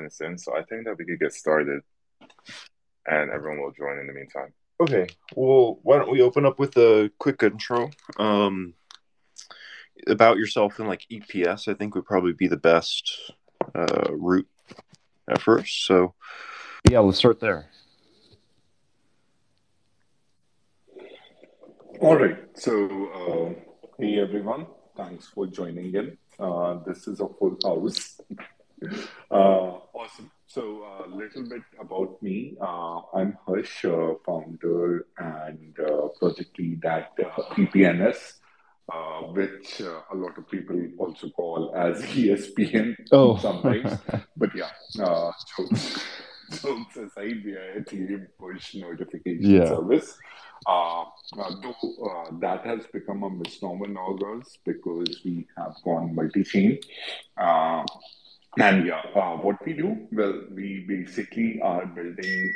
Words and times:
minutes 0.00 0.20
in, 0.20 0.38
so 0.38 0.56
I 0.56 0.62
think 0.62 0.84
that 0.84 0.96
we 0.98 1.04
could 1.04 1.20
get 1.20 1.32
started, 1.32 1.80
and 3.06 3.30
everyone 3.30 3.60
will 3.60 3.72
join 3.72 3.98
in 3.98 4.06
the 4.06 4.12
meantime. 4.12 4.52
Okay. 4.80 5.06
Well, 5.36 5.78
why 5.82 5.98
don't 5.98 6.10
we 6.10 6.22
open 6.22 6.46
up 6.46 6.58
with 6.58 6.76
a 6.76 7.10
quick 7.18 7.42
intro 7.42 7.90
um, 8.18 8.74
about 10.06 10.38
yourself 10.38 10.78
and 10.78 10.88
like 10.88 11.02
EPNS? 11.12 11.68
I 11.68 11.74
think 11.74 11.94
would 11.94 12.06
probably 12.06 12.32
be 12.32 12.48
the 12.48 12.56
best 12.56 13.32
uh, 13.74 14.10
route 14.10 14.48
at 15.28 15.42
first. 15.42 15.86
So, 15.86 16.14
yeah, 16.90 17.00
let's 17.00 17.18
start 17.18 17.40
there. 17.40 17.68
All 22.00 22.16
right. 22.16 22.38
So, 22.54 22.72
uh, 23.12 23.60
hey 23.98 24.18
everyone, 24.18 24.66
thanks 24.96 25.28
for 25.28 25.46
joining 25.46 25.94
in. 25.94 26.16
Uh, 26.38 26.78
this 26.86 27.06
is 27.06 27.20
a 27.20 27.28
full 27.28 27.58
house. 27.62 28.18
Uh, 29.30 29.78
awesome. 29.94 30.30
So, 30.46 30.82
a 30.82 31.04
uh, 31.04 31.06
little 31.16 31.48
bit 31.48 31.62
about 31.80 32.22
me. 32.22 32.56
Uh, 32.60 33.02
I'm 33.14 33.38
Harsh, 33.46 33.84
uh, 33.84 34.14
founder 34.26 35.06
and 35.18 35.76
uh, 35.78 36.08
project 36.18 36.58
lead 36.58 36.84
at 36.84 37.16
EPNS, 37.16 38.32
which 39.32 39.80
a 39.80 40.14
lot 40.14 40.36
of 40.38 40.50
people 40.50 40.76
also 40.98 41.28
call 41.30 41.72
as 41.76 42.02
ESPN 42.16 42.96
oh. 43.12 43.36
sometimes. 43.36 43.98
but 44.36 44.50
yeah, 44.56 44.70
jokes, 44.96 46.04
jokes 46.62 46.96
aside, 46.96 47.44
we 47.44 47.52
are 47.52 47.72
a 47.76 47.80
Ethereum 47.82 48.26
push 48.38 48.74
notification 48.74 49.50
yeah. 49.50 49.66
service. 49.66 50.18
Uh, 50.66 51.02
uh, 51.38 51.54
though 51.62 52.04
uh, 52.04 52.30
that 52.38 52.66
has 52.66 52.86
become 52.92 53.22
a 53.22 53.30
misnomer 53.30 53.86
nowadays 53.86 54.58
because 54.64 55.20
we 55.24 55.46
have 55.56 55.74
gone 55.84 56.14
multi-chain. 56.14 56.78
Uh, 57.36 57.82
and 58.58 58.86
yeah, 58.86 59.02
uh, 59.14 59.36
what 59.36 59.64
we 59.64 59.74
do, 59.74 59.96
well, 60.12 60.42
we 60.52 60.84
basically 60.86 61.60
are 61.62 61.86
building 61.86 62.52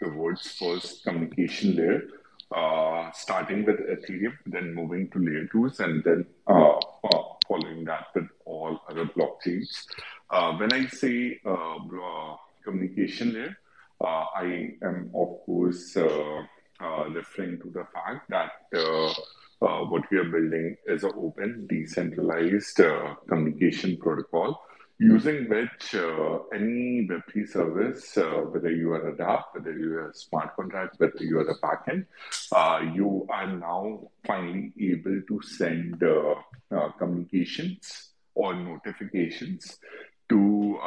the 0.00 0.08
world's 0.10 0.48
first 0.52 1.04
communication 1.04 1.76
layer, 1.76 2.02
uh, 2.54 3.10
starting 3.12 3.64
with 3.64 3.78
Ethereum, 3.78 4.36
then 4.46 4.74
moving 4.74 5.08
to 5.10 5.18
layer 5.18 5.46
twos, 5.52 5.80
and 5.80 6.02
then 6.04 6.26
following 6.46 7.84
that 7.84 8.06
with 8.14 8.28
all 8.44 8.80
other 8.88 9.06
blockchains. 9.06 9.84
when 10.58 10.72
I 10.72 10.86
say 10.86 11.40
communication 12.64 13.34
layer, 13.34 13.56
I 14.00 14.74
am 14.82 15.10
of 15.14 15.44
course 15.46 15.96
uh, 16.80 17.08
referring 17.10 17.60
to 17.60 17.70
the 17.70 17.86
fact 17.94 18.28
that 18.30 18.50
uh, 18.76 19.10
uh, 19.64 19.84
what 19.86 20.02
we 20.10 20.18
are 20.18 20.24
building 20.24 20.76
is 20.86 21.04
an 21.04 21.12
open, 21.16 21.66
decentralized 21.68 22.80
communication 23.28 23.96
protocol 23.96 24.60
using 25.04 25.48
which 25.48 25.94
uh, 25.94 26.38
any 26.54 27.06
Web3 27.06 27.48
service, 27.48 28.16
uh, 28.16 28.42
whether 28.50 28.70
you 28.70 28.92
are 28.92 29.08
a 29.08 29.16
DApp, 29.16 29.44
whether 29.52 29.76
you 29.78 29.94
are 29.98 30.10
a 30.10 30.14
smart 30.14 30.56
contract, 30.56 30.96
whether 30.98 31.22
you 31.22 31.40
are 31.40 31.48
a 31.48 31.58
backend, 31.60 32.06
uh, 32.52 32.80
you 32.94 33.26
are 33.30 33.46
now 33.46 34.00
finally 34.26 34.72
able 34.80 35.20
to 35.28 35.40
send 35.42 36.02
communications 36.98 38.12
or 38.34 38.54
notifications 38.54 39.78
to 40.28 40.78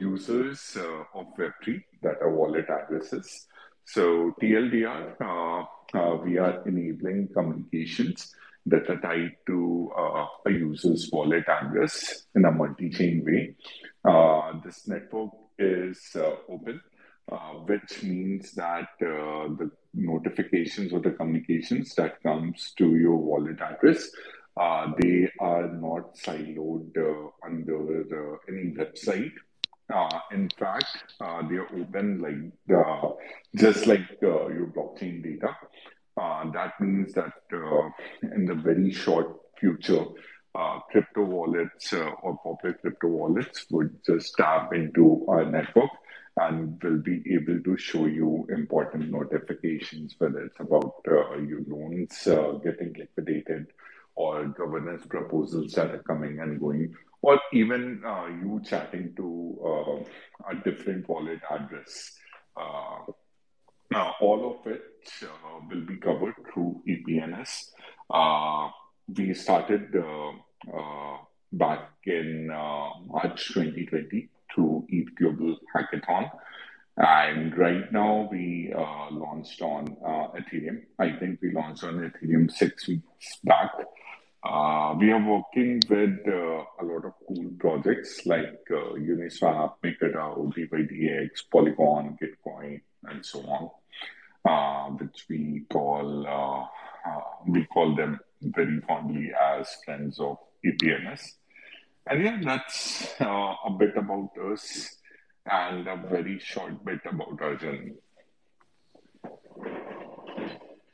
users 0.00 0.76
of 1.14 1.26
Web3 1.38 1.82
that 2.02 2.16
are 2.22 2.30
wallet 2.30 2.66
addresses. 2.68 3.46
So 3.84 4.34
TLDR, 4.40 5.20
uh, 5.20 5.98
uh, 5.98 6.16
we 6.24 6.38
are 6.38 6.62
enabling 6.66 7.28
communications 7.34 8.32
that 8.66 8.88
are 8.90 9.00
tied 9.00 9.36
to 9.46 9.90
uh, 9.96 10.26
a 10.46 10.50
user's 10.50 11.08
wallet 11.12 11.44
address 11.48 12.26
in 12.34 12.44
a 12.44 12.50
multi-chain 12.50 13.24
way. 13.24 13.54
Uh, 14.04 14.52
this 14.64 14.86
network 14.86 15.30
is 15.58 15.98
uh, 16.16 16.34
open, 16.48 16.80
uh, 17.30 17.54
which 17.66 18.02
means 18.02 18.52
that 18.52 18.88
the 18.98 19.70
notifications 19.94 20.92
or 20.92 21.00
the 21.00 21.10
communications 21.10 21.94
that 21.94 22.22
comes 22.22 22.72
to 22.76 22.96
your 22.96 23.16
wallet 23.16 23.60
address, 23.60 24.10
they 24.98 25.30
are 25.40 25.68
not 25.68 26.16
siloed 26.16 26.96
under 27.44 28.38
any 28.48 28.72
website 28.72 29.32
uh, 29.92 30.20
in 30.32 30.48
fact, 30.58 30.86
uh, 31.20 31.42
they 31.48 31.56
are 31.56 31.68
open 31.74 32.20
like 32.20 32.76
uh, 32.78 33.08
just 33.56 33.86
like 33.86 34.06
uh, 34.22 34.48
your 34.48 34.66
blockchain 34.66 35.22
data. 35.22 35.56
Uh, 36.20 36.50
that 36.50 36.78
means 36.80 37.14
that 37.14 37.32
uh, 37.52 37.88
in 38.34 38.44
the 38.44 38.54
very 38.54 38.90
short 38.92 39.28
future, 39.58 40.04
crypto 40.90 41.22
wallets 41.22 41.92
or 41.92 42.38
public 42.44 42.80
crypto 42.80 43.08
wallets 43.08 43.66
would 43.70 43.90
just 44.04 44.34
tap 44.36 44.72
into 44.74 45.24
our 45.28 45.44
network 45.44 45.90
and 46.36 46.82
will 46.82 46.98
be 46.98 47.22
able 47.32 47.58
to 47.62 47.76
show 47.76 48.06
you 48.06 48.46
important 48.50 49.10
notifications, 49.10 50.14
whether 50.18 50.40
it's 50.44 50.60
about 50.60 50.94
your 51.06 51.62
loans 51.68 52.28
getting 52.64 52.92
liquidated 52.98 53.66
or 54.16 54.46
governance 54.48 55.06
proposals 55.06 55.72
that 55.72 55.90
are 55.94 56.02
coming 56.02 56.40
and 56.40 56.60
going 56.60 56.94
or 57.22 57.40
even 57.52 58.02
uh, 58.06 58.26
you 58.26 58.60
chatting 58.64 59.12
to 59.16 59.58
uh, 59.64 60.50
a 60.50 60.54
different 60.64 61.08
wallet 61.08 61.40
address. 61.50 62.12
Uh, 62.56 63.12
now, 63.90 64.14
all 64.20 64.58
of 64.60 64.72
it 64.72 64.82
uh, 65.22 65.26
will 65.68 65.82
be 65.82 65.96
covered 65.96 66.34
through 66.52 66.82
EPNS. 66.88 67.70
Uh, 68.08 68.70
we 69.16 69.34
started 69.34 69.94
uh, 69.96 71.16
back 71.52 71.90
in 72.04 72.46
March 72.48 73.48
2020 73.52 74.28
through 74.54 74.86
ETH 74.88 75.14
Global 75.16 75.56
Hackathon. 75.74 76.30
And 76.96 77.56
right 77.56 77.90
now 77.92 78.28
we 78.30 78.72
launched 79.10 79.62
on 79.62 79.96
Ethereum. 80.36 80.82
I 80.98 81.12
think 81.12 81.40
we 81.40 81.52
launched 81.52 81.84
on 81.84 81.94
Ethereum 81.98 82.50
six 82.50 82.86
weeks 82.88 83.38
back. 83.44 83.72
Uh, 84.42 84.94
we 84.98 85.10
are 85.12 85.22
working 85.22 85.82
with 85.90 86.18
uh, 86.26 86.64
a 86.80 86.84
lot 86.84 87.04
of 87.04 87.12
cool 87.28 87.50
projects 87.58 88.24
like 88.24 88.58
uh, 88.70 88.94
Uniswap, 88.94 89.74
MakerDAO, 89.84 90.50
DYDX, 90.54 91.42
Polygon, 91.52 92.16
Gitcoin, 92.20 92.80
and 93.04 93.24
so 93.24 93.40
on, 93.40 93.64
uh, 93.64 93.68
which 94.98 95.26
we 95.28 95.64
call 95.70 96.26
uh, 96.26 97.10
uh, 97.10 97.20
we 97.46 97.64
call 97.66 97.94
them 97.94 98.20
very 98.42 98.80
fondly 98.86 99.30
as 99.58 99.68
friends 99.84 100.18
of 100.20 100.38
EPNS. 100.64 101.20
And 102.06 102.24
yeah, 102.24 102.40
that's 102.42 103.14
a 103.20 103.70
bit 103.78 103.96
about 103.96 104.30
us 104.52 104.96
and 105.50 105.86
a 105.86 105.96
very 106.08 106.38
short 106.38 106.84
bit 106.84 107.00
about 107.06 107.60
journey. 107.60 107.92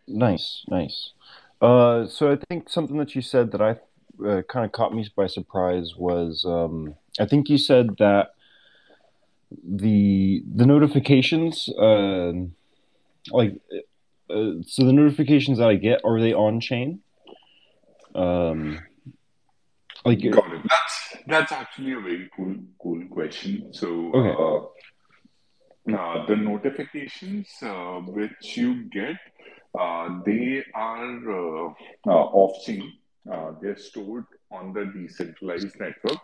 Nice, 0.08 0.64
nice. 0.68 1.12
Uh, 1.60 2.06
so 2.06 2.32
I 2.32 2.38
think 2.48 2.68
something 2.68 2.96
that 2.98 3.14
you 3.14 3.22
said 3.22 3.50
that 3.52 3.62
I 3.62 3.76
uh, 4.24 4.42
kind 4.42 4.64
of 4.64 4.72
caught 4.72 4.94
me 4.94 5.08
by 5.16 5.26
surprise 5.26 5.94
was 5.96 6.44
um, 6.46 6.94
I 7.18 7.26
think 7.26 7.48
you 7.48 7.58
said 7.58 7.96
that 7.98 8.34
the 9.64 10.42
the 10.54 10.66
notifications, 10.66 11.68
uh, 11.68 12.32
like, 13.30 13.60
uh, 14.30 14.62
so 14.62 14.84
the 14.84 14.92
notifications 14.92 15.58
that 15.58 15.68
I 15.68 15.76
get 15.76 16.00
are 16.04 16.20
they 16.20 16.32
on 16.32 16.60
chain? 16.60 17.00
Um, 18.14 18.80
like, 20.04 20.20
got 20.30 20.52
it. 20.52 20.62
That's 20.62 21.16
that's 21.26 21.52
actually 21.52 21.92
a 21.92 22.00
very 22.00 22.30
cool 22.36 22.56
cool 22.80 23.06
question. 23.08 23.72
So. 23.72 24.12
Okay. 24.12 24.42
Uh, 24.42 24.66
uh, 25.88 26.26
the 26.26 26.34
notifications 26.34 27.46
uh, 27.62 28.00
which 28.00 28.56
you 28.56 28.90
get 28.90 29.14
uh, 29.78 30.20
they 30.24 30.64
are 30.74 31.68
uh, 31.68 31.72
uh, 32.06 32.10
off-chain. 32.10 32.92
they're 33.60 33.76
stored 33.76 34.24
on 34.50 34.72
the 34.72 34.86
decentralized 34.86 35.78
network 35.78 36.18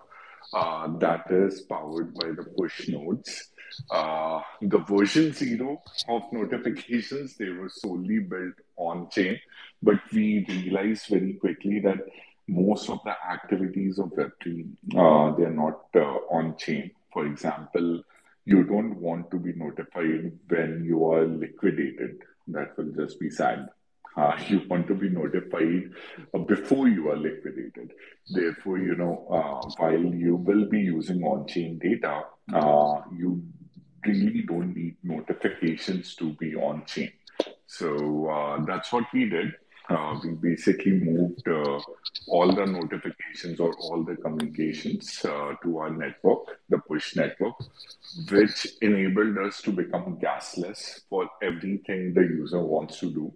uh, 0.54 0.88
that 0.98 1.30
is 1.30 1.62
powered 1.62 2.14
by 2.14 2.28
the 2.28 2.44
push 2.56 2.88
nodes. 2.88 3.51
The 3.91 4.78
version 4.89 5.33
zero 5.33 5.83
of 6.09 6.22
notifications, 6.33 7.36
they 7.36 7.48
were 7.48 7.69
solely 7.69 8.21
built 8.21 8.54
on-chain, 8.77 9.39
but 9.83 10.01
we 10.13 10.45
realized 10.48 11.07
very 11.09 11.34
quickly 11.34 11.80
that 11.80 11.98
most 12.48 12.91
of 12.91 13.01
the 13.04 13.15
activities 13.30 13.98
of 13.98 14.10
Web3, 14.10 14.69
uh, 14.97 15.36
they're 15.36 15.51
not 15.51 15.83
uh, 15.95 16.01
on 16.30 16.57
chain. 16.57 16.91
For 17.13 17.27
example, 17.27 18.03
you 18.45 18.65
don't 18.65 18.97
want 19.01 19.30
to 19.30 19.39
be 19.39 19.53
notified 19.53 20.33
when 20.48 20.84
you 20.84 21.10
are 21.10 21.25
liquidated 21.25 22.18
that 22.48 22.77
will 22.77 22.92
just 22.92 23.21
be 23.21 23.30
sad. 23.30 23.68
Uh, 24.16 24.36
you 24.48 24.60
want 24.68 24.86
to 24.89 24.95
be 24.95 25.09
notified 25.09 25.91
uh, 26.34 26.39
before 26.39 26.89
you 26.89 27.10
are 27.10 27.16
liquidated. 27.16 27.92
Therefore, 28.28 28.78
you 28.78 28.95
know, 28.95 29.27
uh, 29.30 29.68
while 29.78 30.04
you 30.15 30.36
will 30.36 30.68
be 30.68 30.80
using 30.80 31.22
on-chain 31.22 31.78
data, 31.78 32.25
uh, 32.53 33.01
you 33.16 33.42
really 34.07 34.43
don't 34.43 34.75
need 34.75 34.97
notifications 35.03 36.15
to 36.16 36.33
be 36.34 36.54
on-chain. 36.54 37.13
So 37.66 38.28
uh, 38.28 38.65
that's 38.65 38.93
what 38.93 39.04
we 39.13 39.28
did. 39.28 39.54
uh, 39.89 40.19
we 40.22 40.31
basically 40.31 40.93
moved 40.93 41.47
uh, 41.49 41.81
all 42.28 42.53
the 42.54 42.65
notifications 42.66 43.59
or 43.60 43.75
all 43.75 44.04
the 44.04 44.16
communications 44.16 45.25
uh, 45.25 45.54
to 45.63 45.78
our 45.78 45.91
network, 45.91 46.60
the 46.69 46.78
push 46.78 47.16
network, 47.16 47.54
which 48.31 48.69
enabled 48.81 49.39
us 49.39 49.60
to 49.63 49.72
become 49.72 50.19
gasless 50.22 51.01
for 51.09 51.28
everything 51.43 52.15
the 52.15 52.22
user 52.22 52.63
wants 52.63 53.01
to 53.01 53.10
do. 53.10 53.33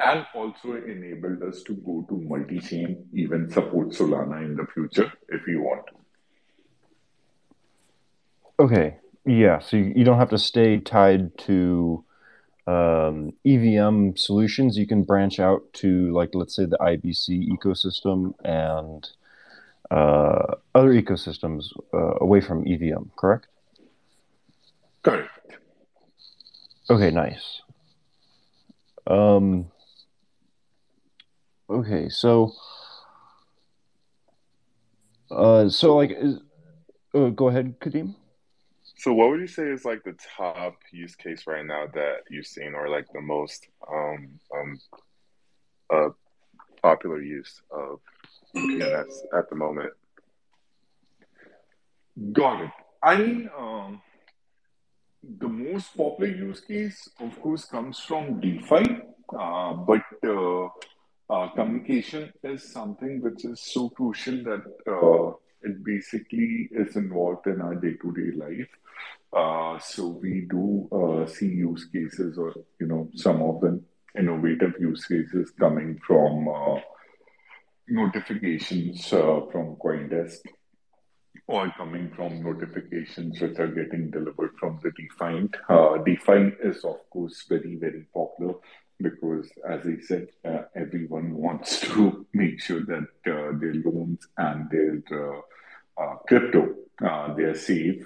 And 0.00 0.26
also 0.34 0.74
enabled 0.74 1.42
us 1.42 1.62
to 1.64 1.74
go 1.74 2.06
to 2.08 2.14
multi 2.14 2.60
chain, 2.60 3.08
even 3.12 3.50
support 3.50 3.88
Solana 3.88 4.44
in 4.44 4.56
the 4.56 4.66
future 4.72 5.12
if 5.28 5.46
you 5.48 5.62
want. 5.62 5.86
Okay. 8.60 8.96
Yeah. 9.28 9.58
So 9.58 9.76
you 9.76 10.04
don't 10.04 10.18
have 10.18 10.30
to 10.30 10.38
stay 10.38 10.78
tied 10.78 11.36
to 11.38 12.04
um, 12.68 13.32
EVM 13.46 14.16
solutions, 14.16 14.76
you 14.76 14.86
can 14.86 15.02
branch 15.02 15.40
out 15.40 15.62
to, 15.74 16.12
like, 16.12 16.30
let's 16.34 16.54
say 16.54 16.66
the 16.66 16.76
IBC 16.76 17.48
ecosystem 17.48 18.34
and 18.44 19.08
uh, 19.90 20.54
other 20.74 20.92
ecosystems 20.92 21.68
uh, 21.94 22.16
away 22.20 22.42
from 22.42 22.66
EVM, 22.66 23.10
correct? 23.16 23.46
Correct. 25.02 25.30
Okay, 26.90 27.10
nice. 27.10 27.62
Um, 29.06 29.70
okay, 31.70 32.10
so, 32.10 32.52
uh, 35.30 35.70
so 35.70 35.96
like, 35.96 36.10
is, 36.10 36.38
uh, 37.14 37.28
go 37.30 37.48
ahead, 37.48 37.80
Kadeem. 37.80 38.14
So, 38.98 39.12
what 39.12 39.30
would 39.30 39.40
you 39.40 39.46
say 39.46 39.62
is 39.70 39.84
like 39.84 40.02
the 40.02 40.16
top 40.36 40.74
use 40.90 41.14
case 41.14 41.44
right 41.46 41.64
now 41.64 41.86
that 41.94 42.24
you've 42.30 42.46
seen, 42.46 42.74
or 42.74 42.88
like 42.88 43.06
the 43.12 43.20
most 43.20 43.68
um, 43.88 44.40
um, 44.52 44.80
uh, 45.94 46.08
popular 46.82 47.22
use 47.22 47.62
of 47.70 48.00
EPNS 48.56 49.12
at 49.38 49.48
the 49.50 49.54
moment? 49.54 49.92
Got 52.32 52.62
it. 52.62 52.70
I 53.00 53.16
mean, 53.18 53.48
um, 53.56 54.02
the 55.22 55.48
most 55.48 55.96
popular 55.96 56.34
use 56.34 56.60
case, 56.60 57.08
of 57.20 57.40
course, 57.40 57.66
comes 57.66 58.00
from 58.00 58.40
DeFi, 58.40 58.84
uh, 59.38 59.74
but 59.74 60.02
uh, 60.26 60.66
uh, 61.30 61.48
communication 61.54 62.32
is 62.42 62.72
something 62.72 63.20
which 63.22 63.44
is 63.44 63.60
so 63.60 63.90
crucial 63.90 64.42
that 64.42 64.64
uh, 64.90 65.36
it 65.62 65.84
basically 65.84 66.68
is 66.72 66.96
involved 66.96 67.46
in 67.46 67.60
our 67.60 67.74
day 67.74 67.94
to 68.02 68.12
day 68.12 68.36
life. 68.36 68.68
Uh, 69.32 69.78
so 69.78 70.08
we 70.08 70.46
do 70.50 70.88
uh, 70.90 71.26
see 71.26 71.46
use 71.46 71.86
cases 71.92 72.38
or, 72.38 72.54
you 72.80 72.86
know, 72.86 73.08
some 73.14 73.42
of 73.42 73.60
the 73.60 73.80
innovative 74.18 74.74
use 74.80 75.04
cases 75.04 75.52
coming 75.58 76.00
from 76.06 76.48
uh, 76.48 76.80
notifications 77.88 79.12
uh, 79.12 79.40
from 79.52 79.76
Coindesk 79.76 80.40
or 81.46 81.70
coming 81.76 82.10
from 82.14 82.42
notifications 82.42 83.40
which 83.40 83.58
are 83.58 83.68
getting 83.68 84.10
delivered 84.10 84.50
from 84.58 84.78
the 84.82 84.90
DeFi. 84.90 85.48
Uh, 85.68 85.98
DeFi 85.98 86.52
is, 86.62 86.84
of 86.84 86.98
course, 87.10 87.44
very, 87.48 87.76
very 87.76 88.06
popular 88.12 88.54
because, 89.00 89.48
as 89.68 89.80
I 89.86 90.00
said, 90.00 90.28
uh, 90.44 90.62
everyone 90.74 91.34
wants 91.34 91.80
to 91.80 92.26
make 92.34 92.60
sure 92.60 92.84
that 92.84 93.08
uh, 93.26 93.58
their 93.58 93.74
loans 93.84 94.26
and 94.36 94.68
their 94.70 95.02
uh, 95.12 96.02
uh, 96.02 96.16
crypto 96.26 96.74
uh, 97.04 97.34
they 97.34 97.44
are 97.44 97.54
safe 97.54 98.04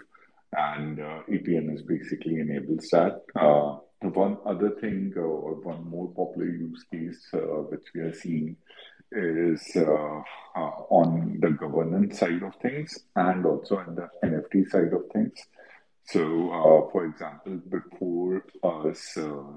and 0.52 1.00
uh, 1.00 1.20
EPNS 1.30 1.86
basically 1.86 2.40
enables 2.40 2.88
that. 2.90 3.22
Uh, 3.34 3.78
one 4.02 4.36
other 4.44 4.70
thing, 4.80 5.12
uh, 5.16 5.20
or 5.20 5.54
one 5.60 5.88
more 5.88 6.08
popular 6.08 6.48
use 6.48 6.84
case 6.92 7.24
uh, 7.34 7.38
which 7.70 7.84
we 7.94 8.00
are 8.00 8.12
seeing 8.12 8.56
is 9.12 9.76
uh, 9.76 10.22
on 10.56 11.38
the 11.40 11.50
governance 11.50 12.18
side 12.18 12.42
of 12.42 12.54
things 12.56 12.98
and 13.14 13.46
also 13.46 13.76
on 13.76 13.94
the 13.94 14.08
NFT 14.26 14.68
side 14.68 14.92
of 14.92 15.02
things. 15.12 15.38
So, 16.04 16.88
for 16.92 17.04
example, 17.06 17.60
before 17.68 18.44
us, 18.62 19.12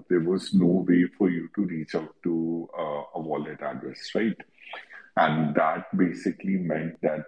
there 0.09 0.19
was 0.21 0.53
no 0.53 0.85
way 0.87 1.05
for 1.17 1.29
you 1.29 1.49
to 1.55 1.61
reach 1.63 1.95
out 1.95 2.15
to 2.23 2.69
a 3.15 3.19
wallet 3.19 3.61
address, 3.61 4.11
right? 4.13 4.37
And 5.17 5.55
that 5.55 5.85
basically 5.97 6.57
meant 6.57 7.01
that 7.01 7.25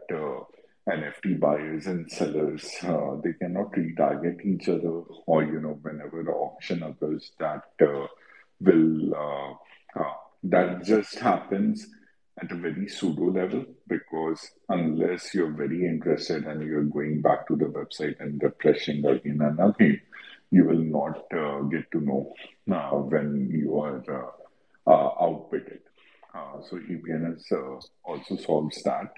NFT 0.88 1.40
buyers 1.40 1.86
and 1.88 2.10
sellers, 2.10 2.66
uh, 2.84 3.18
they 3.22 3.34
cannot 3.34 3.72
retarget 3.74 4.46
each 4.46 4.70
other, 4.70 5.02
or 5.26 5.44
you 5.44 5.60
know, 5.60 5.78
whenever 5.82 6.24
the 6.24 6.32
auction 6.32 6.82
occurs, 6.82 7.32
that 7.40 7.64
uh, 7.82 8.08
will 8.62 9.14
uh, 9.14 10.00
uh, 10.00 10.14
that 10.44 10.86
just 10.86 11.20
happens 11.20 11.88
at 12.42 12.52
a 12.52 12.56
very 12.56 12.88
pseudo 12.88 13.32
level 13.32 13.66
because 13.88 14.52
unless 14.70 15.34
you're 15.34 15.52
very 15.52 15.86
interested 15.86 16.46
and 16.46 16.62
you're 16.62 16.84
going 16.84 17.22
back 17.22 17.48
to 17.48 17.56
the 17.56 17.66
website 17.66 18.20
and 18.20 18.42
refreshing 18.42 19.06
again 19.06 19.40
and 19.42 19.60
again, 19.60 20.02
you 20.52 20.66
will 20.66 20.78
not 20.78 21.26
uh, 21.34 21.62
get 21.64 21.92
to 21.92 22.00
know 22.00 22.34
uh, 22.72 22.92
when 22.92 23.50
you 23.52 23.80
are 23.80 24.04
outbid. 24.88 25.80
so 26.70 26.78
EPNS 26.78 27.82
also 28.04 28.36
solves 28.38 28.82
that. 28.84 29.12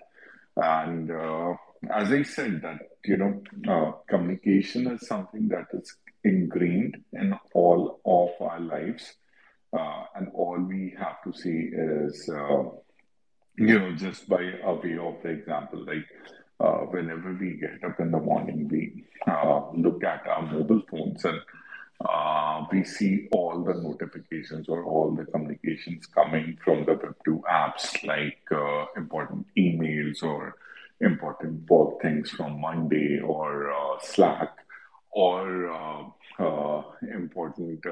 And 0.56 1.12
uh, 1.12 1.54
as 1.92 2.12
I 2.12 2.24
said, 2.24 2.62
that 2.62 2.80
you 3.06 3.18
know, 3.18 3.42
uh, 3.68 3.92
communication 4.10 4.88
is 4.88 5.08
something 5.08 5.48
that 5.50 5.68
is 5.74 5.96
ingrained 6.24 6.98
in 7.14 7.38
all 7.54 8.02
of 8.06 8.46
our 8.46 8.60
lives, 8.60 9.14
uh, 9.72 10.04
and 10.16 10.30
all 10.34 10.60
we 10.60 10.96
have 11.00 11.22
to 11.24 11.34
see 11.34 11.70
is, 11.72 12.30
uh, 12.30 12.64
you 13.60 13.80
know, 13.80 13.92
just 13.96 14.28
by 14.28 14.42
a 14.64 14.74
way 14.74 14.98
of 14.98 15.22
the 15.24 15.30
example, 15.30 15.86
like. 15.86 16.06
Uh, 16.62 16.80
whenever 16.92 17.32
we 17.40 17.54
get 17.54 17.82
up 17.86 17.98
in 18.02 18.12
the 18.12 18.20
morning, 18.20 18.68
we 18.68 19.06
uh, 19.26 19.62
look 19.78 20.04
at 20.04 20.28
our 20.28 20.42
mobile 20.42 20.82
phones 20.92 21.24
and 21.24 21.40
uh, 22.06 22.66
we 22.72 22.84
see 22.84 23.28
all 23.32 23.64
the 23.64 23.74
notifications 23.74 24.70
or 24.70 24.84
all 24.84 25.12
the 25.12 25.26
communications 25.26 26.06
coming 26.06 26.58
from 26.64 26.86
the 26.86 26.94
Web2 26.94 27.42
apps 27.42 28.06
like 28.06 28.40
uh, 28.52 28.86
important 28.96 29.46
emails 29.58 30.24
or 30.24 30.56
important 31.02 31.70
work 31.70 32.02
things 32.02 32.30
from 32.30 32.60
Monday 32.62 33.20
or 33.20 33.72
uh, 33.72 33.98
Slack 34.02 34.58
or 35.12 35.70
uh, 36.40 36.82
important 37.14 37.84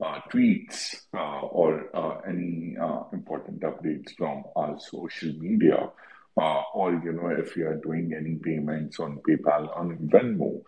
tweets 0.00 0.96
or 1.12 2.22
any 2.28 2.76
important 3.12 3.60
updates 3.60 4.16
from 4.16 4.44
our 4.56 4.78
social 4.78 5.32
media. 5.38 5.90
or 6.36 7.00
you 7.04 7.12
know 7.12 7.28
if 7.28 7.56
you 7.56 7.66
are 7.68 7.76
doing 7.76 8.12
any 8.16 8.36
payments 8.36 8.98
on 9.00 9.20
PayPal 9.28 9.76
on 9.76 9.96
Venmo, 10.12 10.62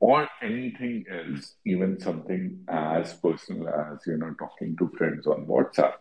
or 0.00 0.26
anything 0.42 1.04
else, 1.12 1.54
even 1.66 2.00
something 2.00 2.64
as 2.68 3.12
personal 3.14 3.68
as 3.68 3.98
you 4.06 4.16
know 4.16 4.34
talking 4.38 4.74
to 4.78 4.88
friends 4.96 5.26
on 5.26 5.46
WhatsApp, 5.46 5.92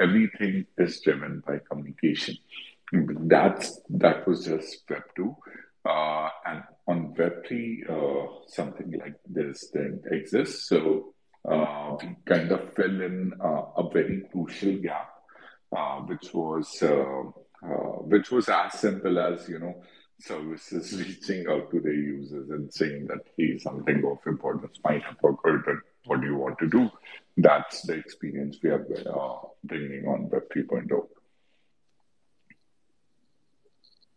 everything 0.00 0.64
is 0.78 1.00
driven 1.00 1.42
by 1.46 1.58
communication. 1.70 2.36
That's 2.92 3.80
that 3.90 4.26
was 4.26 4.46
just 4.46 4.88
Web 4.88 5.02
two, 5.16 5.36
uh, 5.84 6.28
and 6.46 6.62
on 6.86 7.14
Web 7.18 7.46
three, 7.46 7.84
uh, 7.88 8.26
something 8.46 8.92
like 8.98 9.16
this 9.28 9.68
thing 9.72 10.02
exists. 10.10 10.68
So 10.68 10.78
uh, 10.78 11.17
we 11.44 12.16
kind 12.26 12.52
of 12.52 12.72
fill 12.74 13.00
in 13.02 13.32
uh, 13.40 13.62
a 13.76 13.90
very 13.90 14.22
crucial 14.30 14.76
gap, 14.78 15.10
uh, 15.76 16.00
which 16.00 16.32
was 16.34 16.82
uh, 16.82 17.22
which 18.02 18.30
was 18.30 18.48
as 18.48 18.74
simple 18.74 19.18
as 19.18 19.48
you 19.48 19.58
know 19.58 19.82
services 20.20 20.92
reaching 21.06 21.46
out 21.48 21.70
to 21.70 21.80
their 21.80 21.94
users 21.94 22.50
and 22.50 22.72
saying 22.72 23.06
that 23.06 23.20
hey, 23.36 23.58
something 23.58 24.02
of 24.04 24.18
importance 24.26 24.78
might 24.84 25.02
have 25.02 25.16
occurred 25.24 25.64
and 25.66 25.80
what 26.08 26.20
do 26.20 26.26
you 26.26 26.36
want 26.36 26.58
to 26.58 26.68
do? 26.68 26.90
That's 27.36 27.82
the 27.82 27.94
experience 27.94 28.58
we 28.62 28.70
are 28.70 28.84
uh, 29.06 29.46
bringing 29.62 30.06
on 30.06 30.28
Web 30.30 30.44
3.0. 30.54 31.06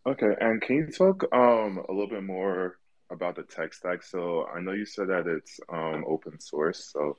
Okay, 0.07 0.35
and 0.39 0.61
can 0.61 0.75
you 0.77 0.87
talk 0.87 1.25
um, 1.31 1.83
a 1.87 1.91
little 1.91 2.09
bit 2.09 2.23
more 2.23 2.77
about 3.11 3.35
the 3.35 3.43
tech 3.43 3.73
stack? 3.73 4.03
So 4.03 4.47
I 4.47 4.61
know 4.61 4.71
you 4.71 4.85
said 4.85 5.09
that 5.09 5.27
it's 5.27 5.59
um, 5.71 6.03
open 6.07 6.39
source. 6.39 6.89
So 6.91 7.17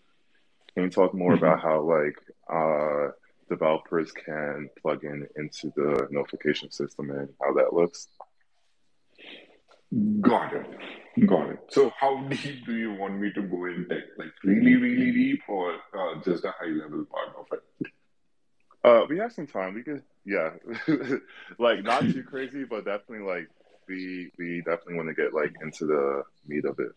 can 0.74 0.84
you 0.84 0.90
talk 0.90 1.14
more 1.14 1.34
mm-hmm. 1.34 1.44
about 1.44 1.60
how 1.60 1.82
like 1.82 2.16
uh, 2.52 3.12
developers 3.48 4.12
can 4.12 4.70
plug 4.80 5.04
in 5.04 5.26
into 5.36 5.72
the 5.76 6.08
notification 6.10 6.70
system 6.70 7.10
and 7.10 7.28
how 7.40 7.52
that 7.54 7.72
looks? 7.72 8.08
Got 10.20 10.54
it. 10.54 10.66
Got 11.26 11.50
it. 11.50 11.58
So, 11.68 11.92
how 11.98 12.22
deep 12.28 12.64
do 12.64 12.74
you 12.74 12.94
want 12.94 13.20
me 13.20 13.30
to 13.34 13.42
go 13.42 13.66
in 13.66 13.86
tech? 13.90 14.04
Like, 14.16 14.32
really, 14.42 14.76
really 14.76 15.12
deep, 15.12 15.42
or 15.46 15.74
uh, 15.74 16.22
just 16.24 16.44
a 16.46 16.54
high 16.58 16.70
level 16.70 17.04
part 17.04 17.28
of 17.38 17.46
it? 17.52 17.92
Uh, 18.82 19.04
we 19.08 19.18
have 19.18 19.32
some 19.32 19.46
time. 19.46 19.74
We 19.74 19.82
could, 19.82 20.02
yeah, 20.24 20.52
like 21.58 21.84
not 21.84 22.00
too 22.00 22.22
crazy, 22.22 22.64
but 22.64 22.86
definitely 22.86 23.26
like 23.26 23.48
we 23.88 24.30
we 24.38 24.62
definitely 24.64 24.94
want 24.94 25.08
to 25.08 25.14
get 25.14 25.34
like 25.34 25.54
into 25.62 25.86
the 25.86 26.22
meat 26.46 26.64
of 26.64 26.78
it. 26.78 26.92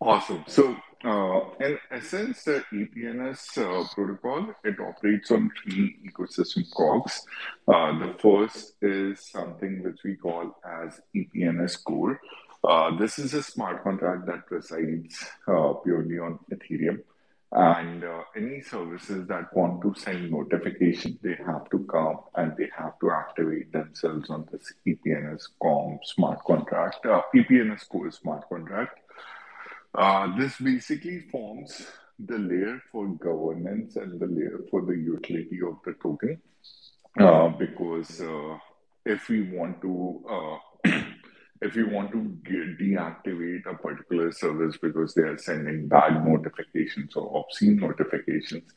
Awesome. 0.00 0.44
So, 0.46 0.76
uh, 1.04 1.40
in 1.58 1.76
essence, 1.90 2.44
the 2.44 2.64
EPNS 2.72 3.58
uh, 3.58 3.88
protocol 3.94 4.54
it 4.62 4.76
operates 4.78 5.30
on 5.32 5.50
three 5.62 5.96
ecosystem 6.08 6.70
cogs. 6.72 7.26
Uh, 7.66 7.98
the 7.98 8.14
first 8.20 8.74
is 8.80 9.26
something 9.26 9.82
which 9.82 9.98
we 10.04 10.14
call 10.14 10.56
as 10.64 11.00
EPNS 11.16 11.82
core. 11.82 12.20
Uh, 12.62 12.96
this 12.96 13.18
is 13.18 13.34
a 13.34 13.42
smart 13.42 13.82
contract 13.82 14.26
that 14.26 14.48
resides 14.50 15.24
uh, 15.48 15.72
purely 15.84 16.18
on 16.18 16.38
Ethereum. 16.52 17.00
And 17.50 18.04
uh, 18.04 18.24
any 18.36 18.60
services 18.60 19.26
that 19.28 19.56
want 19.56 19.80
to 19.82 19.94
send 19.98 20.30
notification, 20.30 21.18
they 21.22 21.36
have 21.46 21.68
to 21.70 21.78
come 21.90 22.18
and 22.34 22.54
they 22.56 22.68
have 22.76 22.98
to 23.00 23.10
activate 23.10 23.72
themselves 23.72 24.28
on 24.28 24.46
this 24.52 24.72
EPNS 24.86 25.48
COM 25.62 25.98
smart 26.04 26.44
contract, 26.44 27.06
uh, 27.06 27.22
EPNS 27.34 27.88
core 27.88 28.10
smart 28.10 28.46
contract. 28.48 29.00
Uh, 29.94 30.36
this 30.36 30.58
basically 30.58 31.20
forms 31.20 31.86
the 32.18 32.36
layer 32.36 32.82
for 32.92 33.06
governance 33.06 33.96
and 33.96 34.20
the 34.20 34.26
layer 34.26 34.60
for 34.70 34.82
the 34.82 34.92
utility 34.92 35.60
of 35.66 35.78
the 35.86 35.94
token. 36.02 36.38
Uh, 37.18 37.48
because 37.48 38.20
uh, 38.20 38.58
if 39.06 39.28
we 39.28 39.42
want 39.42 39.80
to 39.80 40.22
uh, 40.30 40.56
if 41.60 41.74
you 41.74 41.88
want 41.88 42.12
to 42.12 42.18
deactivate 42.80 43.66
a 43.66 43.74
particular 43.74 44.32
service 44.32 44.76
because 44.80 45.14
they 45.14 45.22
are 45.22 45.38
sending 45.38 45.88
bad 45.88 46.24
notifications 46.26 47.16
or 47.16 47.40
obscene 47.40 47.76
notifications, 47.76 48.72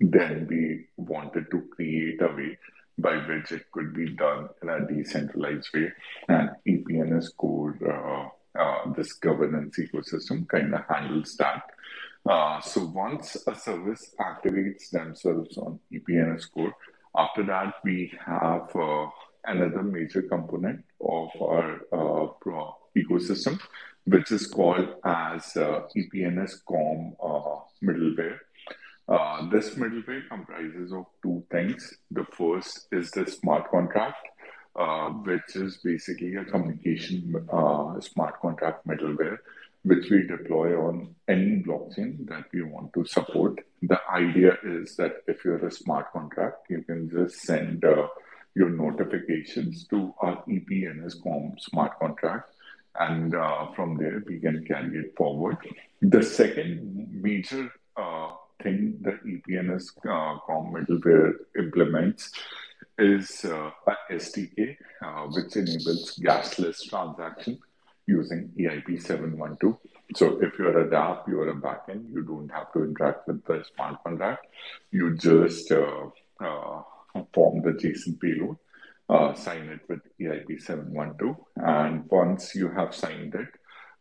then 0.00 0.46
we 0.48 0.86
wanted 0.96 1.50
to 1.50 1.62
create 1.74 2.20
a 2.20 2.28
way 2.28 2.58
by 2.98 3.16
which 3.26 3.52
it 3.52 3.70
could 3.72 3.94
be 3.94 4.10
done 4.10 4.48
in 4.62 4.68
a 4.68 4.86
decentralized 4.86 5.68
way. 5.74 5.92
And 6.28 6.50
EPNS 6.66 7.36
core, 7.36 7.76
uh, 7.86 8.58
uh, 8.58 8.92
this 8.92 9.12
governance 9.14 9.78
ecosystem, 9.78 10.48
kind 10.48 10.74
of 10.74 10.82
handles 10.88 11.36
that. 11.36 11.62
Uh, 12.28 12.60
so 12.60 12.86
once 12.86 13.36
a 13.46 13.54
service 13.54 14.14
activates 14.18 14.90
themselves 14.90 15.56
on 15.58 15.78
EPNS 15.92 16.50
core, 16.52 16.74
after 17.16 17.42
that 17.44 17.74
we 17.84 18.12
have 18.24 18.74
uh, 18.74 19.06
another 19.46 19.82
major 19.82 20.22
component 20.22 20.84
of 21.00 21.30
our 21.40 21.80
uh, 21.92 22.72
ecosystem, 22.96 23.60
which 24.04 24.30
is 24.32 24.46
called 24.46 24.88
as 25.04 25.56
uh, 25.56 25.82
EPNS 25.96 26.64
COM 26.64 27.16
uh, 27.22 27.60
middleware. 27.82 28.38
Uh, 29.08 29.48
this 29.50 29.70
middleware 29.70 30.28
comprises 30.28 30.92
of 30.92 31.06
two 31.22 31.44
things. 31.50 31.94
The 32.10 32.24
first 32.24 32.88
is 32.90 33.10
the 33.12 33.26
smart 33.30 33.70
contract, 33.70 34.26
uh, 34.74 35.10
which 35.10 35.54
is 35.54 35.78
basically 35.78 36.34
a 36.34 36.44
communication 36.44 37.46
uh, 37.52 38.00
smart 38.00 38.40
contract 38.40 38.86
middleware, 38.86 39.38
which 39.84 40.10
we 40.10 40.26
deploy 40.26 40.76
on 40.76 41.14
any 41.28 41.62
blockchain 41.62 42.26
that 42.28 42.46
we 42.52 42.62
want 42.62 42.92
to 42.94 43.04
support. 43.04 43.60
The 43.82 44.00
idea 44.12 44.58
is 44.64 44.96
that 44.96 45.22
if 45.28 45.44
you're 45.44 45.64
a 45.64 45.70
smart 45.70 46.12
contract, 46.12 46.66
you 46.68 46.82
can 46.82 47.08
just 47.08 47.42
send 47.42 47.84
your 48.56 48.70
notifications 48.70 49.86
to 49.88 50.14
our 50.20 50.42
EPNS 50.48 51.22
COM 51.22 51.54
smart 51.58 51.98
contract. 51.98 52.54
And 52.98 53.34
uh, 53.34 53.72
from 53.72 53.98
there, 53.98 54.22
we 54.26 54.40
can 54.40 54.64
carry 54.64 54.98
it 54.98 55.14
forward. 55.14 55.58
The 56.00 56.22
second 56.22 57.10
major 57.12 57.70
uh, 57.98 58.30
thing 58.62 58.96
the 59.02 59.12
EPNS 59.12 59.84
uh, 59.98 60.38
COM 60.46 60.72
middleware 60.72 61.34
implements 61.58 62.32
is 62.98 63.44
uh, 63.44 63.70
a 63.86 63.94
SDK, 64.10 64.76
uh, 65.04 65.26
which 65.26 65.54
enables 65.56 66.18
gasless 66.18 66.88
transaction 66.88 67.58
using 68.06 68.50
EIP 68.58 69.02
712. 69.02 69.76
So 70.14 70.40
if 70.40 70.58
you're 70.58 70.80
a 70.80 70.88
dApp, 70.88 71.28
you're 71.28 71.50
a 71.50 71.54
backend, 71.54 72.10
you 72.10 72.22
don't 72.22 72.50
have 72.50 72.72
to 72.72 72.84
interact 72.84 73.26
with 73.26 73.44
the 73.44 73.62
smart 73.74 74.02
contract. 74.02 74.46
You 74.92 75.14
just 75.14 75.70
uh, 75.72 76.06
uh 76.40 76.82
form 77.32 77.62
the 77.62 77.70
JSON 77.70 78.20
payload, 78.20 78.56
uh, 79.08 79.34
sign 79.34 79.68
it 79.68 79.80
with 79.88 80.00
EIP 80.20 80.60
712. 80.60 81.36
And 81.56 82.04
once 82.10 82.54
you 82.54 82.70
have 82.70 82.94
signed 82.94 83.34
it, 83.34 83.48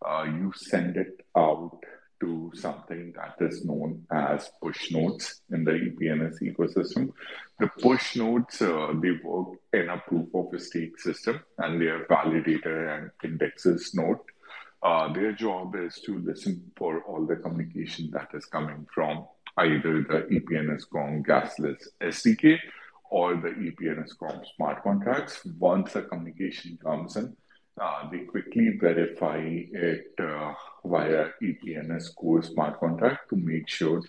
uh, 0.06 0.24
you 0.24 0.52
send 0.56 0.98
it 0.98 1.26
out 1.36 1.80
to 2.22 2.52
something 2.56 3.14
that 3.16 3.36
is 3.46 3.66
known 3.66 4.04
as 4.12 4.50
push 4.62 4.92
nodes 4.92 5.42
in 5.52 5.64
the 5.64 5.72
EPNS 5.72 6.42
ecosystem. 6.42 7.12
The 7.60 7.68
push 7.82 8.16
nodes, 8.16 8.62
uh, 8.62 8.94
they 9.02 9.12
work 9.24 9.58
in 9.74 9.90
a 9.90 9.98
proof 10.08 10.28
of 10.34 10.62
stake 10.62 11.00
system 11.00 11.42
and 11.58 11.82
they 11.82 11.88
are 11.88 12.06
validator 12.06 12.98
and 12.98 13.12
indexes 13.24 13.94
node. 13.94 14.20
Uh, 14.82 15.12
their 15.14 15.34
job 15.34 15.76
is 15.76 15.96
to 16.06 16.20
listen 16.20 16.72
for 16.78 17.02
all 17.04 17.26
the 17.26 17.36
communication 17.36 18.10
that 18.12 18.30
is 18.34 18.46
coming 18.46 18.86
from 18.94 19.26
either 19.58 20.04
the 20.04 20.28
EPNS 20.32 20.84
COM 20.92 21.24
gasless 21.24 21.82
SDK 22.02 22.60
or 23.16 23.36
the 23.36 23.52
EPNS 23.66 24.18
COM 24.20 24.42
smart 24.58 24.84
contracts. 24.84 25.40
Once 25.58 25.94
the 25.94 26.02
communication 26.02 26.78
comes 26.84 27.16
in, 27.16 27.34
uh, 27.82 28.10
they 28.12 28.20
quickly 28.34 28.78
verify 28.78 29.40
it 29.40 30.14
uh, 30.20 30.54
via 30.84 31.30
EPNS 31.42 32.14
core 32.14 32.44
smart 32.44 32.78
contract 32.78 33.30
to 33.30 33.38
make 33.38 33.70
sure 33.70 34.02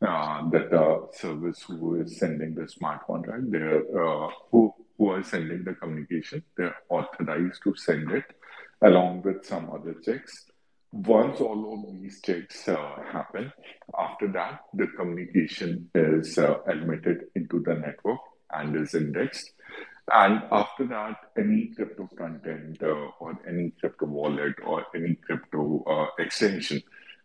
uh, 0.00 0.48
that 0.48 0.70
the 0.70 1.06
service 1.12 1.60
who 1.68 2.00
is 2.00 2.18
sending 2.18 2.54
the 2.54 2.66
smart 2.66 3.06
contract, 3.06 3.44
they're 3.50 3.84
uh, 4.02 4.28
who 4.50 4.72
who 4.96 5.10
are 5.10 5.22
sending 5.22 5.62
the 5.64 5.74
communication, 5.74 6.42
they're 6.56 6.76
authorized 6.88 7.60
to 7.64 7.74
send 7.76 8.10
it 8.12 8.24
along 8.80 9.20
with 9.22 9.44
some 9.44 9.68
other 9.76 9.94
checks. 10.02 10.46
Once 10.92 11.38
all 11.40 11.60
of 11.74 12.00
these 12.00 12.22
checks 12.22 12.66
uh, 12.68 12.76
happen, 13.12 13.52
after 13.98 14.28
that, 14.28 14.60
the 14.72 14.86
communication 14.96 15.90
is 15.94 16.38
uh, 16.38 16.54
admitted 16.66 17.24
into 17.34 17.60
the 17.66 17.74
network 17.74 18.20
and 18.56 18.76
is 18.76 18.94
indexed. 18.94 19.50
And 20.12 20.42
after 20.52 20.86
that, 20.88 21.16
any 21.38 21.72
crypto 21.74 22.08
content 22.16 22.82
uh, 22.82 23.08
or 23.18 23.38
any 23.48 23.72
crypto 23.80 24.06
wallet 24.06 24.54
or 24.64 24.84
any 24.94 25.14
crypto 25.14 25.82
uh, 25.86 26.22
extension 26.22 26.82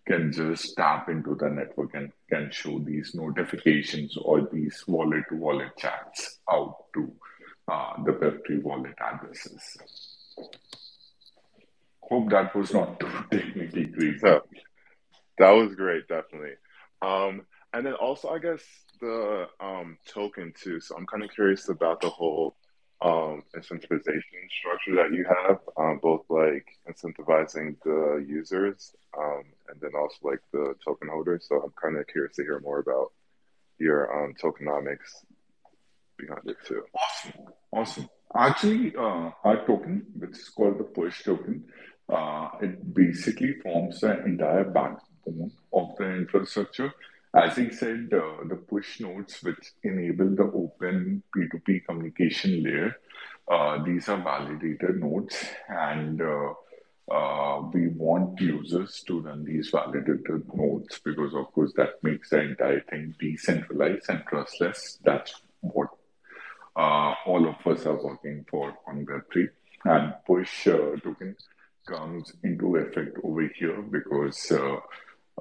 can 0.07 0.31
just 0.31 0.75
tap 0.75 1.09
into 1.09 1.35
the 1.35 1.49
network 1.49 1.93
and 1.93 2.11
can 2.29 2.49
show 2.51 2.79
these 2.79 3.13
notifications 3.13 4.17
or 4.17 4.47
these 4.51 4.83
wallet 4.87 5.23
to 5.29 5.35
wallet 5.35 5.75
chats 5.77 6.39
out 6.49 6.85
to 6.93 7.11
uh, 7.67 8.01
the 8.03 8.13
Web3 8.13 8.63
wallet 8.63 8.95
addresses. 8.99 9.77
Hope 12.01 12.29
that 12.31 12.55
was 12.55 12.73
not 12.73 12.99
too 12.99 13.11
technically 13.29 13.87
crazy. 13.87 14.19
That 15.37 15.51
was 15.51 15.75
great, 15.75 16.07
definitely. 16.07 16.55
Um, 17.01 17.43
and 17.73 17.85
then 17.85 17.93
also, 17.93 18.29
I 18.29 18.39
guess 18.39 18.61
the 18.99 19.47
um, 19.59 19.97
token 20.07 20.53
too. 20.59 20.79
So 20.79 20.95
I'm 20.95 21.05
kind 21.05 21.23
of 21.23 21.29
curious 21.31 21.69
about 21.69 22.01
the 22.01 22.09
whole 22.09 22.55
um, 23.01 23.43
incentivization 23.55 24.41
structure 24.59 24.95
that 24.95 25.13
you 25.13 25.25
have, 25.25 25.59
um, 25.77 25.99
both 26.01 26.25
like 26.29 26.65
incentivizing 26.89 27.75
the 27.83 28.25
users 28.27 28.91
um, 29.17 29.43
and 29.69 29.79
then 29.81 29.91
also 29.97 30.17
like 30.23 30.41
the 30.51 30.73
token 30.83 31.09
holders. 31.09 31.45
So 31.47 31.61
I'm 31.61 31.73
kind 31.81 31.97
of 31.97 32.07
curious 32.07 32.35
to 32.35 32.43
hear 32.43 32.59
more 32.59 32.79
about 32.79 33.11
your 33.77 34.25
um, 34.25 34.33
tokenomics 34.41 35.23
behind 36.17 36.41
it 36.45 36.57
too. 36.65 36.83
Awesome, 36.93 37.45
awesome. 37.71 38.09
Actually, 38.35 38.95
uh, 38.95 39.31
our 39.43 39.65
token, 39.65 40.05
which 40.17 40.31
is 40.31 40.49
called 40.49 40.77
the 40.77 40.83
Push 40.83 41.23
token, 41.23 41.63
uh, 42.09 42.49
it 42.61 42.93
basically 42.93 43.53
forms 43.63 44.01
the 44.01 44.23
entire 44.25 44.65
backbone 44.65 45.51
of 45.71 45.95
the 45.97 46.05
infrastructure 46.05 46.93
as 47.33 47.59
I 47.59 47.69
said, 47.69 48.09
uh, 48.11 48.43
the 48.47 48.55
push 48.55 48.99
nodes 48.99 49.41
which 49.43 49.73
enable 49.83 50.35
the 50.35 50.43
open 50.43 51.23
P2P 51.35 51.85
communication 51.85 52.63
layer, 52.63 52.95
uh, 53.47 53.83
these 53.83 54.09
are 54.09 54.21
validator 54.21 54.95
nodes, 54.97 55.35
and 55.67 56.21
uh, 56.21 56.53
uh, 57.11 57.61
we 57.73 57.87
want 57.89 58.39
users 58.39 59.03
to 59.07 59.21
run 59.21 59.43
these 59.43 59.71
validator 59.71 60.41
nodes 60.55 60.99
because, 61.03 61.33
of 61.33 61.51
course, 61.53 61.73
that 61.75 62.03
makes 62.03 62.29
the 62.29 62.41
entire 62.41 62.81
thing 62.81 63.15
decentralized 63.19 64.09
and 64.09 64.23
trustless. 64.27 64.99
That's 65.03 65.33
what 65.61 65.89
uh, 66.75 67.13
all 67.25 67.47
of 67.47 67.55
us 67.65 67.85
are 67.85 68.01
working 68.03 68.45
for 68.49 68.73
on 68.87 69.05
Web3. 69.05 69.49
And 69.85 70.13
push 70.27 70.67
uh, 70.67 70.95
token 71.03 71.35
comes 71.87 72.33
into 72.43 72.75
effect 72.75 73.17
over 73.23 73.47
here 73.47 73.81
because 73.81 74.51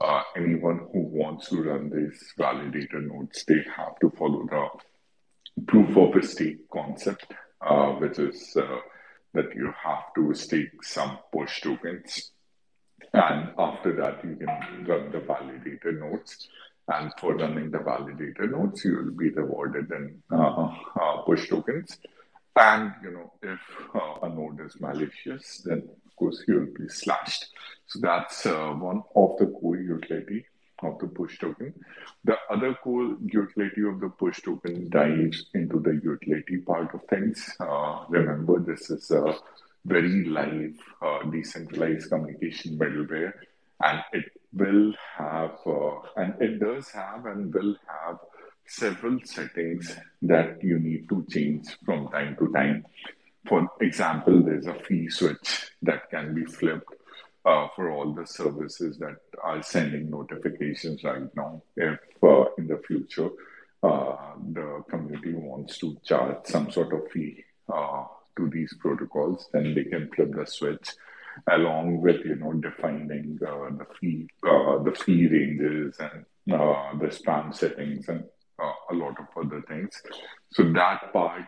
uh, 0.01 0.23
anyone 0.37 0.87
who 0.93 1.01
wants 1.01 1.49
to 1.49 1.63
run 1.63 1.91
these 1.91 2.33
validator 2.39 3.07
nodes, 3.07 3.45
they 3.47 3.63
have 3.77 3.99
to 4.01 4.11
follow 4.17 4.47
the 4.47 5.63
proof 5.67 5.97
of 5.97 6.25
stake 6.25 6.69
concept, 6.71 7.27
uh, 7.61 7.93
which 7.93 8.19
is 8.19 8.57
uh, 8.57 8.79
that 9.35 9.55
you 9.55 9.73
have 9.85 10.05
to 10.15 10.35
stake 10.35 10.83
some 10.83 11.19
push 11.33 11.61
tokens. 11.61 12.33
And 13.13 13.51
after 13.59 13.95
that, 13.97 14.25
you 14.25 14.37
can 14.37 14.85
run 14.87 15.11
the 15.11 15.19
validator 15.19 15.99
nodes. 15.99 16.49
And 16.89 17.13
for 17.19 17.35
running 17.37 17.71
the 17.71 17.79
validator 17.79 18.51
nodes, 18.51 18.85
you 18.85 18.97
will 18.97 19.11
be 19.13 19.31
rewarded 19.31 19.91
in 19.91 20.23
uh, 20.33 20.71
uh, 21.01 21.23
push 21.27 21.49
tokens. 21.49 21.99
And 22.57 22.93
you 23.03 23.11
know, 23.13 23.33
if 23.43 23.61
uh, 23.95 24.27
a 24.27 24.29
node 24.29 24.67
is 24.67 24.81
malicious, 24.81 25.63
then 25.65 25.89
course 26.19 26.43
you 26.47 26.55
will 26.55 26.75
be 26.79 26.89
slashed. 26.89 27.47
So 27.87 28.01
that's 28.01 28.45
uh, 28.47 28.71
one 28.73 29.03
of 29.17 29.39
the 29.39 29.47
core 29.47 29.77
utility 29.77 30.45
of 30.83 30.99
the 30.99 31.09
push 31.09 31.39
token. 31.39 31.75
The 32.25 32.37
other 32.51 32.75
core 32.75 33.17
utility 33.25 33.83
of 33.83 34.01
the 34.01 34.11
push 34.11 34.41
token 34.43 34.89
dives 34.91 35.47
into 35.55 35.81
the 35.81 36.01
utility 36.03 36.59
part 36.59 36.95
of 36.95 37.03
things. 37.05 37.51
Uh, 37.59 38.05
remember, 38.09 38.61
this 38.61 38.91
is 38.91 39.11
a 39.11 39.35
very 39.85 40.25
live, 40.25 40.77
uh, 41.03 41.23
decentralized 41.31 42.11
communication 42.11 42.79
middleware, 42.79 43.33
and 43.83 44.03
it 44.13 44.25
will 44.53 44.93
have, 45.17 45.57
uh, 45.67 46.01
and 46.17 46.35
it 46.41 46.59
does 46.59 46.91
have, 46.91 47.27
and 47.27 47.53
will 47.55 47.77
have 47.87 48.19
several 48.67 49.19
settings 49.25 49.97
that 50.21 50.63
you 50.63 50.79
need 50.79 51.09
to 51.09 51.25
change 51.31 51.67
from 51.85 52.09
time 52.09 52.37
to 52.39 52.53
time. 52.53 52.85
For 53.49 53.67
example, 53.81 54.43
there's 54.43 54.67
a 54.67 54.75
fee 54.75 55.09
switch 55.09 55.71
that 55.83 56.11
can 56.11 56.35
be 56.35 56.45
flipped 56.45 56.93
uh, 57.45 57.69
for 57.75 57.91
all 57.91 58.13
the 58.13 58.27
services 58.27 58.99
that 58.99 59.17
are 59.43 59.63
sending 59.63 60.11
notifications 60.11 61.03
right 61.03 61.35
now. 61.35 61.63
If 61.77 61.99
uh, 62.23 62.45
in 62.59 62.67
the 62.67 62.81
future 62.87 63.31
uh, 63.83 64.17
the 64.53 64.85
community 64.91 65.33
wants 65.33 65.79
to 65.79 65.97
charge 66.05 66.45
some 66.45 66.71
sort 66.71 66.93
of 66.93 67.11
fee 67.11 67.45
uh, 67.73 68.05
to 68.37 68.51
these 68.51 68.75
protocols, 68.79 69.49
then 69.53 69.75
they 69.75 69.85
can 69.85 70.11
flip 70.15 70.35
the 70.35 70.45
switch 70.45 70.91
along 71.51 72.01
with 72.03 72.25
you 72.25 72.35
know 72.35 72.53
defining 72.53 73.39
uh, 73.47 73.71
the 73.79 73.87
fee 73.99 74.29
uh, 74.47 74.83
the 74.83 74.93
fee 74.93 75.27
ranges 75.29 75.97
and 76.01 76.25
the 76.47 77.07
spam 77.07 77.55
settings 77.55 78.09
and 78.09 78.25
a 78.59 78.95
lot 78.95 79.17
of 79.21 79.27
other 79.37 79.63
things. 79.69 80.03
So 80.53 80.65
that 80.73 81.13
part 81.13 81.45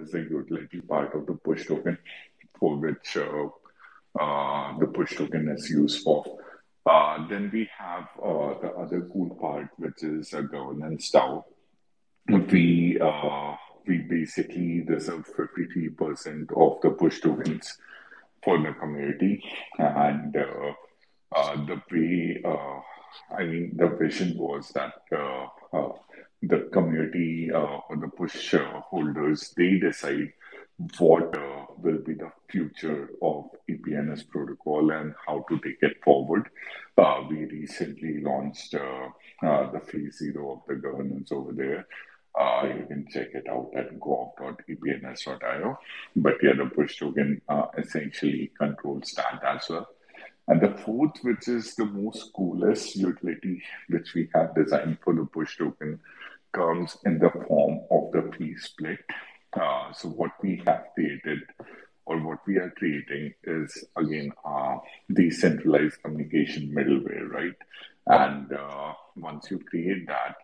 is 0.00 0.10
the 0.10 0.20
utility 0.20 0.80
part 0.80 1.14
of 1.14 1.26
the 1.26 1.34
push 1.34 1.66
token 1.66 1.98
for 2.58 2.76
which 2.76 3.16
uh, 3.16 4.78
the 4.78 4.86
push 4.86 5.16
token 5.16 5.48
is 5.48 5.70
used 5.70 6.02
for. 6.02 6.24
Uh, 6.84 7.26
then 7.28 7.50
we 7.52 7.68
have 7.76 8.08
uh, 8.22 8.58
the 8.60 8.72
other 8.78 9.08
cool 9.12 9.36
part, 9.40 9.68
which 9.76 10.02
is 10.02 10.32
a 10.32 10.42
governance 10.42 11.10
DAO. 11.12 11.44
We 12.28 12.98
we 13.88 13.98
basically 13.98 14.82
reserve 14.82 15.26
53% 15.34 16.52
of 16.54 16.80
the 16.82 16.90
push 16.90 17.20
tokens 17.20 17.78
for 18.44 18.58
the 18.58 18.72
community. 18.74 19.42
And 19.78 20.36
uh, 20.36 20.72
uh, 21.34 21.56
the 21.64 21.80
way, 21.90 22.42
uh, 22.44 23.34
I 23.34 23.44
mean, 23.44 23.72
the 23.76 23.88
vision 23.88 24.36
was 24.36 24.68
that 24.70 24.92
the 26.42 26.68
community 26.72 27.50
or 27.50 27.82
the 28.00 28.08
push 28.08 28.54
holders, 28.54 29.52
they 29.56 29.78
decide 29.78 30.32
what 30.98 31.36
uh, 31.36 31.66
will 31.78 31.98
be 31.98 32.14
the 32.14 32.30
future 32.48 33.10
of 33.20 33.46
EPNS 33.68 34.28
protocol 34.28 34.92
and 34.92 35.14
how 35.26 35.44
to 35.48 35.58
take 35.58 35.78
it 35.82 36.02
forward. 36.04 36.48
Uh, 36.96 37.22
we 37.28 37.44
recently 37.46 38.20
launched 38.20 38.74
uh, 38.74 39.08
uh 39.42 39.70
the 39.72 39.80
phase 39.80 40.18
zero 40.18 40.52
of 40.52 40.60
the 40.68 40.74
governance 40.76 41.32
over 41.32 41.52
there. 41.52 41.86
Uh, 42.38 42.62
you 42.66 42.86
can 42.86 43.04
check 43.10 43.28
it 43.34 43.48
out 43.50 43.70
at 43.74 43.98
gov.epns.io. 43.98 45.78
But 46.14 46.34
yeah, 46.42 46.52
the 46.56 46.66
push 46.66 46.98
token 46.98 47.40
uh, 47.48 47.66
essentially 47.76 48.52
controls 48.56 49.12
that 49.16 49.42
as 49.44 49.68
well. 49.68 49.88
And 50.46 50.60
the 50.60 50.78
fourth, 50.78 51.18
which 51.22 51.48
is 51.48 51.74
the 51.74 51.84
most 51.84 52.32
coolest 52.34 52.96
utility 52.96 53.62
which 53.88 54.14
we 54.14 54.30
have 54.34 54.54
designed 54.54 54.98
for 55.02 55.14
the 55.14 55.26
push 55.26 55.58
token, 55.58 56.00
comes 56.52 56.96
in 57.04 57.18
the 57.18 57.30
form 57.46 57.80
of 57.90 58.12
the 58.12 58.30
fee 58.36 58.56
split. 58.56 58.98
Uh, 59.52 59.92
so 59.92 60.08
what 60.08 60.32
we 60.42 60.62
have 60.66 60.84
created 60.94 61.40
or 62.06 62.18
what 62.20 62.38
we 62.46 62.56
are 62.56 62.72
creating 62.76 63.34
is 63.44 63.84
again 63.96 64.32
uh, 64.44 64.76
decentralized 65.12 66.02
communication 66.02 66.72
middleware, 66.74 67.28
right? 67.28 67.54
And 68.06 68.50
uh, 68.52 68.94
once 69.16 69.50
you 69.50 69.58
create 69.58 70.06
that, 70.06 70.36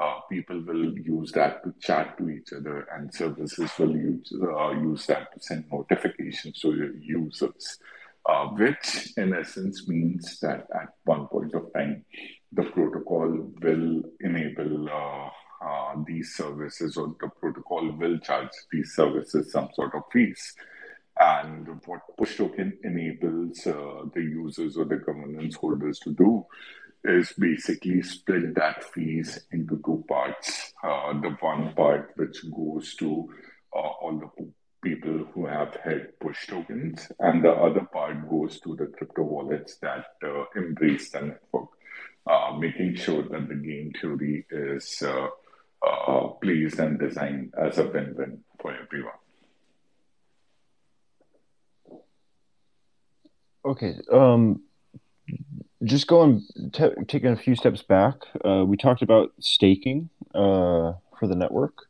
uh, 0.00 0.20
people 0.30 0.62
will 0.64 0.98
use 0.98 1.30
that 1.32 1.62
to 1.62 1.74
chat 1.78 2.16
to 2.16 2.30
each 2.30 2.52
other, 2.54 2.88
and 2.94 3.12
services 3.12 3.70
will 3.78 3.94
use 3.94 4.32
uh, 4.42 4.70
use 4.70 5.06
that 5.06 5.32
to 5.34 5.40
send 5.40 5.64
notifications 5.70 6.58
to 6.60 6.74
your 6.74 6.96
users. 6.96 7.78
Uh, 8.26 8.46
which, 8.48 9.14
in 9.16 9.34
essence, 9.34 9.88
means 9.88 10.38
that 10.40 10.66
at 10.74 10.88
one 11.04 11.26
point 11.28 11.54
of 11.54 11.72
time, 11.72 12.04
the 12.52 12.62
protocol 12.62 13.50
will 13.62 14.02
enable 14.20 14.88
uh, 15.60 15.94
these 16.06 16.34
services 16.34 16.96
or 16.96 17.14
the 17.20 17.28
protocol 17.28 17.90
will 17.92 18.18
charge 18.18 18.50
these 18.72 18.92
services 18.94 19.52
some 19.52 19.68
sort 19.74 19.94
of 19.94 20.02
fees. 20.12 20.54
And 21.18 21.68
what 21.84 22.00
push 22.16 22.38
token 22.38 22.78
enables 22.82 23.66
uh, 23.66 24.04
the 24.14 24.22
users 24.22 24.76
or 24.76 24.86
the 24.86 24.96
governance 24.96 25.54
holders 25.56 25.98
to 26.00 26.12
do 26.12 26.46
is 27.04 27.32
basically 27.38 28.02
split 28.02 28.54
that 28.54 28.84
fees 28.84 29.40
into 29.52 29.80
two 29.84 30.04
parts. 30.08 30.72
Uh, 30.82 31.12
the 31.20 31.30
one 31.40 31.74
part 31.74 32.12
which 32.16 32.38
goes 32.50 32.94
to 32.96 33.28
uh, 33.74 33.78
all 33.78 34.18
the 34.18 34.52
people 34.82 35.26
who 35.34 35.46
have 35.46 35.76
had 35.84 36.18
push 36.20 36.46
tokens, 36.46 37.10
and 37.18 37.44
the 37.44 37.50
other 37.50 37.86
part 37.92 38.28
goes 38.30 38.60
to 38.60 38.74
the 38.76 38.86
crypto 38.86 39.22
wallets 39.22 39.76
that 39.76 40.06
uh, 40.24 40.44
embrace 40.56 41.10
the 41.10 41.20
network, 41.20 41.68
uh, 42.26 42.56
making 42.58 42.94
sure 42.94 43.22
that 43.22 43.48
the 43.48 43.54
game 43.54 43.92
theory 44.00 44.46
is 44.50 45.02
uh, 45.02 45.28
uh, 45.86 46.28
pleased 46.42 46.78
and 46.78 46.98
designed 46.98 47.54
as 47.58 47.78
a 47.78 47.86
win-win 47.86 48.40
for 48.60 48.74
everyone. 48.74 49.14
Okay. 53.64 53.96
Um, 54.12 54.62
just 55.84 56.06
going, 56.06 56.44
t- 56.72 56.94
taking 57.08 57.30
a 57.30 57.36
few 57.36 57.54
steps 57.54 57.82
back, 57.82 58.16
uh, 58.44 58.64
we 58.66 58.76
talked 58.76 59.02
about 59.02 59.32
staking 59.38 60.10
uh, 60.34 60.94
for 61.18 61.26
the 61.26 61.34
network. 61.34 61.86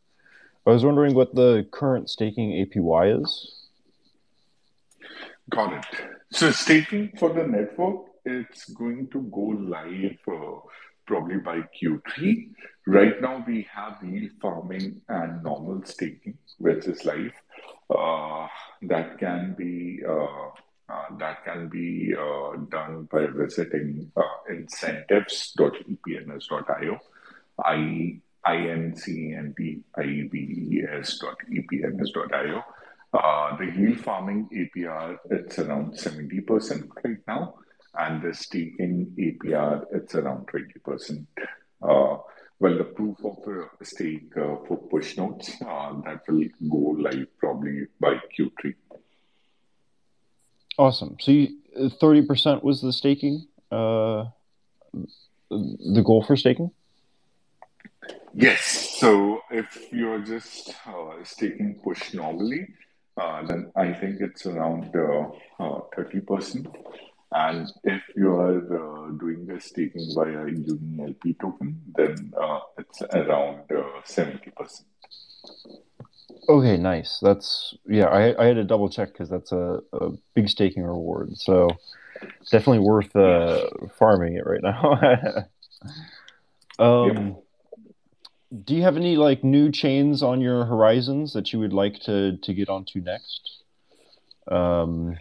I 0.67 0.71
was 0.71 0.85
wondering 0.85 1.15
what 1.15 1.35
the 1.35 1.67
current 1.71 2.11
staking 2.11 2.53
APY 2.53 3.23
is. 3.23 3.69
Got 5.49 5.73
it. 5.73 5.85
So 6.33 6.53
staking 6.53 7.13
for 7.19 7.33
the 7.33 7.45
network, 7.47 8.03
it's 8.25 8.71
going 8.71 9.09
to 9.09 9.23
go 9.23 9.41
live 9.41 10.19
uh, 10.29 10.61
probably 11.07 11.39
by 11.39 11.63
Q3. 11.83 12.51
Right 12.87 13.21
now, 13.21 13.45
we 13.47 13.69
have 13.73 13.99
yield 14.03 14.31
farming 14.41 15.03
and 15.09 15.43
normal 15.43 15.83
staking, 15.85 16.39
which 16.59 16.87
is 16.87 17.05
live. 17.05 17.33
Uh, 17.89 18.47
that 18.83 19.19
can 19.19 19.55
be 19.57 20.03
uh, 20.07 20.51
uh, 20.89 21.05
that 21.19 21.45
can 21.45 21.69
be 21.69 22.15
uh, 22.19 22.57
done 22.69 23.07
by 23.13 23.27
visiting 23.27 24.11
uh, 24.17 24.23
incentives.epns.io, 24.49 26.99
I 27.63 28.21
n 28.57 28.97
c 28.97 29.35
n 29.35 29.55
t 29.57 29.83
i 29.97 30.29
b 30.33 30.39
e 30.39 30.83
s.epns.io. 31.01 32.65
Uh, 33.13 33.57
the 33.57 33.67
yield 33.77 33.99
farming 34.01 34.49
APR 34.53 35.17
it's 35.31 35.59
around 35.59 35.95
70% 35.95 36.89
right 37.05 37.19
now 37.27 37.55
and 37.99 38.23
the 38.23 38.33
staking 38.33 39.13
APR, 39.19 39.85
it's 39.93 40.15
around 40.15 40.47
20%. 40.47 41.27
Uh, 41.83 42.19
well, 42.61 42.77
the 42.77 42.85
proof 42.85 43.17
of 43.25 43.39
a 43.81 43.85
stake 43.85 44.37
uh, 44.37 44.57
for 44.69 44.77
push 44.91 45.17
nodes 45.17 45.51
uh, 45.67 45.95
that 46.05 46.21
will 46.29 46.45
go 46.71 47.01
live 47.01 47.27
probably 47.39 47.87
by 47.99 48.21
Q3. 48.39 48.75
Awesome. 50.77 51.17
So 51.21 51.33
you, 51.33 51.49
30% 51.79 52.63
was 52.63 52.83
the 52.83 52.93
staking, 52.93 53.47
uh, 53.73 54.27
the 55.51 56.03
goal 56.05 56.23
for 56.23 56.37
staking? 56.37 56.71
Yes. 58.35 58.97
So 59.01 59.41
if 59.51 59.91
you're 59.91 60.21
just 60.21 60.75
uh, 60.87 61.25
staking 61.25 61.81
push 61.83 62.13
normally, 62.13 62.69
uh, 63.17 63.43
then 63.47 63.73
I 63.75 63.95
think 63.95 64.21
it's 64.21 64.45
around 64.45 64.93
30%. 64.93 66.67
And 67.33 67.71
if 67.85 68.03
you 68.17 68.35
are 68.35 68.59
uh, 68.59 69.11
doing 69.13 69.47
the 69.47 69.61
staking 69.61 70.09
via 70.15 70.47
Uni 70.47 71.03
LP 71.03 71.35
token, 71.35 71.81
then 71.95 72.33
uh, 72.41 72.61
it's 72.77 73.03
around 73.03 73.71
uh, 73.71 74.03
70%. 74.05 74.83
Okay, 76.49 76.77
nice. 76.77 77.21
That's, 77.23 77.75
yeah, 77.87 78.07
I, 78.07 78.43
I 78.43 78.47
had 78.47 78.57
to 78.57 78.65
double 78.65 78.91
check 78.91 79.13
because 79.13 79.29
that's 79.29 79.53
a, 79.53 79.79
a 79.93 80.11
big 80.35 80.49
staking 80.49 80.83
reward. 80.83 81.37
So 81.37 81.69
definitely 82.51 82.81
worth 82.81 83.15
uh, 83.15 83.69
farming 83.97 84.35
it 84.35 84.45
right 84.45 84.63
now. 84.63 85.47
um, 86.81 87.27
yep. 87.27 87.37
Do 88.65 88.75
you 88.75 88.83
have 88.83 88.97
any 88.97 89.17
like 89.17 89.45
new 89.45 89.71
chains 89.71 90.25
on 90.25 90.41
your 90.41 90.65
horizons 90.65 91.33
that 91.35 91.53
you 91.53 91.61
would 91.61 91.73
like 91.73 92.01
to, 92.01 92.37
to 92.39 92.55
get 92.55 92.69
onto 92.69 93.01
next? 93.01 93.63
Um, 94.51 95.17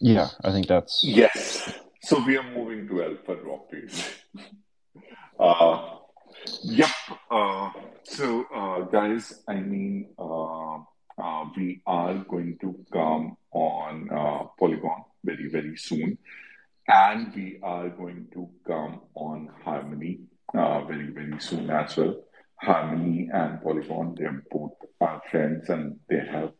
yeah, 0.00 0.28
I 0.44 0.52
think 0.52 0.66
that's 0.66 1.02
yes. 1.04 1.72
So 2.02 2.22
we 2.24 2.36
are 2.36 2.50
moving 2.54 2.86
to 2.88 3.02
Alpha 3.02 3.36
Rockets. 3.36 4.10
uh, 5.40 5.96
yep. 6.62 6.90
Uh, 7.30 7.70
so, 8.04 8.44
uh, 8.54 8.80
guys, 8.82 9.42
I 9.48 9.54
mean, 9.54 10.10
uh, 10.18 10.76
uh, 11.18 11.44
we 11.56 11.82
are 11.86 12.14
going 12.14 12.58
to 12.60 12.78
come 12.92 13.36
on 13.52 14.08
uh, 14.10 14.44
Polygon 14.58 15.04
very, 15.24 15.48
very 15.48 15.76
soon. 15.76 16.18
and 16.88 17.34
we 17.34 17.58
are 17.62 17.88
going 17.88 18.28
to 18.32 18.48
come 18.66 19.00
on 19.14 19.50
Harmony 19.64 20.20
uh, 20.54 20.82
very, 20.84 21.08
very 21.08 21.38
soon 21.40 21.70
as 21.70 21.96
well. 21.96 22.22
Harmony 22.60 23.28
and 23.32 23.60
Polygon, 23.62 24.14
they're 24.16 24.44
both 24.50 24.72
our 25.00 25.20
friends 25.30 25.68
and 25.68 25.98
they 26.08 26.20
have 26.20 26.52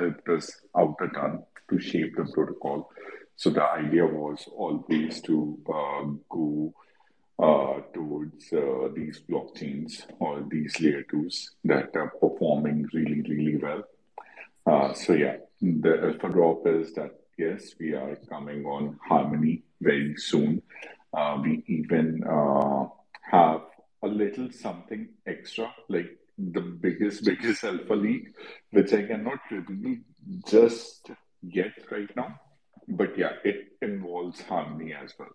helped 0.00 0.28
us 0.28 0.46
out 0.76 0.96
a 1.00 1.08
ton 1.08 1.42
to 1.68 1.78
shape 1.78 2.16
the 2.16 2.26
protocol. 2.34 2.90
So 3.36 3.50
the 3.50 3.64
idea 3.64 4.04
was 4.04 4.46
always 4.54 5.22
to 5.22 5.58
uh, 5.68 6.04
go 6.28 6.74
uh, 7.38 7.80
towards 7.94 8.52
uh, 8.52 8.88
these 8.94 9.22
blockchains 9.28 10.04
or 10.18 10.44
these 10.50 10.78
layer 10.80 11.04
twos 11.10 11.52
that 11.64 11.96
are 11.96 12.10
performing 12.20 12.86
really, 12.92 13.22
really 13.22 13.56
well. 13.56 13.82
Uh, 14.66 14.92
so 14.92 15.14
yeah, 15.14 15.36
the 15.60 15.92
alpha 16.04 16.28
drop 16.28 16.66
is 16.66 16.92
that 16.94 17.12
yes, 17.38 17.74
we 17.80 17.94
are 17.94 18.16
coming 18.28 18.66
on 18.66 18.98
Harmony 19.08 19.62
very 19.80 20.14
soon. 20.16 20.60
Uh, 21.16 21.38
we 21.42 21.64
even 21.66 22.22
uh, 22.24 22.84
have 23.22 23.62
a 24.02 24.06
little 24.06 24.50
something 24.52 25.08
extra, 25.26 25.72
like 25.88 26.10
the 26.52 26.60
biggest, 26.60 27.24
biggest 27.30 27.64
alpha 27.64 27.94
leak, 27.94 28.28
which 28.70 28.92
I 28.92 29.02
cannot 29.06 29.40
reveal 29.50 29.98
just 30.46 31.10
yet 31.42 31.72
right 31.90 32.14
now. 32.16 32.40
But 32.88 33.16
yeah, 33.16 33.32
it 33.44 33.72
involves 33.82 34.40
Harmony 34.42 34.94
as 34.94 35.12
well. 35.18 35.28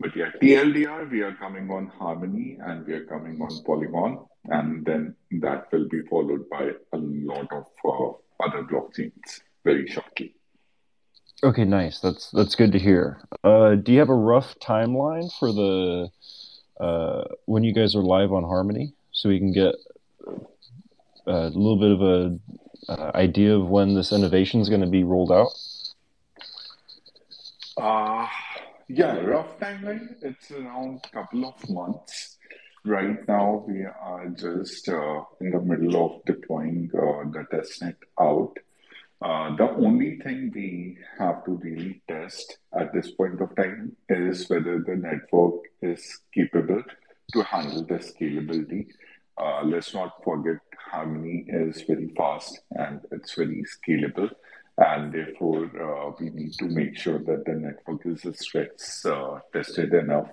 But 0.00 0.14
yeah, 0.14 0.30
TLDR, 0.40 1.10
we 1.10 1.22
are 1.22 1.34
coming 1.34 1.70
on 1.70 1.88
Harmony 1.88 2.58
and 2.60 2.86
we 2.86 2.94
are 2.94 3.04
coming 3.04 3.40
on 3.42 3.50
Polygon, 3.64 4.26
and 4.44 4.84
then 4.84 5.16
that 5.40 5.72
will 5.72 5.88
be 5.88 6.02
followed 6.02 6.48
by 6.48 6.70
a 6.92 6.96
lot 6.96 7.48
of 7.52 7.66
uh, 7.84 8.44
other 8.44 8.62
blockchains 8.62 9.40
very 9.64 9.88
shortly. 9.88 10.34
Okay, 11.42 11.64
nice. 11.64 12.00
That's 12.00 12.30
that's 12.30 12.54
good 12.54 12.72
to 12.72 12.78
hear. 12.78 13.20
Uh, 13.44 13.76
do 13.76 13.92
you 13.92 13.98
have 13.98 14.08
a 14.08 14.14
rough 14.14 14.56
timeline 14.60 15.30
for 15.38 15.52
the 15.52 16.10
uh, 16.80 17.24
when 17.46 17.64
you 17.64 17.72
guys 17.72 17.94
are 17.94 18.02
live 18.02 18.32
on 18.32 18.44
Harmony, 18.44 18.92
so 19.12 19.28
we 19.28 19.38
can 19.38 19.52
get 19.52 19.74
a 21.26 21.48
little 21.48 21.76
bit 21.76 21.90
of 21.90 22.02
a 22.02 22.38
uh, 22.88 23.10
idea 23.14 23.54
of 23.54 23.68
when 23.68 23.94
this 23.94 24.12
innovation 24.12 24.60
is 24.60 24.68
going 24.68 24.80
to 24.80 24.86
be 24.86 25.04
rolled 25.04 25.32
out? 25.32 25.48
Uh, 27.76 28.26
yeah, 28.88 29.16
rough 29.18 29.58
timeline. 29.58 30.14
It's 30.22 30.50
around 30.50 31.00
a 31.04 31.08
couple 31.10 31.46
of 31.46 31.70
months. 31.70 32.36
Right 32.84 33.26
now, 33.28 33.64
we 33.68 33.84
are 33.84 34.28
just 34.28 34.88
uh, 34.88 35.22
in 35.40 35.50
the 35.50 35.60
middle 35.60 36.04
of 36.04 36.24
deploying 36.24 36.90
uh, 36.94 37.28
the 37.30 37.44
testnet 37.52 37.96
out. 38.18 38.56
Uh, 39.20 39.54
the 39.56 39.68
only 39.70 40.18
thing 40.20 40.50
we 40.54 40.96
have 41.18 41.44
to 41.44 41.52
really 41.62 42.00
test 42.08 42.58
at 42.78 42.92
this 42.92 43.10
point 43.10 43.40
of 43.40 43.54
time 43.56 43.96
is 44.08 44.48
whether 44.48 44.78
the 44.78 44.94
network 44.94 45.64
is 45.82 46.20
capable 46.32 46.82
to 47.32 47.42
handle 47.42 47.84
the 47.84 47.96
scalability. 47.96 48.86
Uh, 49.38 49.62
let's 49.64 49.94
not 49.94 50.22
forget 50.24 50.58
Harmony 50.90 51.44
is 51.48 51.82
very 51.82 52.08
fast 52.16 52.60
and 52.72 53.00
it's 53.12 53.34
very 53.34 53.64
scalable. 53.64 54.30
And 54.78 55.12
therefore, 55.12 55.64
uh, 55.66 56.12
we 56.20 56.30
need 56.30 56.52
to 56.54 56.66
make 56.66 56.96
sure 56.96 57.18
that 57.18 57.44
the 57.44 57.52
network 57.52 58.06
is 58.06 58.24
stress 58.38 59.04
uh, 59.04 59.40
tested 59.52 59.92
enough. 59.92 60.30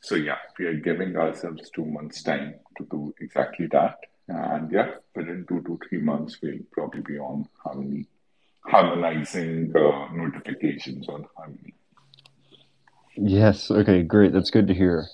So, 0.00 0.14
yeah, 0.14 0.38
we 0.58 0.66
are 0.66 0.74
giving 0.74 1.16
ourselves 1.16 1.70
two 1.70 1.84
months' 1.84 2.22
time 2.22 2.54
to 2.76 2.86
do 2.90 3.14
exactly 3.20 3.66
that. 3.72 3.96
And 4.28 4.70
yeah, 4.70 4.90
within 5.14 5.46
two 5.48 5.62
to 5.62 5.78
three 5.88 6.00
months, 6.00 6.38
we'll 6.42 6.58
probably 6.70 7.00
be 7.00 7.18
on 7.18 7.48
Harmony, 7.64 8.06
harmonizing 8.60 9.72
uh, 9.74 10.12
notifications 10.12 11.08
on 11.08 11.26
Harmony. 11.36 11.74
Yes. 13.16 13.70
Okay. 13.70 14.02
Great. 14.02 14.32
That's 14.32 14.50
good 14.50 14.68
to 14.68 14.74
hear. 14.74 15.08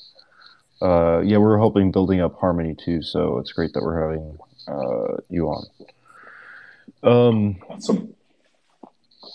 Uh, 0.84 1.22
yeah, 1.24 1.38
we're 1.38 1.56
helping 1.56 1.90
building 1.90 2.20
up 2.20 2.38
Harmony 2.38 2.74
too, 2.74 3.00
so 3.00 3.38
it's 3.38 3.52
great 3.52 3.72
that 3.72 3.82
we're 3.82 4.02
having 4.02 4.38
uh, 4.68 5.16
you 5.30 5.48
on. 5.48 5.64
Um, 7.02 7.56
awesome. 7.70 8.14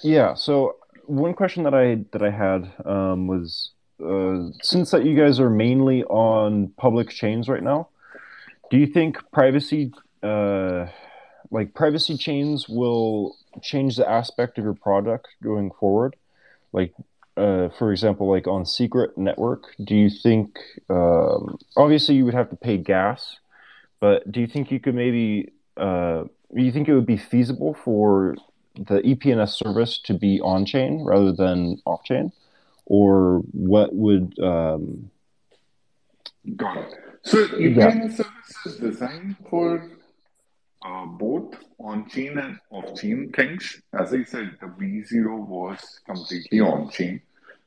Yeah. 0.04 0.36
So 0.36 0.76
one 1.08 1.34
question 1.34 1.64
that 1.64 1.74
I 1.74 2.06
that 2.12 2.22
I 2.22 2.30
had 2.30 2.72
um, 2.86 3.26
was 3.26 3.72
uh, 4.04 4.50
since 4.62 4.92
that 4.92 5.06
you 5.06 5.18
guys 5.18 5.40
are 5.40 5.50
mainly 5.50 6.04
on 6.04 6.68
public 6.78 7.10
chains 7.10 7.50
right 7.50 7.64
now, 7.64 7.90
do 8.70 8.78
you 8.78 8.86
think 8.86 9.18
privacy, 9.32 9.92
uh, 10.22 10.86
like 11.50 11.74
privacy 11.74 12.16
chains, 12.16 12.70
will 12.70 13.36
change 13.64 13.96
the 13.96 14.08
aspect 14.08 14.60
of 14.60 14.64
your 14.64 14.76
product 14.76 15.28
going 15.42 15.72
forward? 15.80 16.16
Like, 16.72 16.94
uh, 17.40 17.70
for 17.78 17.92
example, 17.92 18.30
like 18.30 18.48
on 18.48 18.66
Secret 18.66 19.18
Network, 19.18 19.76
do 19.84 19.96
you 19.96 20.10
think 20.10 20.60
um, 20.90 21.58
obviously 21.78 22.16
you 22.16 22.26
would 22.26 22.34
have 22.34 22.50
to 22.50 22.56
pay 22.56 22.78
gas 22.78 23.38
but 24.00 24.32
do 24.32 24.40
you 24.40 24.48
think 24.48 24.72
you 24.72 24.80
could 24.80 24.96
maybe, 24.96 25.52
uh, 25.78 26.24
do 26.56 26.62
you 26.62 26.72
think 26.72 26.88
it 26.88 26.96
would 26.96 27.06
be 27.06 27.18
feasible 27.18 27.74
for 27.74 28.36
the 28.76 29.02
EPNS 29.02 29.50
service 29.50 30.00
to 30.06 30.14
be 30.14 30.40
on 30.40 30.66
chain 30.66 31.04
rather 31.04 31.32
than 31.32 31.82
off 31.86 32.04
chain? 32.04 32.32
Or 32.86 33.40
what 33.52 33.94
would. 33.94 34.40
Um... 34.40 35.12
Got 36.56 36.78
it. 36.78 36.94
So 37.24 37.46
EPNS 37.46 37.76
yeah. 37.76 38.16
service 38.16 38.66
is 38.66 38.76
designed 38.78 39.36
for 39.50 39.92
uh, 40.84 41.06
both 41.06 41.56
on 41.80 42.10
chain 42.10 42.38
and 42.38 42.58
off 42.72 43.00
chain 43.00 43.32
things. 43.36 43.82
As 43.94 44.14
I 44.14 44.24
said, 44.24 44.58
the 44.62 44.68
V0 44.68 45.46
was 45.46 46.00
completely 46.06 46.62
on 46.62 46.90
chain, 46.90 47.22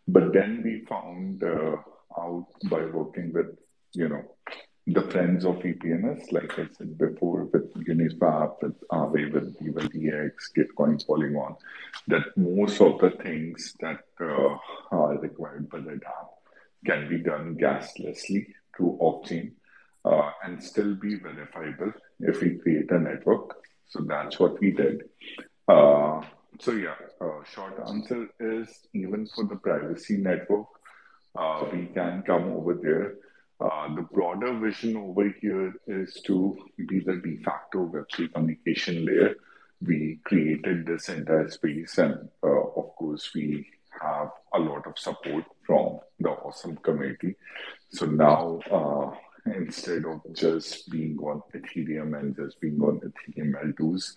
but 0.09 0.33
then 0.33 0.63
we 0.65 0.85
found 0.87 1.43
uh, 1.43 1.77
out 2.19 2.47
by 2.71 2.85
working 2.87 3.33
with, 3.33 3.59
you 3.93 4.09
know, 4.09 4.23
the 4.87 5.03
friends 5.03 5.45
of 5.45 5.57
EPNS, 5.57 6.33
like 6.33 6.59
I 6.59 6.67
said 6.77 6.99
before, 6.99 7.45
with 7.45 7.73
Uniswap, 7.75 8.57
with 8.63 8.81
Aave, 8.89 9.33
with 9.33 9.57
DYDX, 9.61 10.33
Gitcoin, 10.57 11.07
Polygon, 11.07 11.55
that 12.09 12.37
most 12.37 12.81
of 12.81 12.99
the 12.99 13.11
things 13.11 13.77
that 13.81 14.03
uh, 14.21 14.57
are 14.91 15.19
required 15.19 15.71
by 15.71 15.79
the 15.79 16.01
can 16.85 17.09
be 17.09 17.19
done 17.19 17.57
gaslessly 17.57 18.47
through 18.77 18.97
off-chain 18.99 19.53
uh, 20.05 20.31
and 20.45 20.63
still 20.63 20.97
be 20.97 21.15
verifiable 21.15 21.93
if 22.21 22.41
we 22.41 22.57
create 22.57 22.91
a 22.91 22.99
network. 22.99 23.57
So 23.89 24.01
that's 24.01 24.41
what 24.41 24.59
we 24.61 24.73
did. 24.73 25.03
Uh, 25.69 26.23
so 26.61 26.73
yeah, 26.73 26.95
uh, 27.21 27.43
short 27.45 27.75
answer 27.89 28.29
is 28.41 28.69
even 28.95 29.27
for 29.35 29.45
the 29.45 29.57
privacy 29.57 30.17
network, 30.17 30.67
uh, 31.37 31.65
we 31.73 31.87
can 31.87 32.23
come 32.23 32.53
over 32.53 32.75
there 32.75 33.15
uh, 33.63 33.95
the 33.95 34.03
broader 34.03 34.59
vision 34.59 34.97
over 34.97 35.29
here 35.41 35.73
is 35.87 36.21
to 36.27 36.57
be 36.89 36.99
the 36.99 37.17
de 37.17 37.37
facto 37.45 37.87
Web3 37.87 38.33
communication 38.35 39.05
layer. 39.05 39.37
We 39.81 40.19
created 40.25 40.87
this 40.87 41.09
entire 41.09 41.49
space, 41.49 41.99
and 41.99 42.29
uh, 42.43 42.49
of 42.49 42.97
course, 42.97 43.31
we 43.35 43.69
have 44.01 44.31
a 44.55 44.59
lot 44.59 44.87
of 44.87 44.99
support 44.99 45.45
from 45.65 46.01
the 46.19 46.31
awesome 46.31 46.77
community. 46.77 47.37
So 47.91 48.07
now, 48.07 48.61
uh, 48.71 49.15
instead 49.47 50.07
of 50.07 50.23
just 50.33 50.91
being 50.91 51.19
on 51.19 51.43
Ethereum 51.55 52.19
and 52.19 52.35
just 52.35 52.61
being 52.61 52.81
on 52.81 53.01
Ethereum 53.01 53.75
L2s, 53.75 54.15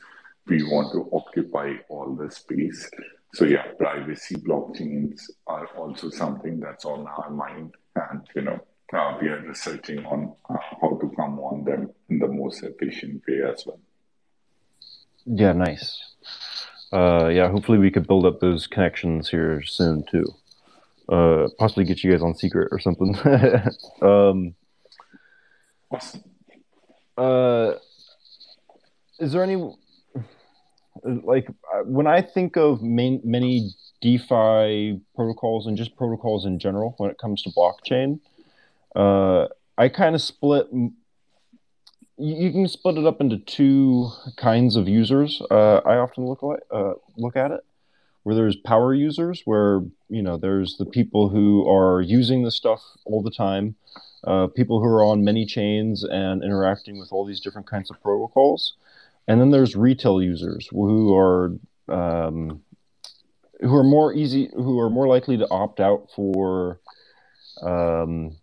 we 0.47 0.63
want 0.63 0.91
to 0.93 1.09
occupy 1.11 1.73
all 1.89 2.15
the 2.15 2.31
space. 2.31 2.89
So 3.33 3.45
yeah, 3.45 3.63
privacy 3.77 4.35
blockchains 4.35 5.21
are 5.47 5.67
also 5.77 6.09
something 6.09 6.59
that's 6.59 6.85
on 6.85 7.07
our 7.07 7.29
mind, 7.29 7.73
and 7.95 8.21
you 8.35 8.43
know 8.43 8.59
uh, 8.93 9.17
we 9.21 9.27
are 9.27 9.41
researching 9.41 10.05
on 10.05 10.33
uh, 10.49 10.57
how 10.81 10.97
to 11.01 11.11
come 11.15 11.39
on 11.39 11.63
them 11.63 11.89
in 12.09 12.19
the 12.19 12.27
most 12.27 12.63
efficient 12.63 13.21
way 13.27 13.41
as 13.51 13.65
well. 13.65 13.79
Yeah, 15.25 15.53
nice. 15.53 16.01
Uh, 16.93 17.27
yeah, 17.27 17.49
hopefully 17.49 17.77
we 17.77 17.91
could 17.91 18.07
build 18.07 18.25
up 18.25 18.39
those 18.39 18.67
connections 18.67 19.29
here 19.29 19.61
soon 19.63 20.05
too. 20.09 20.25
Uh, 21.09 21.47
possibly 21.57 21.83
get 21.83 22.03
you 22.03 22.11
guys 22.11 22.21
on 22.21 22.35
secret 22.35 22.69
or 22.71 22.79
something. 22.79 23.15
um, 24.01 24.55
awesome. 25.91 26.23
Uh, 27.17 27.73
is 29.19 29.31
there 29.31 29.43
any 29.43 29.55
like 31.03 31.47
uh, 31.73 31.79
when 31.83 32.07
I 32.07 32.21
think 32.21 32.55
of 32.57 32.81
main, 32.81 33.21
many 33.23 33.71
DeFi 34.01 34.99
protocols 35.15 35.67
and 35.67 35.77
just 35.77 35.95
protocols 35.95 36.45
in 36.45 36.59
general 36.59 36.95
when 36.97 37.09
it 37.09 37.17
comes 37.17 37.41
to 37.43 37.49
blockchain? 37.49 38.19
Uh, 38.95 39.47
I 39.77 39.89
kind 39.89 40.15
of 40.15 40.21
split. 40.21 40.67
You 42.17 42.51
can 42.51 42.67
split 42.67 42.97
it 42.97 43.05
up 43.05 43.19
into 43.19 43.37
two 43.39 44.09
kinds 44.37 44.77
of 44.77 44.87
users. 44.87 45.41
Uh, 45.51 45.81
I 45.85 45.97
often 45.97 46.25
look 46.25 46.41
at 46.43 46.75
uh, 46.75 46.93
look 47.17 47.35
at 47.35 47.51
it, 47.51 47.61
where 48.23 48.35
there's 48.35 48.55
power 48.55 48.93
users, 48.93 49.41
where 49.43 49.81
you 50.09 50.21
know 50.21 50.37
there's 50.37 50.77
the 50.77 50.85
people 50.85 51.29
who 51.29 51.69
are 51.69 52.01
using 52.01 52.43
the 52.43 52.51
stuff 52.51 52.81
all 53.03 53.21
the 53.21 53.31
time, 53.31 53.75
uh, 54.23 54.47
people 54.47 54.79
who 54.79 54.87
are 54.87 55.03
on 55.03 55.25
many 55.25 55.45
chains 55.45 56.03
and 56.03 56.41
interacting 56.41 56.97
with 56.99 57.11
all 57.11 57.25
these 57.25 57.41
different 57.41 57.67
kinds 57.67 57.91
of 57.91 58.01
protocols, 58.01 58.75
and 59.27 59.41
then 59.41 59.51
there's 59.51 59.75
retail 59.75 60.21
users 60.21 60.67
who 60.71 61.15
are 61.15 61.57
um, 61.87 62.61
who 63.61 63.75
are 63.75 63.83
more 63.83 64.13
easy, 64.13 64.49
who 64.53 64.79
are 64.79 64.89
more 64.89 65.07
likely 65.07 65.37
to 65.37 65.49
opt 65.49 65.79
out 65.79 66.09
for 66.15 66.79
um, 67.61 68.35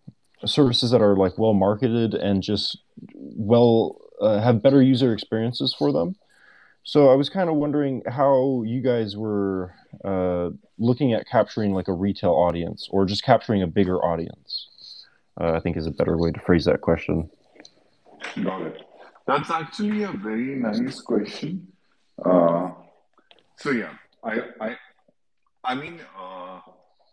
services 0.45 0.91
that 0.91 1.01
are 1.01 1.15
like 1.15 1.37
well 1.37 1.53
marketed 1.53 2.13
and 2.13 2.43
just 2.43 2.77
well 3.13 4.01
uh, 4.21 4.39
have 4.41 4.61
better 4.61 4.81
user 4.81 5.13
experiences 5.13 5.75
for 5.77 5.91
them. 5.91 6.15
So 6.83 7.09
I 7.09 7.15
was 7.15 7.29
kind 7.29 7.49
of 7.49 7.55
wondering 7.55 8.03
how 8.07 8.63
you 8.65 8.81
guys 8.81 9.15
were 9.15 9.73
uh, 10.03 10.49
looking 10.77 11.13
at 11.13 11.27
capturing 11.27 11.73
like 11.73 11.87
a 11.87 11.93
retail 11.93 12.31
audience 12.31 12.89
or 12.91 13.05
just 13.05 13.23
capturing 13.23 13.61
a 13.61 13.67
bigger 13.67 14.03
audience. 14.03 14.67
Uh, 15.39 15.53
I 15.53 15.59
think 15.61 15.77
is 15.77 15.87
a 15.87 15.91
better 15.91 16.17
way 16.17 16.31
to 16.31 16.39
phrase 16.41 16.65
that 16.65 16.81
question. 16.81 17.29
Got 18.43 18.61
it. 18.63 18.82
That's 19.25 19.49
actually 19.49 20.03
a 20.03 20.11
very 20.11 20.55
nice 20.55 20.99
question. 21.01 21.67
Uh, 22.23 22.71
so 23.57 23.71
yeah, 23.71 23.93
I 24.23 24.41
I 24.59 24.77
I 25.63 25.75
mean 25.75 26.01
uh, 26.17 26.59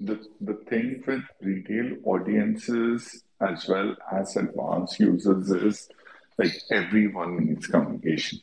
the 0.00 0.26
the 0.40 0.54
thing 0.68 1.02
with 1.06 1.22
retail 1.40 1.96
audiences 2.04 3.22
as 3.40 3.68
well 3.68 3.94
as 4.12 4.36
advanced 4.36 4.98
users 4.98 5.50
is 5.50 5.88
like 6.36 6.54
everyone 6.70 7.44
needs 7.44 7.66
communication, 7.68 8.40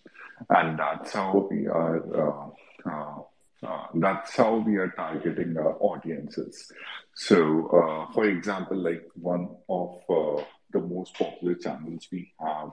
and 0.49 0.80
that's 0.80 1.13
how 1.13 1.47
we 1.51 1.67
are. 1.67 1.97
Uh, 2.15 2.89
uh, 2.89 3.21
uh 3.63 3.88
that's 3.95 4.36
how 4.36 4.58
we 4.58 4.77
are 4.77 4.91
targeting 4.91 5.58
our 5.58 5.75
audiences. 5.82 6.71
So, 7.15 7.67
uh, 7.69 8.13
for 8.13 8.25
example, 8.25 8.77
like 8.77 9.03
one 9.15 9.49
of 9.67 9.99
uh, 10.10 10.43
the 10.71 10.80
most 10.80 11.15
popular 11.15 11.56
channels 11.56 12.08
we 12.12 12.32
have 12.39 12.71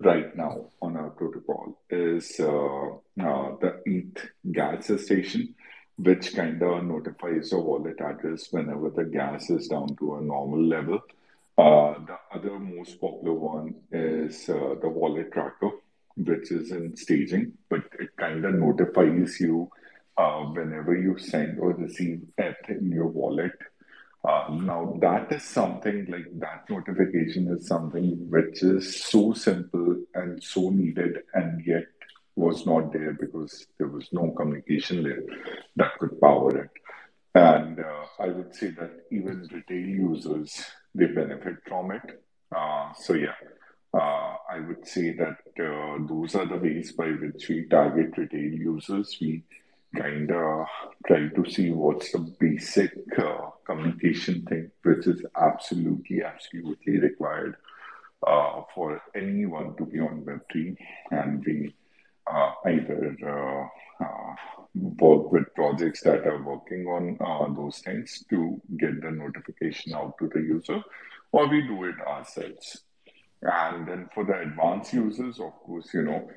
right 0.00 0.36
now 0.36 0.66
on 0.82 0.96
our 0.96 1.10
protocol 1.10 1.78
is 1.90 2.38
uh, 2.40 2.46
uh, 2.46 3.56
the 3.60 3.80
ETH 3.86 4.52
gas 4.52 4.86
station, 5.02 5.54
which 5.96 6.34
kind 6.34 6.62
of 6.62 6.84
notifies 6.84 7.50
the 7.50 7.58
wallet 7.58 8.00
address 8.00 8.48
whenever 8.50 8.90
the 8.90 9.04
gas 9.04 9.50
is 9.50 9.68
down 9.68 9.88
to 9.96 10.16
a 10.16 10.20
normal 10.20 10.62
level. 10.62 11.00
Uh, 11.58 11.94
the 12.06 12.18
other 12.34 12.58
most 12.58 13.00
popular 13.00 13.32
one 13.32 13.74
is 13.90 14.46
the 14.46 14.78
wallet 14.84 15.32
tracker, 15.32 15.70
which 16.16 16.52
is 16.52 16.70
in 16.70 16.94
staging, 16.96 17.52
but 17.70 17.82
it 17.98 18.10
kind 18.16 18.44
of 18.44 18.54
notifies 18.54 19.40
you 19.40 19.70
uh, 20.18 20.40
whenever 20.40 20.94
you 20.94 21.16
send 21.18 21.58
or 21.58 21.72
receive 21.72 22.22
ETH 22.36 22.68
in 22.68 22.90
your 22.90 23.06
wallet 23.06 23.52
uh, 24.26 24.48
now, 24.50 24.96
that 25.00 25.30
is 25.30 25.44
something 25.44 26.06
like 26.10 26.26
that 26.38 26.68
notification 26.68 27.48
is 27.56 27.66
something 27.68 28.26
which 28.28 28.62
is 28.62 29.04
so 29.04 29.32
simple 29.32 30.02
and 30.14 30.42
so 30.42 30.70
needed, 30.70 31.18
and 31.34 31.64
yet 31.64 31.86
was 32.34 32.66
not 32.66 32.92
there 32.92 33.12
because 33.12 33.66
there 33.78 33.88
was 33.88 34.08
no 34.12 34.32
communication 34.36 35.04
there 35.04 35.22
that 35.76 35.96
could 35.98 36.20
power 36.20 36.64
it. 36.64 36.70
And 37.34 37.78
uh, 37.78 38.04
I 38.18 38.28
would 38.28 38.54
say 38.54 38.70
that 38.70 38.90
even 39.12 39.48
retail 39.52 39.86
users 39.86 40.64
they 40.94 41.06
benefit 41.06 41.56
from 41.68 41.92
it. 41.92 42.24
Uh, 42.54 42.92
so 42.94 43.12
yeah, 43.12 43.34
uh, 43.94 44.36
I 44.50 44.60
would 44.66 44.86
say 44.86 45.14
that 45.14 45.38
uh, 45.60 45.98
those 46.08 46.34
are 46.34 46.46
the 46.46 46.56
ways 46.56 46.92
by 46.92 47.08
which 47.08 47.48
we 47.48 47.66
target 47.68 48.16
retail 48.16 48.40
users. 48.40 49.16
We 49.20 49.44
kind 49.96 50.30
of 50.30 50.66
try 51.06 51.28
to 51.28 51.50
see 51.50 51.70
what's 51.70 52.12
the 52.12 52.18
basic 52.18 52.92
uh, 53.18 53.50
communication 53.64 54.42
thing, 54.42 54.70
which 54.82 55.06
is 55.06 55.24
absolutely, 55.36 56.22
absolutely 56.22 56.98
required 57.00 57.56
uh, 58.26 58.62
for 58.74 59.00
anyone 59.14 59.76
to 59.76 59.86
be 59.86 59.98
on 59.98 60.22
Web3. 60.24 60.76
And 61.10 61.44
we 61.44 61.74
uh, 62.26 62.52
either 62.66 63.16
uh, 63.24 64.04
uh, 64.04 64.34
work 64.74 65.30
with 65.32 65.54
projects 65.54 66.02
that 66.02 66.26
are 66.26 66.42
working 66.42 66.86
on 66.86 67.16
uh, 67.20 67.54
those 67.54 67.78
things 67.78 68.24
to 68.30 68.60
get 68.78 69.00
the 69.00 69.10
notification 69.10 69.94
out 69.94 70.14
to 70.18 70.28
the 70.28 70.40
user, 70.40 70.82
or 71.32 71.48
we 71.48 71.62
do 71.62 71.84
it 71.84 72.00
ourselves. 72.06 72.82
And 73.42 73.86
then 73.86 74.08
for 74.12 74.24
the 74.24 74.40
advanced 74.40 74.92
users, 74.92 75.38
of 75.38 75.52
course, 75.60 75.88
you 75.94 76.02
know, 76.02 76.28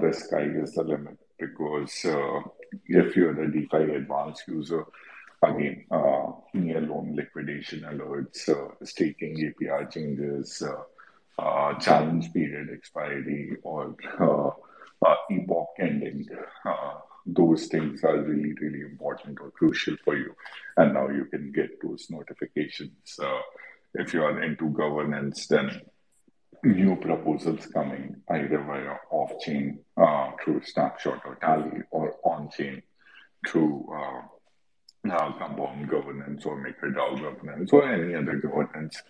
the 0.00 0.12
sky 0.12 0.48
is 0.62 0.74
the 0.74 0.82
limit 0.82 1.18
because 1.46 2.04
uh, 2.04 2.40
if 2.86 3.16
you're 3.16 3.40
a 3.42 3.50
DeFi 3.50 3.94
advanced 3.94 4.44
user, 4.46 4.84
again, 5.42 5.84
uh, 5.90 6.30
near 6.54 6.80
loan 6.80 7.16
liquidation 7.16 7.80
alerts, 7.80 8.48
uh, 8.48 8.72
staking 8.84 9.36
APY 9.36 9.90
changes, 9.90 10.62
uh, 10.62 11.42
uh, 11.42 11.74
challenge 11.80 12.32
period 12.32 12.68
expiry, 12.72 13.56
or 13.62 13.96
uh, 14.20 14.50
uh, 15.06 15.16
epoch 15.30 15.74
ending, 15.80 16.26
those 17.26 17.66
things 17.66 18.02
are 18.04 18.18
really, 18.18 18.52
really 18.60 18.82
important 18.82 19.38
or 19.40 19.50
crucial 19.50 19.96
for 20.04 20.16
you. 20.16 20.34
And 20.76 20.94
now 20.94 21.08
you 21.08 21.24
can 21.26 21.52
get 21.52 21.80
those 21.82 22.06
notifications. 22.10 23.18
if 23.94 24.14
you 24.14 24.22
are 24.24 24.42
into 24.42 24.70
governance, 24.70 25.46
then 25.46 25.82
new 26.64 26.96
proposals 26.96 27.66
coming 27.66 28.16
either 28.30 28.58
via 28.58 28.96
off-chain 29.10 29.80
uh, 29.96 30.30
through 30.42 30.62
Snapshot 30.64 31.22
or 31.24 31.36
Tally 31.36 31.82
or 31.90 32.14
on-chain 32.24 32.82
through 33.46 33.86
uh, 33.92 34.22
uh, 35.10 35.32
Compound 35.32 35.88
governance 35.88 36.44
or 36.46 36.56
MakerDAO 36.56 37.20
governance 37.20 37.72
or 37.72 37.88
any 37.88 38.14
other 38.14 38.36
governance, 38.36 39.02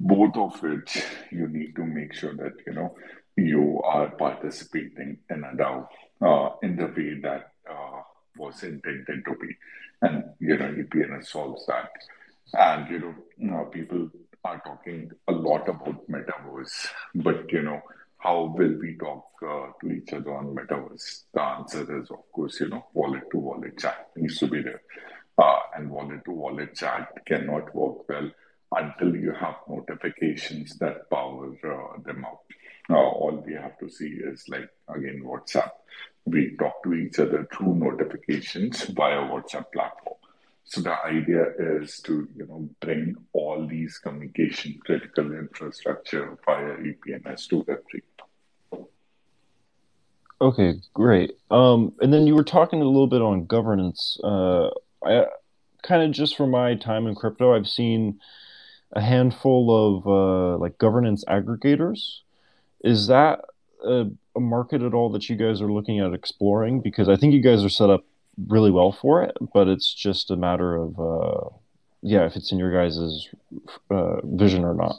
both 0.00 0.36
of 0.36 0.62
which 0.62 1.02
you 1.30 1.46
need 1.48 1.76
to 1.76 1.84
make 1.84 2.14
sure 2.14 2.34
that 2.34 2.54
you 2.66 2.72
know 2.72 2.96
you 3.36 3.80
are 3.84 4.10
participating 4.10 5.18
in 5.28 5.44
a 5.44 5.52
DAO 5.54 5.86
uh, 6.22 6.56
in 6.62 6.76
the 6.76 6.86
way 6.86 7.20
that 7.20 7.52
uh, 7.70 8.00
was 8.38 8.62
intended 8.62 9.24
to 9.24 9.34
be, 9.40 9.54
and 10.00 10.24
you 10.40 10.56
know 10.56 10.72
EPNS 10.72 11.26
solves 11.26 11.66
that. 11.66 11.90
And 12.54 12.88
you 12.90 13.14
know, 13.38 13.64
people 13.66 14.10
are 14.44 14.60
talking 14.64 15.10
a 15.28 15.32
lot 15.32 15.68
about 15.68 16.08
metaverse, 16.08 16.88
but 17.14 17.50
you 17.50 17.62
know, 17.62 17.80
how 18.18 18.54
will 18.56 18.74
we 18.80 18.96
talk 18.96 19.24
uh, 19.42 19.66
to 19.80 19.92
each 19.92 20.12
other 20.12 20.34
on 20.34 20.54
metaverse? 20.54 21.24
The 21.32 21.42
answer 21.42 22.00
is, 22.00 22.10
of 22.10 22.30
course, 22.32 22.60
you 22.60 22.68
know, 22.68 22.86
wallet 22.92 23.30
to 23.32 23.38
wallet 23.38 23.78
chat 23.78 24.10
needs 24.16 24.38
to 24.38 24.46
be 24.46 24.62
there. 24.62 24.82
Uh, 25.36 25.58
and 25.76 25.90
wallet 25.90 26.24
to 26.24 26.30
wallet 26.32 26.74
chat 26.74 27.08
cannot 27.26 27.74
work 27.74 28.08
well 28.08 28.30
until 28.76 29.14
you 29.16 29.32
have 29.32 29.56
notifications 29.68 30.76
that 30.78 31.08
power 31.10 31.48
uh, 31.64 32.00
them 32.02 32.24
up. 32.24 32.42
All 32.90 33.42
we 33.46 33.54
have 33.54 33.78
to 33.78 33.88
see 33.88 34.08
is 34.08 34.44
like, 34.48 34.68
again, 34.94 35.22
WhatsApp. 35.24 35.70
We 36.26 36.56
talk 36.58 36.82
to 36.84 36.94
each 36.94 37.18
other 37.18 37.46
through 37.52 37.76
notifications 37.76 38.84
via 38.84 39.20
WhatsApp 39.20 39.66
platform. 39.72 40.16
So 40.64 40.80
the 40.80 40.96
idea 41.04 41.44
is 41.58 42.00
to 42.04 42.26
you 42.34 42.46
know 42.46 42.68
bring 42.80 43.14
all 43.32 43.66
these 43.66 43.98
communication 43.98 44.78
critical 44.84 45.32
infrastructure 45.32 46.38
via 46.44 46.76
EPNS 46.76 47.48
to 47.48 47.64
Web3. 47.64 48.02
Okay, 50.40 50.74
great. 50.94 51.32
Um, 51.50 51.92
and 52.00 52.12
then 52.12 52.26
you 52.26 52.34
were 52.34 52.44
talking 52.44 52.82
a 52.82 52.84
little 52.84 53.06
bit 53.06 53.22
on 53.22 53.46
governance. 53.46 54.18
Uh, 54.24 54.70
I 55.04 55.26
kind 55.82 56.02
of 56.02 56.10
just 56.10 56.36
from 56.36 56.50
my 56.50 56.74
time 56.74 57.06
in 57.06 57.14
crypto, 57.14 57.54
I've 57.54 57.68
seen 57.68 58.20
a 58.92 59.00
handful 59.00 59.70
of 59.70 60.06
uh, 60.06 60.58
like 60.58 60.78
governance 60.78 61.24
aggregators. 61.28 62.20
Is 62.82 63.06
that 63.08 63.40
a, 63.84 64.06
a 64.34 64.40
market 64.40 64.82
at 64.82 64.94
all 64.94 65.10
that 65.12 65.28
you 65.28 65.36
guys 65.36 65.60
are 65.60 65.70
looking 65.70 66.00
at 66.00 66.14
exploring? 66.14 66.80
Because 66.80 67.08
I 67.08 67.16
think 67.16 67.32
you 67.32 67.40
guys 67.40 67.64
are 67.64 67.70
set 67.70 67.90
up 67.90 68.04
really 68.48 68.70
well 68.70 68.92
for 68.92 69.22
it, 69.22 69.36
but 69.52 69.68
it's 69.68 69.92
just 69.92 70.30
a 70.30 70.36
matter 70.36 70.76
of 70.76 70.98
uh, 70.98 71.48
yeah, 72.02 72.26
if 72.26 72.36
it's 72.36 72.52
in 72.52 72.58
your 72.58 72.72
guys' 72.72 73.28
uh, 73.90 74.20
vision 74.24 74.64
or 74.64 74.74
not. 74.74 74.96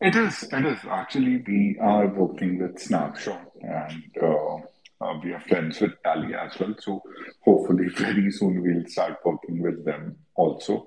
It 0.00 0.14
is. 0.14 0.44
It 0.44 0.64
is 0.64 0.78
actually. 0.88 1.42
We 1.46 1.78
are 1.80 2.06
working 2.06 2.58
with 2.58 2.78
Snapshot, 2.78 3.50
and 3.60 4.04
uh, 4.22 4.56
uh, 5.00 5.18
we 5.24 5.32
are 5.32 5.40
friends 5.40 5.80
with 5.80 6.00
Tally 6.04 6.34
as 6.34 6.58
well. 6.60 6.74
So 6.78 7.02
hopefully, 7.44 7.88
very 7.88 8.30
soon 8.30 8.62
we'll 8.62 8.86
start 8.86 9.18
working 9.24 9.60
with 9.60 9.84
them 9.84 10.16
also. 10.34 10.86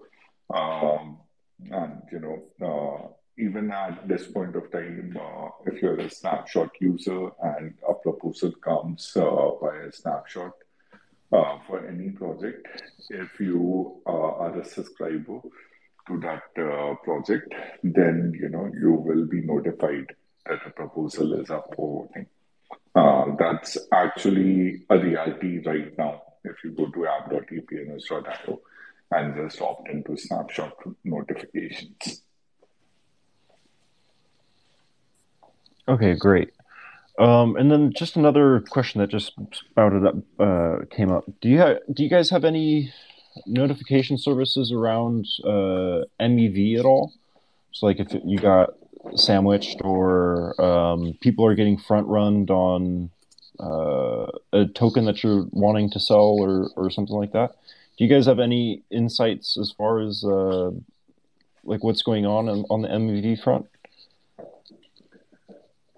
Um, 0.53 1.17
and 1.71 2.01
you 2.11 2.19
know, 2.19 2.37
uh, 2.65 3.07
even 3.37 3.71
at 3.71 4.07
this 4.07 4.27
point 4.27 4.55
of 4.55 4.71
time, 4.71 5.17
uh, 5.19 5.49
if 5.65 5.81
you're 5.81 5.99
a 5.99 6.09
snapshot 6.09 6.69
user 6.79 7.29
and 7.41 7.73
a 7.89 7.93
proposal 7.95 8.51
comes 8.63 9.11
uh, 9.17 9.51
by 9.61 9.75
a 9.87 9.91
snapshot 9.91 10.53
uh, 11.31 11.57
for 11.67 11.85
any 11.87 12.09
project, 12.09 12.67
if 13.09 13.39
you 13.39 14.01
uh, 14.05 14.11
are 14.11 14.59
a 14.59 14.65
subscriber 14.65 15.39
to 16.07 16.19
that 16.19 16.43
uh, 16.61 16.95
project, 17.03 17.53
then 17.83 18.33
you 18.39 18.49
know 18.49 18.71
you 18.79 18.91
will 18.91 19.25
be 19.25 19.41
notified 19.41 20.07
that 20.45 20.59
a 20.65 20.69
proposal 20.71 21.39
is 21.39 21.49
up 21.49 21.71
for 21.75 22.07
voting. 22.07 22.25
Uh, 22.95 23.35
that's 23.37 23.77
actually 23.91 24.83
a 24.89 24.97
reality 24.97 25.59
right 25.65 25.95
now. 25.97 26.21
If 26.43 26.63
you 26.63 26.71
go 26.71 26.89
to 26.89 27.07
app.epns.io 27.07 28.61
and 29.11 29.35
just 29.35 29.61
opt 29.61 29.89
into 29.89 30.17
snapshot 30.17 30.73
notifications. 31.03 32.23
Okay, 35.87 36.13
great. 36.15 36.51
Um, 37.19 37.57
and 37.57 37.69
then 37.69 37.91
just 37.93 38.15
another 38.15 38.63
question 38.69 39.01
that 39.01 39.09
just 39.09 39.33
spouted 39.51 40.05
up 40.05 40.15
uh, 40.39 40.85
came 40.89 41.11
up. 41.11 41.25
Do 41.41 41.49
you 41.49 41.77
do 41.91 42.03
you 42.03 42.09
guys 42.09 42.29
have 42.29 42.45
any 42.45 42.93
notification 43.45 44.17
services 44.17 44.71
around 44.71 45.27
uh, 45.43 46.07
MEV 46.19 46.79
at 46.79 46.85
all? 46.85 47.13
So 47.73 47.87
like 47.87 47.99
if 47.99 48.15
you 48.25 48.39
got 48.39 48.69
sandwiched 49.15 49.81
or 49.81 50.59
um, 50.61 51.17
people 51.19 51.45
are 51.45 51.55
getting 51.55 51.77
front 51.77 52.07
runned 52.07 52.49
on 52.49 53.09
uh, 53.59 54.27
a 54.53 54.65
token 54.73 55.03
that 55.05 55.21
you're 55.21 55.45
wanting 55.51 55.89
to 55.91 55.99
sell 55.99 56.37
or 56.39 56.69
or 56.77 56.89
something 56.89 57.15
like 57.15 57.33
that. 57.33 57.55
Do 57.97 58.05
you 58.05 58.09
guys 58.09 58.27
have 58.27 58.39
any 58.39 58.81
insights 58.89 59.57
as 59.57 59.73
far 59.73 59.99
as 59.99 60.23
uh, 60.23 60.71
like 61.65 61.83
what's 61.83 62.01
going 62.01 62.25
on, 62.25 62.47
on 62.47 62.81
the 62.81 62.87
MEV 62.87 63.43
front? 63.43 63.65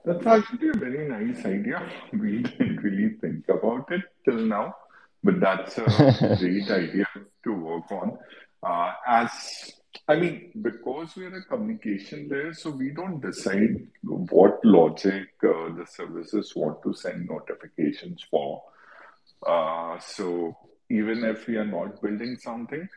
That's 0.03 0.25
actually 0.25 0.69
a 0.69 0.77
very 0.77 1.07
nice 1.07 1.45
idea. 1.45 1.87
We 2.13 2.41
didn't 2.43 2.77
really 2.77 3.09
think 3.21 3.47
about 3.49 3.91
it 3.91 4.03
till 4.25 4.45
now, 4.45 4.75
but 5.23 5.39
that's 5.39 5.77
a 5.77 5.85
great 6.39 6.69
idea 6.71 7.07
to 7.43 7.53
work 7.53 7.91
on. 7.91 8.17
Uh, 8.63 8.93
as 9.07 9.73
I 10.07 10.15
mean, 10.15 10.51
because 10.61 11.15
we're 11.15 11.35
a 11.35 11.43
communication 11.43 12.27
layer, 12.29 12.53
so 12.53 12.71
we 12.71 12.89
don't 12.91 13.21
decide 13.21 13.87
what 14.03 14.59
logic 14.63 15.29
uh, 15.43 15.73
the 15.77 15.85
services 15.87 16.53
want 16.55 16.81
to 16.83 16.93
send 16.93 17.29
notifications 17.29 18.25
for. 18.29 18.63
Uh, 19.45 19.99
so 19.99 20.55
even 20.89 21.23
if 21.23 21.47
we 21.47 21.57
are 21.57 21.65
not 21.65 22.01
building 22.01 22.37
something, 22.39 22.87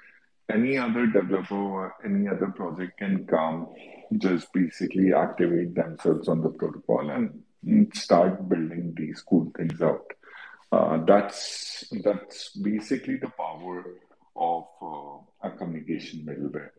any 0.53 0.77
other 0.77 1.07
developer 1.07 1.55
or 1.55 1.95
any 2.05 2.29
other 2.29 2.49
project 2.49 2.99
can 2.99 3.27
come, 3.27 3.69
just 4.19 4.53
basically 4.53 5.13
activate 5.13 5.75
themselves 5.75 6.29
on 6.29 6.43
the 6.43 6.51
protocol 6.51 7.11
and 7.11 7.43
start 7.95 8.49
building 8.49 8.95
these 8.97 9.23
cool 9.23 9.51
things 9.57 9.81
out. 9.81 10.05
Uh, 10.71 10.99
that's 11.05 11.85
that's 12.03 12.51
basically 12.51 13.17
the 13.17 13.31
power 13.37 13.85
of 14.37 14.65
uh, 14.83 15.49
a 15.49 15.51
communication 15.57 16.27
middleware. 16.27 16.71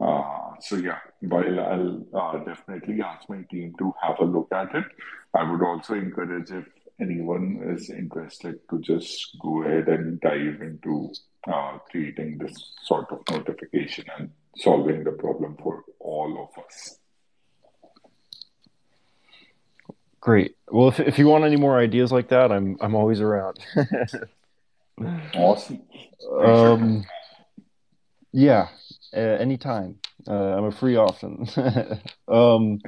Uh, 0.00 0.54
so 0.60 0.76
yeah, 0.76 0.98
while 1.20 1.60
I'll 1.60 2.04
uh, 2.14 2.38
definitely 2.44 3.00
ask 3.02 3.28
my 3.28 3.42
team 3.50 3.74
to 3.78 3.94
have 4.02 4.18
a 4.18 4.24
look 4.24 4.48
at 4.52 4.74
it, 4.74 4.84
I 5.34 5.48
would 5.48 5.62
also 5.62 5.94
encourage 5.94 6.50
if 6.50 6.66
anyone 7.00 7.60
is 7.76 7.90
interested 7.90 8.58
to 8.70 8.78
just 8.80 9.36
go 9.40 9.62
ahead 9.62 9.88
and 9.88 10.20
dive 10.20 10.62
into 10.62 11.12
uh, 11.52 11.78
creating 11.90 12.38
this 12.38 12.72
sort 12.84 13.10
of 13.10 13.20
notification 13.30 14.04
and 14.18 14.30
solving 14.56 15.04
the 15.04 15.12
problem 15.12 15.56
for 15.62 15.84
all 16.00 16.48
of 16.48 16.64
us. 16.64 16.98
Great. 20.20 20.56
Well, 20.70 20.88
if, 20.88 21.00
if 21.00 21.18
you 21.18 21.26
want 21.26 21.44
any 21.44 21.56
more 21.56 21.78
ideas 21.78 22.10
like 22.10 22.28
that, 22.28 22.50
I'm 22.50 22.78
I'm 22.80 22.94
always 22.94 23.20
around. 23.20 23.58
awesome. 25.34 25.82
Um, 26.42 27.04
yeah, 28.32 28.68
uh, 29.14 29.20
anytime. 29.20 29.98
Uh, 30.26 30.32
I'm 30.32 30.64
a 30.64 30.72
free 30.72 30.96
often. 30.96 31.46
um, 32.28 32.80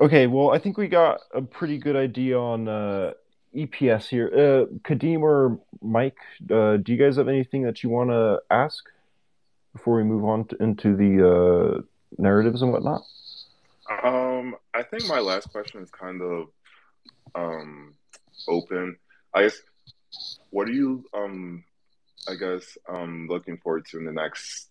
okay, 0.00 0.26
well, 0.26 0.50
I 0.50 0.58
think 0.58 0.76
we 0.76 0.88
got 0.88 1.20
a 1.34 1.40
pretty 1.40 1.78
good 1.78 1.96
idea 1.96 2.38
on 2.38 2.68
uh, 2.68 3.12
EPNS 3.54 4.08
here. 4.08 4.28
Uh, 4.28 4.66
Kadeem 4.82 5.20
or 5.20 5.58
Mike, 5.82 6.18
uh, 6.50 6.76
do 6.76 6.92
you 6.92 6.96
guys 6.96 7.16
have 7.16 7.28
anything 7.28 7.62
that 7.62 7.82
you 7.82 7.90
want 7.90 8.10
to 8.10 8.40
ask 8.50 8.84
before 9.72 9.96
we 9.96 10.04
move 10.04 10.24
on 10.24 10.44
to, 10.46 10.62
into 10.62 10.96
the 10.96 11.26
uh, 11.26 11.80
narratives 12.18 12.62
and 12.62 12.72
whatnot? 12.72 13.02
Um, 14.02 14.56
I 14.72 14.82
think 14.82 15.06
my 15.08 15.18
last 15.18 15.50
question 15.50 15.82
is 15.82 15.90
kind 15.90 16.22
of 16.22 16.48
um, 17.34 17.94
open. 18.48 18.96
I 19.34 19.42
guess, 19.42 19.60
what 20.50 20.68
are 20.68 20.72
you, 20.72 21.04
um, 21.14 21.64
I 22.28 22.34
guess, 22.34 22.78
um, 22.88 23.26
looking 23.28 23.58
forward 23.58 23.86
to 23.86 23.98
in 23.98 24.04
the 24.04 24.12
next 24.12 24.68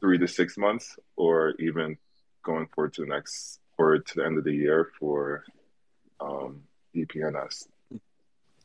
three 0.00 0.18
to 0.18 0.28
six 0.28 0.56
months, 0.56 0.96
or 1.16 1.54
even 1.58 1.96
going 2.44 2.68
forward 2.74 2.94
to 2.94 3.02
the 3.02 3.08
next 3.08 3.60
or 3.80 3.98
to 3.98 4.14
the 4.14 4.24
end 4.24 4.36
of 4.36 4.44
the 4.44 4.52
year 4.52 4.90
for 5.00 5.44
um, 6.20 6.62
EPNS? 6.94 7.66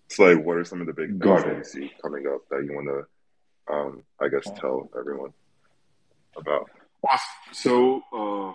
It's 0.06 0.20
like, 0.20 0.44
what 0.44 0.58
are 0.58 0.63
some 0.63 0.82
of 0.82 0.88
the 0.88 0.94
big 0.94 1.22
things 1.22 1.44
that 1.44 1.58
you 1.58 1.63
see 1.63 1.91
coming 2.02 2.28
up 2.28 2.41
that 2.50 2.63
you 2.63 2.74
want 2.76 2.88
to, 2.88 3.74
um, 3.74 4.04
I 4.22 4.28
guess, 4.30 4.48
tell 4.60 4.89
everyone 4.98 5.34
about? 6.38 6.70
So, 7.52 8.02
uh, 8.13 8.54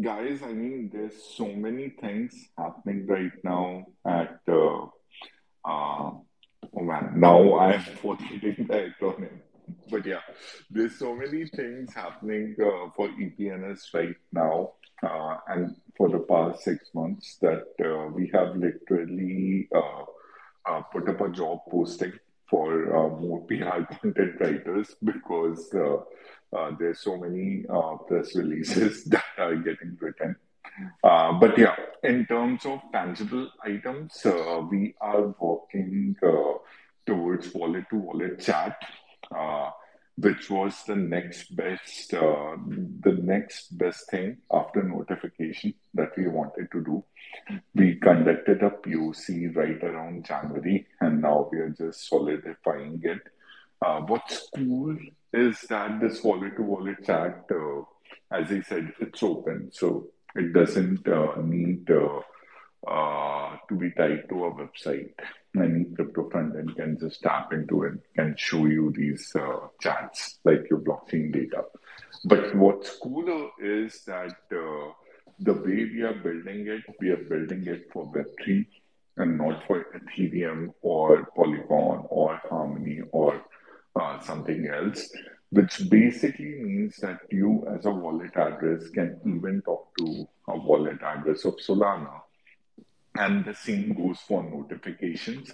guys, 0.00 0.42
I 0.42 0.52
mean, 0.52 0.90
there's 0.92 1.22
so 1.36 1.46
many 1.46 1.90
things 1.90 2.34
happening 2.56 3.06
right 3.06 3.32
now 3.44 3.86
at, 4.04 4.40
uh, 4.48 4.84
uh, 4.84 4.88
oh 5.64 6.22
man, 6.74 7.12
now 7.16 7.58
I'm 7.58 7.82
forgetting 7.82 8.66
the 8.66 8.92
acronym. 9.00 9.40
But 9.88 10.06
yeah, 10.06 10.20
there's 10.70 10.98
so 10.98 11.14
many 11.14 11.46
things 11.46 11.94
happening 11.94 12.56
uh, 12.60 12.90
for 12.96 13.08
EPNS 13.08 13.94
right 13.94 14.16
now, 14.32 14.72
uh, 15.02 15.36
and 15.48 15.76
for 15.96 16.08
the 16.08 16.18
past 16.18 16.62
six 16.62 16.90
months 16.94 17.38
that 17.40 17.66
uh, 17.84 18.08
we 18.08 18.30
have 18.34 18.56
literally 18.56 19.68
uh, 19.74 20.04
uh, 20.68 20.82
put 20.82 21.08
up 21.08 21.20
a 21.20 21.28
job 21.28 21.60
posting 21.70 22.12
for 22.48 22.96
uh, 22.96 23.08
more 23.20 23.40
PR 23.46 23.82
content 23.94 24.40
writers 24.40 24.96
because 25.04 25.72
uh, 25.74 25.96
uh, 26.56 26.72
there's 26.78 27.00
so 27.00 27.16
many 27.16 27.64
uh, 27.72 27.96
press 28.08 28.34
releases 28.34 29.04
that 29.12 29.24
are 29.38 29.54
getting 29.56 29.96
written. 30.00 30.34
Uh, 31.04 31.32
but 31.34 31.56
yeah, 31.56 31.76
in 32.02 32.26
terms 32.26 32.64
of 32.64 32.80
tangible 32.92 33.48
items, 33.64 34.20
we 34.70 34.94
are 35.00 35.34
working 35.38 36.16
towards 37.06 37.54
wallet 37.54 37.84
to 37.90 37.96
wallet 37.96 38.40
chat 38.40 38.76
which 40.20 40.50
was 40.50 40.82
the 40.86 40.96
next 40.96 41.54
best 41.56 42.14
uh, 42.14 42.56
the 43.06 43.16
next 43.22 43.76
best 43.78 44.10
thing 44.10 44.36
after 44.52 44.82
notification 44.82 45.74
that 45.94 46.10
we 46.16 46.26
wanted 46.28 46.70
to 46.72 46.82
do 46.82 47.04
we 47.74 47.94
conducted 47.96 48.62
a 48.62 48.70
poc 48.70 49.56
right 49.56 49.82
around 49.84 50.24
january 50.24 50.86
and 51.00 51.22
now 51.22 51.48
we 51.50 51.58
are 51.58 51.70
just 51.70 52.08
solidifying 52.08 53.00
it 53.02 53.22
uh, 53.82 54.00
what's 54.00 54.48
cool 54.54 54.96
is 55.32 55.60
that 55.68 56.00
this 56.00 56.22
wallet 56.22 56.56
to 56.56 56.62
wallet 56.62 57.04
chat 57.04 57.44
uh, 57.52 57.80
as 58.32 58.50
i 58.50 58.60
said 58.60 58.92
it's 59.00 59.22
open 59.22 59.70
so 59.72 60.06
it 60.34 60.52
doesn't 60.52 61.06
uh, 61.08 61.34
need 61.42 61.90
uh, 61.90 62.20
uh, 62.86 63.56
to 63.68 63.74
be 63.74 63.90
tied 63.90 64.28
to 64.28 64.44
a 64.44 64.52
website. 64.52 65.12
Any 65.56 65.84
crypto 65.96 66.30
front 66.30 66.54
end 66.56 66.76
can 66.76 66.96
just 66.98 67.22
tap 67.22 67.52
into 67.52 67.82
it 67.82 67.94
and 68.16 68.38
show 68.38 68.66
you 68.66 68.92
these 68.96 69.34
uh, 69.34 69.66
chats 69.80 70.38
like 70.44 70.70
your 70.70 70.78
blockchain 70.78 71.32
data. 71.32 71.64
But 72.24 72.54
what's 72.54 72.96
cooler 72.96 73.48
is 73.60 74.04
that 74.04 74.36
uh, 74.52 74.92
the 75.40 75.54
way 75.54 75.90
we 75.92 76.02
are 76.02 76.14
building 76.14 76.68
it, 76.68 76.82
we 77.00 77.10
are 77.10 77.24
building 77.28 77.66
it 77.66 77.88
for 77.92 78.12
Web3 78.12 78.66
and 79.16 79.38
not 79.38 79.66
for 79.66 79.86
Ethereum 79.96 80.72
or 80.82 81.26
Polygon 81.34 82.06
or 82.08 82.40
Harmony 82.48 83.00
or 83.10 83.42
uh, 83.96 84.20
something 84.20 84.68
else, 84.68 85.10
which 85.50 85.90
basically 85.90 86.60
means 86.62 86.96
that 86.98 87.20
you, 87.30 87.66
as 87.76 87.86
a 87.86 87.90
wallet 87.90 88.36
address, 88.36 88.88
can 88.90 89.20
even 89.26 89.62
talk 89.62 89.88
to 89.98 90.28
a 90.48 90.56
wallet 90.56 91.02
address 91.02 91.44
of 91.44 91.56
Solana 91.56 92.20
and 93.16 93.44
the 93.44 93.54
same 93.54 93.94
goes 93.94 94.18
for 94.26 94.42
notifications. 94.42 95.52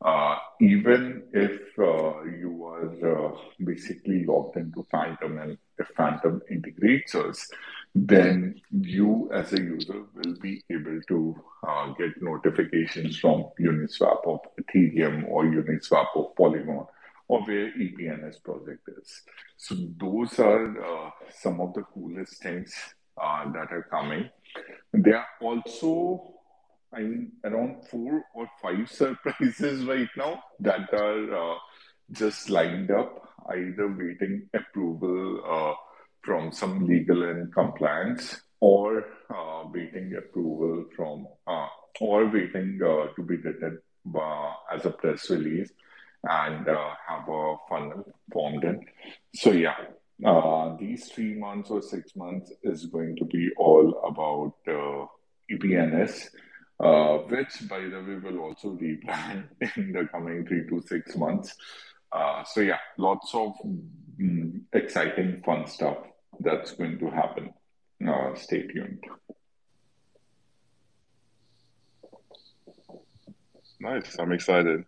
Uh, 0.00 0.36
even 0.60 1.24
if 1.32 1.60
uh, 1.78 2.22
you 2.22 2.64
are 2.64 3.32
uh, 3.32 3.36
basically 3.64 4.24
logged 4.24 4.56
into 4.56 4.86
Phantom 4.92 5.38
and 5.38 5.58
if 5.76 5.88
Phantom 5.96 6.40
integrates 6.48 7.16
us, 7.16 7.50
then 7.94 8.60
you 8.70 9.28
as 9.32 9.52
a 9.52 9.60
user 9.60 10.04
will 10.14 10.36
be 10.40 10.62
able 10.70 11.00
to 11.08 11.34
uh, 11.66 11.92
get 11.94 12.10
notifications 12.22 13.18
from 13.18 13.46
Uniswap 13.58 14.24
of 14.26 14.40
Ethereum 14.60 15.28
or 15.28 15.44
Uniswap 15.44 16.06
of 16.14 16.36
Polygon 16.36 16.86
or 17.26 17.42
where 17.42 17.72
EPNS 17.72 18.42
project 18.42 18.88
is. 19.00 19.22
So 19.56 19.74
those 19.98 20.38
are 20.38 20.80
uh, 20.80 21.10
some 21.40 21.60
of 21.60 21.74
the 21.74 21.82
coolest 21.82 22.40
things 22.42 22.72
uh, 23.20 23.50
that 23.52 23.72
are 23.72 23.86
coming. 23.90 24.30
There 24.92 25.18
are 25.18 25.26
also 25.40 26.37
I 26.92 27.00
mean, 27.00 27.32
around 27.44 27.86
four 27.88 28.24
or 28.34 28.48
five 28.62 28.90
surprises 28.90 29.84
right 29.84 30.08
now 30.16 30.42
that 30.60 30.92
are 30.92 31.52
uh, 31.52 31.56
just 32.10 32.48
lined 32.50 32.90
up, 32.90 33.28
either 33.50 33.88
waiting 33.88 34.48
approval 34.54 35.42
uh, 35.46 35.74
from 36.22 36.52
some 36.52 36.86
legal 36.86 37.22
and 37.24 37.52
compliance 37.52 38.40
or 38.60 39.04
uh, 39.30 39.64
waiting 39.72 40.14
approval 40.16 40.86
from, 40.96 41.26
uh, 41.46 41.68
or 42.00 42.26
waiting 42.26 42.80
uh, 42.82 43.12
to 43.14 43.22
be 43.22 43.36
written 43.36 43.78
uh, 44.14 44.52
as 44.74 44.84
a 44.84 44.90
press 44.90 45.30
release 45.30 45.70
and 46.24 46.66
have 46.66 47.28
a 47.28 47.56
funnel 47.68 48.04
formed 48.32 48.64
in. 48.64 48.84
So, 49.34 49.52
yeah, 49.52 49.76
these 50.80 51.08
three 51.08 51.34
months 51.34 51.70
or 51.70 51.80
six 51.80 52.16
months 52.16 52.52
is 52.64 52.86
going 52.86 53.14
to 53.16 53.24
be 53.24 53.50
all 53.56 54.02
about 54.04 54.54
EPNS 55.48 56.28
uh, 56.80 57.18
which, 57.28 57.68
by 57.68 57.80
the 57.80 58.00
way, 58.00 58.16
will 58.16 58.40
also 58.40 58.70
rebrand 58.70 59.48
in 59.76 59.92
the 59.92 60.08
coming 60.10 60.46
three 60.46 60.66
to 60.68 60.82
six 60.86 61.16
months. 61.16 61.54
Uh, 62.12 62.42
so 62.44 62.60
yeah, 62.60 62.78
lots 62.96 63.34
of 63.34 63.54
mm, 64.20 64.60
exciting, 64.72 65.42
fun 65.44 65.66
stuff 65.66 65.98
that's 66.40 66.72
going 66.72 66.98
to 66.98 67.10
happen. 67.10 67.52
Uh, 68.06 68.34
stay 68.34 68.66
tuned. 68.66 69.04
Nice. 73.80 74.16
I'm 74.18 74.32
excited. 74.32 74.84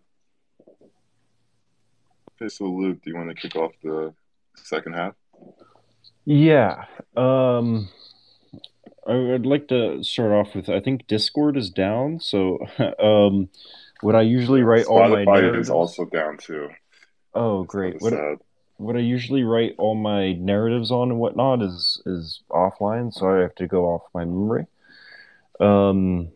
Okay, 2.41 2.49
so 2.49 2.65
Luke, 2.65 3.01
do 3.03 3.11
you 3.11 3.15
want 3.15 3.29
to 3.29 3.35
kick 3.35 3.55
off 3.55 3.71
the 3.83 4.13
second 4.55 4.93
half? 4.93 5.13
Yeah. 6.25 6.85
Um, 7.15 7.89
I 9.07 9.15
would 9.15 9.45
like 9.45 9.67
to 9.69 10.03
start 10.03 10.31
off 10.31 10.55
with 10.55 10.69
I 10.69 10.79
think 10.79 11.07
Discord 11.07 11.57
is 11.57 11.69
down, 11.69 12.19
so 12.19 12.59
um, 12.99 13.49
what 14.01 14.15
I 14.15 14.21
usually 14.21 14.61
write 14.61 14.85
all 14.85 15.07
my 15.09 15.23
narratives. 15.23 15.67
is 15.67 15.69
also 15.69 16.05
down 16.05 16.37
too. 16.37 16.69
oh, 17.33 17.63
great! 17.63 18.01
What 18.01 18.13
sad. 18.13 18.39
what 18.77 18.95
I 18.95 18.99
usually 18.99 19.43
write 19.43 19.75
all 19.77 19.95
my 19.95 20.33
narratives 20.33 20.91
on 20.91 21.09
and 21.09 21.19
whatnot 21.19 21.61
is 21.61 22.01
is 22.05 22.41
offline, 22.49 23.13
so 23.13 23.29
I 23.29 23.41
have 23.41 23.55
to 23.55 23.67
go 23.67 23.85
off 23.85 24.03
my 24.13 24.25
memory. 24.25 24.67
Um, 25.59 26.29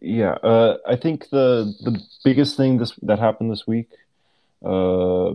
yeah, 0.00 0.32
uh, 0.32 0.78
I 0.86 0.96
think 0.96 1.30
the 1.30 1.74
the 1.82 2.00
biggest 2.24 2.56
thing 2.56 2.78
this 2.78 2.92
that 3.02 3.18
happened 3.18 3.52
this 3.52 3.66
week 3.66 3.88
uh, 4.64 5.34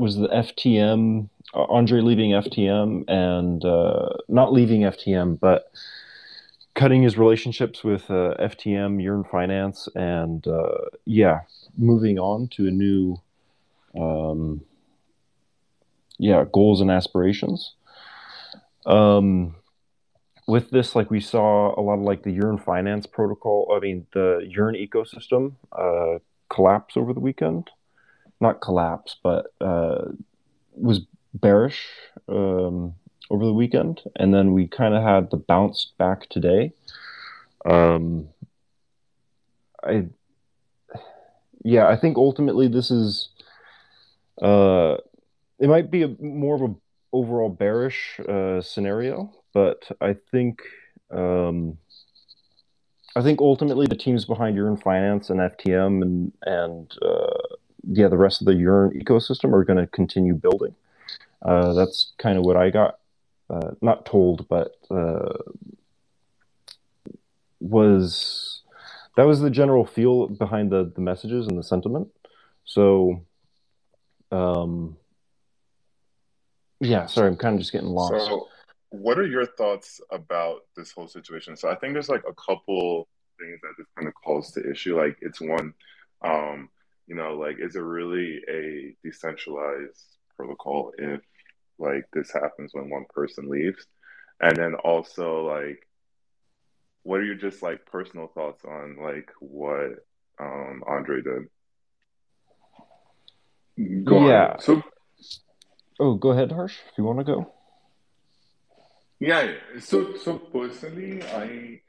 was 0.00 0.16
the 0.16 0.28
FTM, 0.28 1.28
Andre 1.54 2.00
leaving 2.00 2.30
FTM 2.30 3.04
and 3.08 3.64
uh, 3.64 4.08
not 4.28 4.52
leaving 4.52 4.82
FTM, 4.82 5.38
but 5.38 5.70
cutting 6.74 7.02
his 7.02 7.18
relationships 7.18 7.84
with 7.84 8.10
uh, 8.10 8.34
FTM, 8.40 9.02
Yearn 9.02 9.24
Finance, 9.24 9.88
and 9.94 10.46
uh, 10.46 10.78
yeah, 11.04 11.40
moving 11.76 12.18
on 12.18 12.48
to 12.48 12.66
a 12.68 12.70
new, 12.70 13.20
um, 13.98 14.62
yeah, 16.18 16.44
goals 16.50 16.80
and 16.80 16.90
aspirations. 16.90 17.74
Um, 18.86 19.56
with 20.46 20.70
this, 20.70 20.96
like 20.96 21.10
we 21.10 21.20
saw 21.20 21.78
a 21.78 21.82
lot 21.82 21.94
of 21.94 22.00
like 22.00 22.22
the 22.22 22.32
Yearn 22.32 22.58
Finance 22.58 23.06
protocol, 23.06 23.72
I 23.76 23.80
mean 23.80 24.06
the 24.12 24.46
Yearn 24.48 24.74
ecosystem 24.74 25.52
uh, 25.72 26.18
collapse 26.48 26.96
over 26.96 27.12
the 27.12 27.20
weekend. 27.20 27.70
Not 28.40 28.60
collapse, 28.60 29.16
but 29.22 29.52
uh, 29.60 30.12
was 30.72 31.00
bearish 31.34 31.86
um, 32.28 32.94
over 33.30 33.44
the 33.44 33.52
weekend, 33.52 34.00
and 34.16 34.34
then 34.34 34.52
we 34.52 34.66
kind 34.66 34.94
of 34.94 35.02
had 35.02 35.30
the 35.30 35.36
bounce 35.36 35.92
back 35.98 36.28
today. 36.28 36.72
Um, 37.64 38.28
I, 39.84 40.06
yeah, 41.64 41.86
I 41.86 41.96
think 41.96 42.16
ultimately 42.16 42.68
this 42.68 42.90
is, 42.90 43.28
uh, 44.42 44.96
it 45.58 45.68
might 45.68 45.90
be 45.90 46.02
a 46.02 46.08
more 46.18 46.56
of 46.56 46.62
a 46.62 46.74
overall 47.12 47.50
bearish 47.50 48.18
uh, 48.28 48.60
scenario, 48.60 49.32
but 49.52 49.90
I 50.00 50.16
think, 50.30 50.62
um, 51.10 51.78
I 53.14 53.22
think 53.22 53.40
ultimately 53.40 53.86
the 53.86 53.96
teams 53.96 54.24
behind 54.24 54.56
Yearn 54.56 54.76
Finance 54.76 55.30
and 55.30 55.40
FTM 55.40 56.02
and 56.02 56.32
and 56.42 56.92
uh, 57.02 57.56
yeah, 57.88 58.08
the 58.08 58.18
rest 58.18 58.40
of 58.40 58.46
the 58.46 58.54
Yearn 58.54 58.90
ecosystem 58.92 59.52
are 59.52 59.64
going 59.64 59.78
to 59.78 59.86
continue 59.86 60.34
building. 60.34 60.74
Uh, 61.42 61.72
that's 61.72 62.12
kind 62.18 62.38
of 62.38 62.44
what 62.44 62.56
I 62.56 62.70
got, 62.70 62.98
uh, 63.48 63.70
not 63.80 64.04
told, 64.04 64.46
but 64.48 64.76
uh, 64.90 65.32
was 67.60 68.62
that 69.16 69.24
was 69.24 69.40
the 69.40 69.50
general 69.50 69.84
feel 69.84 70.28
behind 70.28 70.70
the 70.70 70.92
the 70.94 71.00
messages 71.00 71.46
and 71.46 71.58
the 71.58 71.62
sentiment. 71.62 72.08
So, 72.64 73.22
um, 74.30 74.96
yeah, 76.80 77.06
sorry, 77.06 77.28
I'm 77.28 77.36
kind 77.36 77.54
of 77.54 77.60
just 77.60 77.72
getting 77.72 77.88
lost. 77.88 78.26
So, 78.26 78.48
what 78.90 79.18
are 79.18 79.26
your 79.26 79.46
thoughts 79.46 80.00
about 80.10 80.60
this 80.76 80.92
whole 80.92 81.08
situation? 81.08 81.56
So, 81.56 81.70
I 81.70 81.74
think 81.74 81.94
there's 81.94 82.08
like 82.08 82.24
a 82.28 82.34
couple 82.34 83.08
things 83.38 83.58
that 83.62 83.72
this 83.78 83.86
kind 83.96 84.08
of 84.08 84.14
calls 84.14 84.52
to 84.52 84.70
issue. 84.70 84.96
Like, 84.98 85.16
it's 85.20 85.40
one, 85.40 85.74
um, 86.22 86.68
you 87.10 87.16
know, 87.16 87.34
like, 87.34 87.56
is 87.58 87.74
it 87.74 87.80
really 87.80 88.40
a 88.48 88.94
decentralized 89.02 90.06
protocol 90.36 90.92
if 90.96 91.20
like 91.76 92.04
this 92.12 92.30
happens 92.32 92.70
when 92.72 92.88
one 92.88 93.04
person 93.12 93.48
leaves? 93.48 93.84
And 94.40 94.56
then 94.56 94.74
also, 94.76 95.44
like, 95.48 95.86
what 97.02 97.18
are 97.18 97.24
your 97.24 97.34
just 97.34 97.62
like 97.64 97.84
personal 97.84 98.28
thoughts 98.28 98.64
on 98.64 98.96
like 99.02 99.28
what 99.40 100.06
um 100.38 100.84
Andre 100.86 101.20
did? 101.20 101.48
Go 104.04 104.24
Yeah. 104.28 104.52
ahead. 104.52 104.62
So 104.62 104.82
Oh, 105.98 106.14
go 106.14 106.30
ahead, 106.30 106.52
Harsh, 106.52 106.76
if 106.90 106.96
you 106.96 107.02
want 107.04 107.18
to 107.18 107.24
go. 107.24 107.52
Yeah, 109.18 109.42
yeah. 109.42 109.80
So, 109.80 110.16
so 110.16 110.38
personally, 110.38 111.22
I 111.24 111.80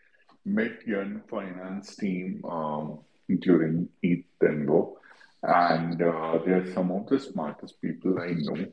met 0.46 0.86
Yearn 0.86 1.22
Finance 1.30 1.96
team 1.96 2.44
um, 2.44 3.00
during 3.40 3.88
ETH 4.04 4.26
Denver, 4.42 4.88
and 5.44 6.02
uh, 6.02 6.40
they're 6.46 6.72
some 6.74 6.92
of 6.92 7.08
the 7.08 7.20
smartest 7.20 7.82
people 7.82 8.20
I 8.20 8.34
know. 8.34 8.66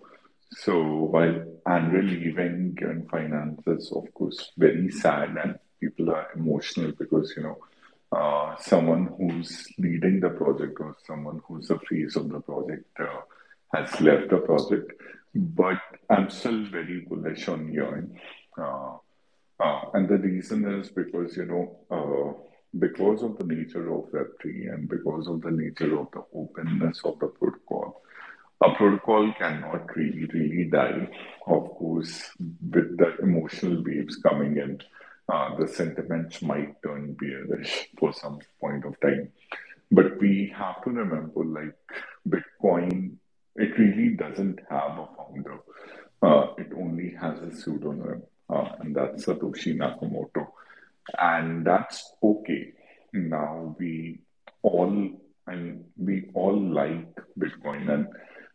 So 0.51 0.83
while 0.83 1.45
Andre 1.67 2.03
leaving 2.03 2.77
Yearn 2.81 3.07
Finance 3.11 3.63
is 3.67 3.93
of 3.93 4.13
course 4.15 4.53
very 4.57 4.91
sad, 4.91 5.37
and 5.43 5.59
people 5.81 6.11
are 6.11 6.29
emotional 6.35 6.93
because 6.93 7.35
you 7.37 7.43
know 7.43 7.59
uh, 8.13 8.57
someone 8.59 9.11
who's 9.19 9.67
leading 9.79 10.21
the 10.21 10.31
project 10.31 10.79
or 10.81 10.97
someone 11.07 11.41
who's 11.47 11.69
the 11.69 11.79
face 11.81 12.17
of 12.17 12.31
the 12.31 12.41
project 12.41 12.85
uh, 13.01 13.21
has 13.75 14.01
left 14.01 14.31
the 14.31 14.39
project. 14.39 14.93
But 15.35 15.81
I'm 16.09 16.31
still 16.31 16.65
very 16.65 17.01
bullish 17.01 17.49
on 17.49 17.71
Yearn. 17.71 18.19
Uh, 18.57 18.97
uh, 19.61 19.81
and 19.95 20.09
the 20.09 20.17
reason 20.17 20.81
is 20.81 20.89
because, 20.89 21.37
you 21.37 21.45
know, 21.45 21.77
uh, 21.91 22.48
because 22.77 23.23
of 23.23 23.39
the 23.39 23.45
nature 23.45 23.93
of 23.93 24.11
Web3 24.13 24.75
and 24.75 24.89
because 24.89 25.27
of 25.29 25.41
the 25.43 25.51
nature 25.51 25.99
of 25.99 26.09
the 26.13 26.23
openness 26.35 27.01
of 27.05 27.19
the 27.19 27.29
protocol, 27.29 28.03
a 28.63 28.75
protocol 28.75 29.33
cannot 29.39 29.95
really, 29.97 30.27
really 30.35 30.65
die. 30.65 31.09
Of 31.47 31.71
course, 31.71 32.31
with 32.39 32.97
the 32.99 33.17
emotional 33.23 33.83
waves 33.85 34.17
coming 34.17 34.57
in, 34.57 34.81
uh, 35.33 35.57
the 35.57 35.69
sentiments 35.69 36.43
might 36.43 36.83
turn 36.83 37.15
bearish 37.15 37.89
for 37.99 38.13
some 38.13 38.41
point 38.61 38.85
of 38.85 38.99
time. 39.01 39.31
But 39.91 40.19
we 40.21 40.53
have 40.57 40.83
to 40.85 40.91
remember, 40.91 41.45
like, 41.45 41.77
Bitcoin, 42.29 43.17
it 43.57 43.79
really 43.79 44.11
doesn't 44.17 44.61
have 44.69 44.99
a 44.99 45.09
founder. 45.17 45.59
Uh, 46.21 46.55
it 46.59 46.73
only 46.77 47.15
has 47.21 47.39
a 47.41 47.55
pseudonym, 47.55 48.23
uh, 48.51 48.71
and 48.81 48.95
that's 48.95 49.25
Satoshi 49.25 49.77
Nakamoto. 49.77 50.49
And 51.19 51.67
that's 51.67 52.13
okay. 52.23 52.73
Now 53.13 53.77
we 53.79 54.21
all, 54.63 55.11
and 55.47 55.85
we 55.97 56.31
all 56.35 56.61
like 56.61 57.09
Bitcoin, 57.39 57.91
and 57.93 58.07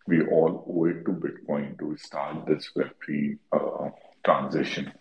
we 0.07 0.21
all 0.25 0.65
owe 0.69 0.85
it 0.85 1.05
to 1.05 1.11
Bitcoin 1.11 1.79
to 1.79 1.97
start 1.97 2.45
this 2.45 2.69
Web3 2.75 3.37
uh, 3.51 3.89
transition. 4.25 4.91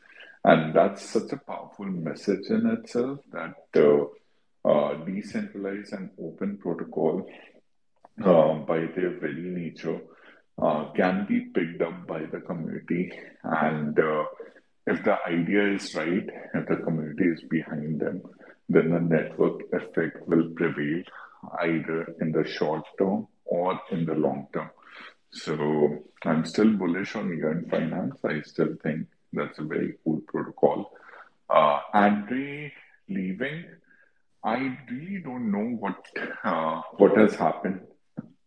And 0.44 0.74
that's 0.74 1.04
such 1.04 1.32
a 1.32 1.36
powerful 1.36 1.86
message 1.86 2.46
in 2.48 2.66
itself 2.66 3.20
that 3.32 3.54
uh, 3.76 4.68
uh, 4.68 4.94
decentralized 5.04 5.92
and 5.92 6.10
open 6.20 6.58
protocol, 6.58 7.28
uh, 8.24 8.54
by 8.54 8.78
their 8.94 9.18
very 9.18 9.42
nature, 9.42 10.00
uh, 10.60 10.90
can 10.92 11.26
be 11.28 11.40
picked 11.40 11.82
up 11.82 12.06
by 12.06 12.24
the 12.24 12.40
community. 12.40 13.12
And 13.42 13.98
uh, 13.98 14.24
if 14.86 15.04
the 15.04 15.16
idea 15.26 15.74
is 15.74 15.94
right, 15.94 16.28
if 16.54 16.68
the 16.68 16.76
community 16.76 17.24
is 17.24 17.42
behind 17.48 18.00
them, 18.00 18.22
then 18.68 18.90
the 18.90 19.00
network 19.00 19.60
effect 19.72 20.26
will 20.26 20.50
prevail 20.56 21.02
either 21.60 22.14
in 22.20 22.32
the 22.32 22.44
short 22.46 22.84
term 22.98 23.26
or 23.44 23.80
in 23.90 24.04
the 24.06 24.14
long 24.14 24.46
term. 24.52 24.70
So 25.32 26.04
I'm 26.24 26.44
still 26.44 26.72
bullish 26.74 27.14
on 27.16 27.36
Yearn 27.36 27.68
Finance. 27.70 28.16
I 28.24 28.42
still 28.42 28.76
think 28.82 29.06
that's 29.32 29.58
a 29.58 29.62
very 29.62 29.94
cool 30.04 30.20
protocol. 30.26 30.92
Uh, 31.48 31.80
Andre 31.94 32.72
leaving, 33.08 33.64
I 34.44 34.76
really 34.90 35.22
don't 35.22 35.50
know 35.50 35.76
what 35.78 35.96
uh, 36.44 36.82
what 36.98 37.16
has 37.16 37.34
happened 37.34 37.80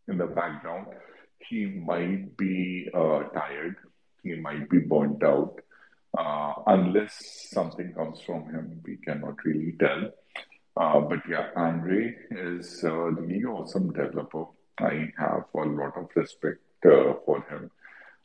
in 0.08 0.18
the 0.18 0.28
background. 0.28 0.88
He 1.50 1.66
might 1.66 2.36
be 2.38 2.90
uh, 2.94 3.24
tired. 3.34 3.76
He 4.24 4.36
might 4.36 4.70
be 4.70 4.80
burnt 4.80 5.24
out. 5.24 5.60
Uh, 6.18 6.54
unless 6.68 7.50
something 7.52 7.94
comes 7.94 8.22
from 8.22 8.46
him, 8.46 8.82
we 8.86 8.98
cannot 8.98 9.44
really 9.44 9.74
tell. 9.80 10.12
Uh, 10.78 11.00
but 11.00 11.20
yeah, 11.30 11.50
Andre 11.56 12.16
is 12.32 12.84
a 12.84 12.92
really 12.92 13.44
awesome 13.44 13.92
developer. 13.92 14.46
I 14.80 15.12
have 15.18 15.46
a 15.56 15.60
lot 15.60 15.98
of 15.98 16.10
respect 16.16 16.60
uh, 16.86 17.14
for 17.26 17.42
him. 17.50 17.72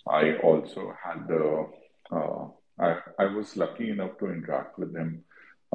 I 0.09 0.37
also 0.39 0.95
had 1.03 1.29
the 1.29 1.67
uh, 2.11 2.49
I, 2.81 2.97
I 3.19 3.27
was 3.27 3.57
lucky 3.57 3.91
enough 3.91 4.19
to 4.19 4.31
interact 4.33 4.79
with 4.79 4.97
him 4.97 5.23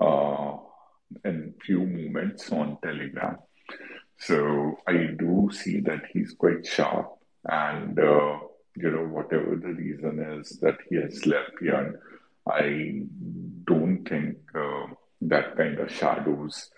uh, 0.02 0.58
in 1.24 1.54
few 1.62 1.86
moments 1.86 2.52
on 2.52 2.78
Telegram. 2.84 3.38
So 4.18 4.80
I 4.88 5.10
do 5.18 5.50
see 5.52 5.82
that 5.82 6.04
he's 6.12 6.34
quite 6.34 6.66
sharp, 6.66 7.18
and 7.46 7.98
you 8.76 8.92
know 8.92 9.06
whatever 9.06 9.56
the 9.56 9.74
reason 9.74 10.20
is 10.40 10.60
that 10.60 10.78
he 10.90 10.98
has 10.98 11.26
left 11.26 11.52
Yearn, 11.62 11.98
I 12.48 13.04
don't 13.66 14.06
think 14.08 14.38
uh, 14.54 14.88
that 15.22 15.58
kind 15.58 15.80
of 15.80 15.92
shadows 15.92 16.70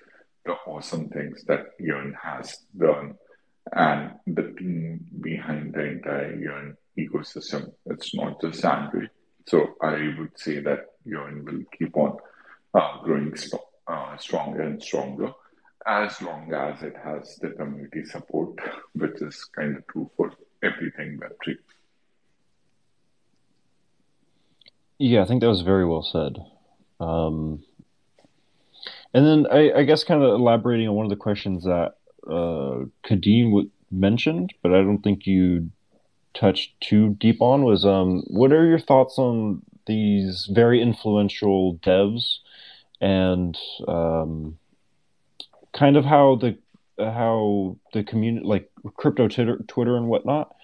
the 0.45 0.54
awesome 0.66 1.10
things 1.10 1.43
that 1.45 1.66
Yearn 1.80 2.16
has 2.22 2.58
done 2.78 3.16
and 3.74 4.14
the 4.26 4.54
team 4.58 5.06
behind 5.22 5.74
the 5.74 5.84
entire 5.84 6.36
Yearn 6.36 6.78
ecosystem. 6.98 7.72
It's 7.86 8.16
not 8.16 8.39
just 8.41 8.64
Andre. 8.64 9.10
So 9.45 9.76
I 9.82 10.16
would 10.18 10.38
say 10.38 10.60
that 10.62 10.86
Yearn 11.06 11.45
will 11.45 11.64
keep 11.78 11.95
on 11.98 12.18
uh, 12.74 13.02
growing 13.04 13.36
st- 13.36 13.62
uh, 13.88 14.18
stronger 14.18 14.62
and 14.62 14.82
stronger 14.82 15.32
as 15.86 16.22
long 16.22 16.54
as 16.54 16.84
it 16.84 16.95
has 17.02 17.38
the 17.41 17.50
community 17.52 18.04
support, 18.04 18.50
which 18.93 19.22
is 19.22 19.45
kind 19.56 19.78
of 19.78 19.88
true 19.88 20.10
for 20.18 20.32
everything 20.62 21.18
Web3. 21.18 21.56
Yeah, 25.00 25.22
I 25.22 25.26
think 25.26 25.41
that 25.41 25.48
was 25.48 25.62
very 25.62 25.86
well 25.86 26.04
said. 26.04 26.38
Um, 27.00 27.64
and 29.14 29.26
then 29.26 29.48
I, 29.52 29.80
I, 29.80 29.84
guess 29.84 30.04
kind 30.04 30.24
of 30.24 30.30
elaborating 30.34 30.88
on 30.88 30.95
one 30.95 31.06
of 31.06 31.12
the 31.12 31.16
questions 31.16 31.64
that 31.66 31.95
uh, 32.28 32.86
Kadeem 33.06 33.70
mentioned, 33.91 34.54
but 34.64 34.74
I 34.74 34.78
don't 34.78 35.04
think 35.04 35.28
you 35.28 35.70
touched 36.34 36.80
too 36.82 37.16
deep 37.20 37.41
on 37.41 37.64
was 37.64 37.86
um, 37.86 38.24
what 38.28 38.52
are 38.52 38.66
your 38.66 38.80
thoughts 38.80 39.18
on 39.18 39.62
these 39.86 40.50
very 40.52 40.82
influential 40.82 41.76
devs 41.78 42.39
and 43.00 43.58
um, 43.88 44.58
kind 45.74 45.98
of 45.98 46.06
how 46.06 46.36
the 46.36 46.58
how 47.00 47.78
the 47.93 48.04
community 48.04 48.45
like 48.45 48.70
crypto 48.95 49.28
Twitter, 49.28 49.58
Twitter 49.68 49.95
and 49.95 50.08
whatnot 50.08 50.56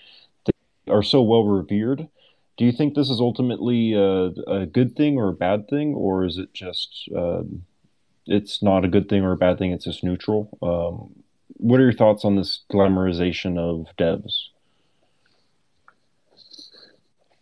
are 0.87 1.03
so 1.03 1.21
well 1.21 1.43
revered. 1.43 2.07
Do 2.57 2.65
you 2.65 2.71
think 2.71 2.93
this 2.93 3.09
is 3.09 3.19
ultimately 3.19 3.93
a, 3.93 4.27
a, 4.47 4.65
good 4.65 4.95
thing 4.95 5.17
or 5.17 5.29
a 5.29 5.33
bad 5.33 5.67
thing, 5.67 5.95
or 5.95 6.23
is 6.23 6.37
it 6.37 6.53
just 6.53 7.09
um, 7.15 7.65
it's 8.27 8.61
not 8.61 8.85
a 8.85 8.87
good 8.87 9.09
thing 9.09 9.23
or 9.23 9.31
a 9.31 9.37
bad 9.37 9.57
thing? 9.57 9.71
It's 9.71 9.85
just 9.85 10.03
neutral. 10.03 10.55
Um, 10.61 11.23
what 11.57 11.79
are 11.79 11.83
your 11.83 11.93
thoughts 11.93 12.25
on 12.25 12.35
this 12.35 12.61
glamorization 12.71 13.57
of 13.57 13.87
devs? 13.97 14.49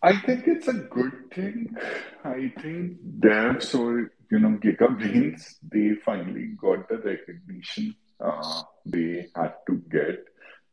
I 0.02 0.18
think 0.18 0.48
it's 0.48 0.66
a 0.66 0.72
good 0.72 1.30
thing. 1.32 1.76
I 2.24 2.52
think 2.60 2.98
devs 3.20 3.78
or 3.78 4.12
you 4.30 4.38
know 4.38 4.58
GigaBrains 4.58 5.56
they 5.70 5.94
finally 6.04 6.46
got 6.60 6.88
the 6.88 6.98
recognition 6.98 7.94
uh, 8.18 8.62
they 8.86 9.28
had 9.36 9.54
to 9.66 9.76
get. 9.90 10.24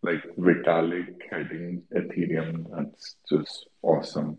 Like 0.02 0.24
Vitalik 0.38 1.22
heading 1.30 1.84
Ethereum, 1.94 2.66
that's 2.72 3.16
just 3.30 3.68
awesome. 3.82 4.38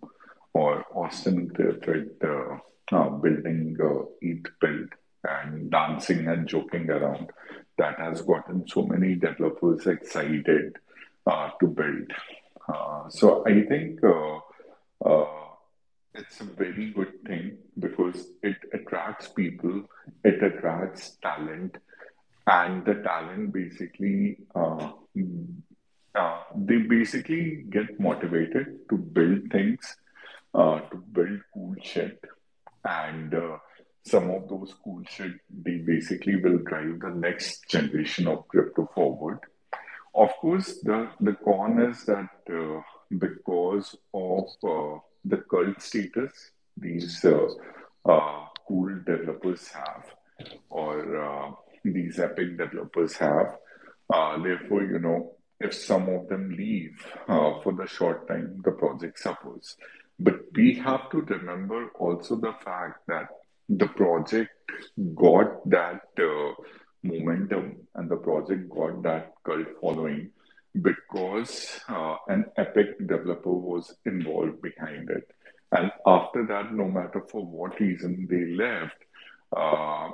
Or 0.54 0.84
Austin 0.94 1.48
Griffith 1.48 2.22
uh, 2.24 2.56
uh, 2.92 3.08
building 3.10 3.76
uh, 3.82 4.04
ETH 4.20 4.46
build 4.60 4.88
and 5.22 5.70
dancing 5.70 6.26
and 6.28 6.48
joking 6.48 6.88
around 6.90 7.30
that 7.78 7.98
has 7.98 8.22
gotten 8.22 8.66
so 8.68 8.82
many 8.82 9.14
developers 9.14 9.86
excited 9.86 10.76
uh, 11.26 11.50
to 11.60 11.66
build. 11.66 12.10
Uh, 12.68 13.08
so 13.08 13.44
I 13.46 13.62
think 13.64 14.00
uh, 14.04 14.38
uh, 15.04 15.26
it's 16.14 16.40
a 16.40 16.44
very 16.44 16.90
good 16.90 17.24
thing 17.26 17.58
because 17.78 18.28
it 18.42 18.56
attracts 18.72 19.28
people, 19.28 19.84
it 20.24 20.42
attracts 20.42 21.16
talent, 21.22 21.78
and 22.46 22.84
the 22.84 22.94
talent 22.94 23.52
basically 23.52 24.38
uh, 24.54 24.92
uh, 26.14 26.42
they 26.56 26.78
basically 26.78 27.64
get 27.70 27.98
motivated 28.00 28.88
to 28.88 28.96
build 28.96 29.50
things, 29.50 29.96
to 30.54 31.04
build 31.12 31.40
cool 31.54 31.74
shit, 31.82 32.20
and 32.84 33.34
some 34.04 34.30
of 34.30 34.48
those 34.48 34.74
cool 34.82 35.02
shit, 35.08 35.32
they 35.50 35.78
basically 35.78 36.36
will 36.36 36.58
drive 36.58 37.00
the 37.00 37.10
next 37.10 37.68
generation 37.68 38.26
of 38.26 38.48
crypto 38.48 38.88
forward. 38.94 39.38
Of 40.14 40.30
course, 40.40 40.80
the, 40.82 41.10
the 41.20 41.34
con 41.44 41.80
is 41.82 42.04
that 42.06 42.30
uh, 42.52 42.80
because 43.16 43.96
of 44.12 44.44
uh, 44.64 44.98
the 45.24 45.38
cult 45.48 45.80
status 45.80 46.32
these 46.76 47.24
uh, 47.24 47.46
uh 48.06 48.46
cool 48.66 48.94
developers 49.04 49.68
have, 49.68 50.06
or 50.70 51.16
uh, 51.16 51.52
these 51.84 52.18
epic 52.18 52.56
developers 52.56 53.14
have, 53.16 53.46
uh, 53.46 53.59
therefore, 54.10 54.82
you 54.82 54.98
know, 54.98 55.32
if 55.60 55.74
some 55.74 56.08
of 56.08 56.28
them 56.28 56.54
leave 56.56 57.04
for 57.26 57.72
the 57.76 57.86
short 57.86 58.28
time, 58.28 58.60
the 58.64 58.72
project 58.72 59.18
suffers. 59.18 59.76
But 60.18 60.40
we 60.54 60.74
have 60.74 61.10
to 61.10 61.22
remember 61.22 61.88
also 61.98 62.36
the 62.36 62.54
fact 62.64 63.06
that 63.08 63.28
the 63.68 63.86
project 63.86 64.50
got 65.14 65.68
that 65.70 66.02
uh, 66.18 66.52
momentum 67.02 67.76
and 67.94 68.10
the 68.10 68.16
project 68.16 68.68
got 68.68 69.02
that 69.02 69.32
cult 69.44 69.66
following 69.80 70.30
because 70.82 71.80
uh, 71.88 72.16
an 72.28 72.46
epic 72.56 72.98
developer 73.06 73.52
was 73.52 73.94
involved 74.04 74.60
behind 74.60 75.10
it. 75.10 75.30
And 75.72 75.90
after 76.06 76.46
that, 76.46 76.72
no 76.74 76.88
matter 76.88 77.22
for 77.30 77.44
what 77.44 77.80
reason 77.80 78.26
they 78.28 78.54
left, 78.54 78.96
uh, 79.56 80.10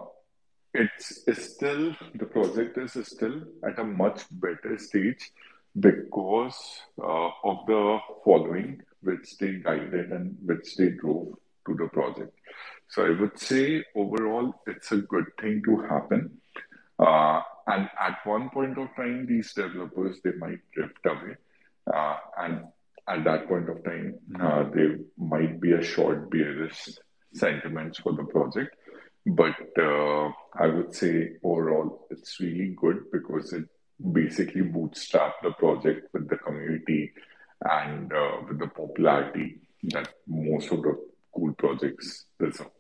it's, 0.77 1.23
it's 1.27 1.55
still 1.55 1.95
the 2.15 2.27
project 2.27 2.79
is 2.79 2.97
still 3.07 3.43
at 3.65 3.79
a 3.79 3.85
much 3.85 4.23
better 4.31 4.79
stage 4.79 5.31
because 5.79 6.57
uh, 7.03 7.31
of 7.45 7.67
the 7.67 7.99
following 8.25 8.83
which 9.03 9.37
they 9.39 9.55
guided 9.55 10.13
and 10.13 10.37
which 10.45 10.77
they 10.77 10.91
drove 10.91 11.35
to 11.67 11.75
the 11.75 11.89
project. 11.89 12.33
So 12.89 13.05
I 13.07 13.21
would 13.21 13.39
say 13.39 13.85
overall, 13.95 14.55
it's 14.67 14.93
a 14.93 14.99
good 14.99 15.27
thing 15.41 15.63
to 15.65 15.83
happen. 15.83 16.39
Uh, 16.99 17.41
and 17.67 17.89
at 18.01 18.25
one 18.25 18.49
point 18.51 18.79
of 18.79 18.89
time, 18.97 19.27
these 19.27 19.53
developers 19.53 20.19
they 20.23 20.33
might 20.39 20.61
drift 20.73 21.05
away, 21.05 21.37
uh, 21.93 22.17
and 22.39 22.65
at 23.09 23.25
that 23.25 23.49
point 23.49 23.69
of 23.69 23.85
time, 23.85 24.19
uh, 24.41 24.65
there 24.73 24.99
might 25.19 25.61
be 25.61 25.73
a 25.73 25.83
short 25.83 26.31
bearish 26.31 26.89
sentiments 27.35 27.99
for 27.99 28.13
the 28.13 28.25
project. 28.25 28.75
But 29.27 29.57
uh, 29.77 30.31
I 30.55 30.69
would 30.69 30.95
say 30.95 31.33
overall, 31.43 32.07
it's 32.11 32.39
really 32.39 32.77
good 32.81 33.11
because 33.13 33.53
it 33.53 33.65
basically 34.13 34.63
bootstrapped 34.63 35.43
the 35.43 35.51
project 35.53 36.09
with 36.13 36.29
the 36.29 36.37
community 36.37 37.13
and 37.63 38.13
uh, 38.13 38.37
with 38.47 38.61
the 38.61 38.69
popularity 38.69 39.59
that 39.83 40.09
most 40.29 40.71
of 40.71 40.83
the 40.83 40.97
cool 41.35 41.53
projects 41.55 42.27
deserve. 42.39 42.71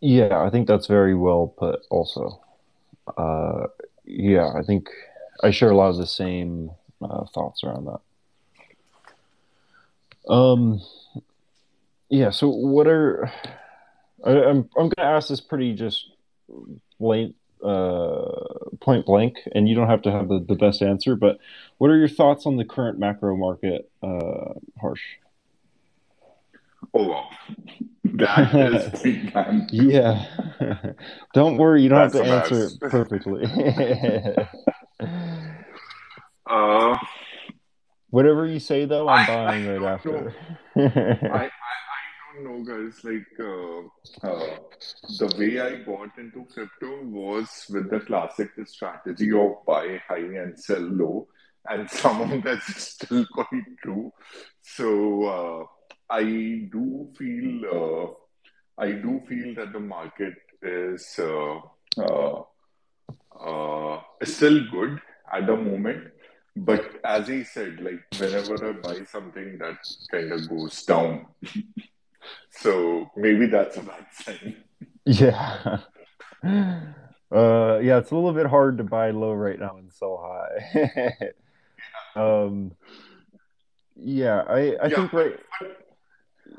Yeah, 0.00 0.42
I 0.42 0.50
think 0.50 0.68
that's 0.68 0.86
very 0.86 1.14
well 1.14 1.48
put. 1.58 1.80
Also, 1.90 2.40
uh, 3.16 3.66
yeah, 4.04 4.52
I 4.54 4.62
think 4.62 4.88
I 5.42 5.50
share 5.50 5.70
a 5.70 5.76
lot 5.76 5.88
of 5.88 5.96
the 5.96 6.06
same 6.06 6.70
uh, 7.00 7.24
thoughts 7.34 7.64
around 7.64 7.86
that. 7.86 8.00
Um, 10.30 10.82
yeah. 12.10 12.30
So, 12.30 12.48
what 12.48 12.86
are 12.86 13.32
I, 14.24 14.30
am 14.30 14.38
I'm, 14.38 14.56
I'm 14.76 14.84
going 14.88 14.90
to 14.96 15.04
ask 15.04 15.28
this 15.28 15.40
pretty 15.40 15.74
just 15.74 16.10
blank, 16.98 17.34
uh, 17.62 18.24
point 18.80 19.06
blank, 19.06 19.36
and 19.54 19.68
you 19.68 19.74
don't 19.74 19.88
have 19.88 20.02
to 20.02 20.10
have 20.10 20.28
the, 20.28 20.44
the 20.46 20.54
best 20.54 20.82
answer. 20.82 21.16
But 21.16 21.38
what 21.78 21.90
are 21.90 21.96
your 21.96 22.08
thoughts 22.08 22.46
on 22.46 22.56
the 22.56 22.64
current 22.64 22.98
macro 22.98 23.36
market, 23.36 23.90
uh, 24.02 24.54
Harsh? 24.80 25.02
Oh, 26.94 27.24
that 28.04 28.54
is. 28.54 29.04
Yeah. 29.72 30.24
don't 31.34 31.58
worry, 31.58 31.82
you 31.82 31.88
don't 31.88 32.10
That's 32.10 32.26
have 32.26 32.48
to 32.48 32.54
answer 32.56 32.66
it 32.66 32.80
perfectly. 32.90 33.44
uh, 36.50 36.96
Whatever 38.10 38.46
you 38.46 38.58
say, 38.58 38.86
though, 38.86 39.06
I'm 39.06 39.24
I, 39.24 39.26
buying 39.26 39.66
right 39.66 39.82
after. 39.82 40.34
I, 40.76 40.80
I, 40.80 41.50
know, 42.44 42.62
guys. 42.64 43.04
Like, 43.04 43.26
uh, 43.38 44.26
uh, 44.26 44.56
the 45.18 45.34
way 45.38 45.60
I 45.60 45.76
got 45.84 46.18
into 46.18 46.46
crypto 46.52 47.04
was 47.04 47.48
with 47.70 47.90
the 47.90 48.00
classic 48.00 48.50
strategy 48.66 49.32
of 49.32 49.64
buy 49.66 50.00
high 50.08 50.18
and 50.18 50.58
sell 50.58 50.80
low. 50.80 51.28
And 51.68 51.88
some 52.02 52.32
of 52.32 52.42
that's 52.42 52.92
still 52.94 53.26
quite 53.32 53.64
true. 53.82 54.12
So, 54.62 55.24
uh, 55.24 55.66
I 56.10 56.22
do 56.72 57.10
feel 57.18 57.64
uh, 57.66 58.82
I 58.82 58.92
do 58.92 59.20
feel 59.28 59.54
that 59.56 59.72
the 59.72 59.80
market 59.80 60.34
is 60.62 61.18
uh, 61.18 61.60
uh, 61.98 62.42
uh, 63.38 64.00
still 64.24 64.60
good 64.70 65.00
at 65.32 65.46
the 65.46 65.56
moment. 65.56 66.12
But 66.56 67.00
as 67.04 67.28
he 67.28 67.44
said, 67.44 67.80
like 67.80 68.00
whenever 68.18 68.68
I 68.68 68.72
buy 68.72 69.04
something 69.04 69.58
that 69.58 69.78
kind 70.10 70.32
of 70.32 70.48
goes 70.48 70.82
down, 70.84 71.26
so 72.50 73.10
maybe 73.16 73.46
that's 73.46 73.76
a 73.76 73.82
bad 73.82 74.06
sign. 74.12 74.56
Yeah. 75.06 75.78
Uh, 77.30 77.78
yeah, 77.82 77.98
it's 77.98 78.10
a 78.10 78.14
little 78.14 78.32
bit 78.32 78.46
hard 78.46 78.78
to 78.78 78.84
buy 78.84 79.10
low 79.10 79.32
right 79.34 79.58
now 79.58 79.76
and 79.76 79.92
sell 79.92 80.16
high. 80.16 81.12
um, 82.16 82.72
yeah, 83.96 84.42
I, 84.48 84.76
I 84.82 84.88
Yeah, 84.88 84.90
think 84.90 85.12
right. 85.12 85.34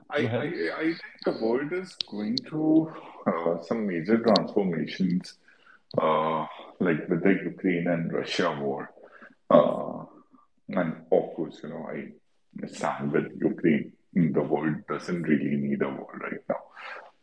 I, 0.10 0.18
I. 0.18 0.46
I 0.80 0.84
think 0.84 1.02
the 1.26 1.32
world 1.42 1.72
is 1.74 1.96
going 2.10 2.44
through 2.48 2.94
uh, 3.28 3.62
some 3.64 3.88
major 3.88 4.18
transformations, 4.20 5.34
uh, 5.98 6.46
like 6.80 7.08
with 7.10 7.24
the 7.24 7.34
Ukraine 7.52 7.88
and 7.88 8.12
Russia 8.14 8.52
war. 8.60 8.92
Uh, 9.50 10.06
and 10.70 11.06
of 11.12 11.26
course, 11.36 11.62
you 11.64 11.70
know, 11.70 11.88
I 11.90 12.14
stand 12.68 13.12
with 13.14 13.28
Ukraine. 13.42 13.94
The 14.14 14.42
world 14.42 14.76
doesn't 14.88 15.24
really 15.24 15.56
need 15.58 15.82
a 15.82 15.90
war 15.90 16.20
right 16.22 16.42
now. 16.50 16.62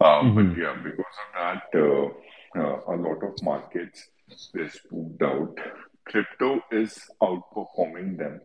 Uh, 0.00 0.22
hmm 0.22 0.34
but 0.34 0.58
yeah, 0.58 0.76
because 0.82 1.16
of 1.24 1.30
that, 1.34 1.64
uh, 1.74 2.60
uh, 2.60 2.94
a 2.94 2.96
lot 2.96 3.22
of 3.24 3.42
markets 3.42 4.08
they 4.54 4.68
spooked 4.68 5.22
out. 5.22 5.56
Crypto 6.04 6.60
is 6.70 6.98
outperforming 7.22 8.16
them, 8.18 8.40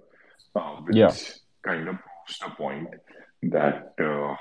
uh, 0.55 0.77
Yeah. 0.91 1.07
which 1.07 1.33
kind 1.63 1.87
of 1.89 1.95
proves 1.99 2.39
the 2.39 2.49
point 2.57 2.89
that 3.43 3.93
uh, 3.99 4.35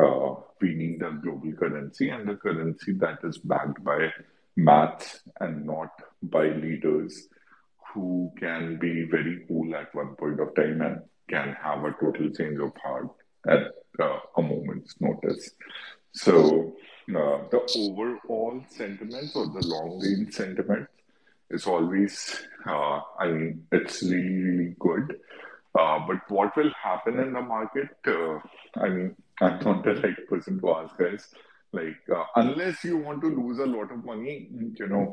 uh, 0.00 0.34
we 0.60 0.74
need 0.74 1.02
a 1.02 1.12
global 1.22 1.52
currency 1.52 2.08
and 2.10 2.28
a 2.30 2.36
currency 2.36 2.92
that 2.94 3.18
is 3.24 3.38
backed 3.38 3.82
by 3.84 4.10
maths 4.56 5.20
and 5.40 5.66
not 5.66 5.90
by 6.22 6.46
leaders 6.48 7.28
who 7.92 8.32
can 8.38 8.78
be 8.78 9.04
very 9.10 9.44
cool 9.48 9.74
at 9.74 9.94
one 9.94 10.14
point 10.16 10.40
of 10.40 10.54
time 10.54 10.80
and 10.80 11.02
can 11.28 11.54
have 11.62 11.84
a 11.84 11.92
total 12.00 12.30
change 12.30 12.58
of 12.58 12.72
heart 12.82 13.08
at 13.48 13.74
uh, 14.00 14.18
a 14.36 14.42
moment's 14.42 14.94
notice. 15.00 15.50
So, 16.12 16.74
uh, 17.08 17.38
the 17.50 17.60
overall 17.76 18.64
sentiment 18.68 19.30
or 19.34 19.46
the 19.46 19.66
long 19.66 20.00
range 20.00 20.34
sentiment 20.34 20.88
is 21.50 21.66
always, 21.66 22.42
uh, 22.66 23.00
I 23.18 23.28
mean, 23.28 23.66
it's 23.72 24.02
really, 24.02 24.42
really 24.42 24.76
good. 24.78 25.20
Uh, 25.78 26.00
but 26.06 26.18
what 26.28 26.56
will 26.56 26.70
happen 26.82 27.18
in 27.18 27.32
the 27.32 27.40
market? 27.40 27.88
Uh, 28.06 28.38
I 28.76 28.88
mean, 28.88 29.16
I'm 29.40 29.58
not 29.64 29.84
the 29.84 29.94
right 29.94 30.28
person 30.28 30.60
to 30.60 30.70
ask, 30.74 30.96
guys. 30.96 31.28
Like, 31.72 31.96
uh, 32.14 32.24
unless 32.36 32.84
you 32.84 32.98
want 32.98 33.22
to 33.22 33.28
lose 33.28 33.58
a 33.58 33.64
lot 33.64 33.90
of 33.90 34.04
money, 34.04 34.48
you 34.52 34.86
know, 34.86 35.10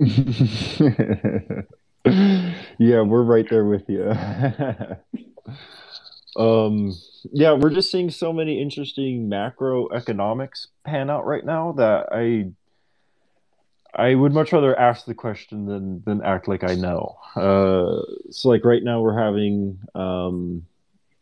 Yeah, 2.78 3.02
we're 3.02 3.24
right 3.24 3.46
there 3.50 3.66
with 3.66 3.84
you. 3.90 4.12
Um, 6.40 6.96
yeah, 7.34 7.52
we're 7.52 7.70
just 7.70 7.92
seeing 7.92 8.10
so 8.10 8.32
many 8.32 8.62
interesting 8.62 9.30
macroeconomics 9.30 10.68
pan 10.86 11.10
out 11.10 11.26
right 11.26 11.46
now 11.46 11.74
that 11.74 12.08
I 12.12 12.52
I 13.94 14.16
would 14.16 14.34
much 14.34 14.54
rather 14.54 14.78
ask 14.80 15.06
the 15.06 15.14
question 15.14 15.66
than 15.66 16.02
than 16.06 16.24
act 16.24 16.48
like 16.48 16.64
I 16.64 16.76
know. 16.76 17.18
Uh, 17.36 18.02
so 18.32 18.48
like 18.48 18.64
right 18.64 18.84
now 18.84 19.02
we're 19.02 19.22
having 19.22 19.80
um, 19.96 20.66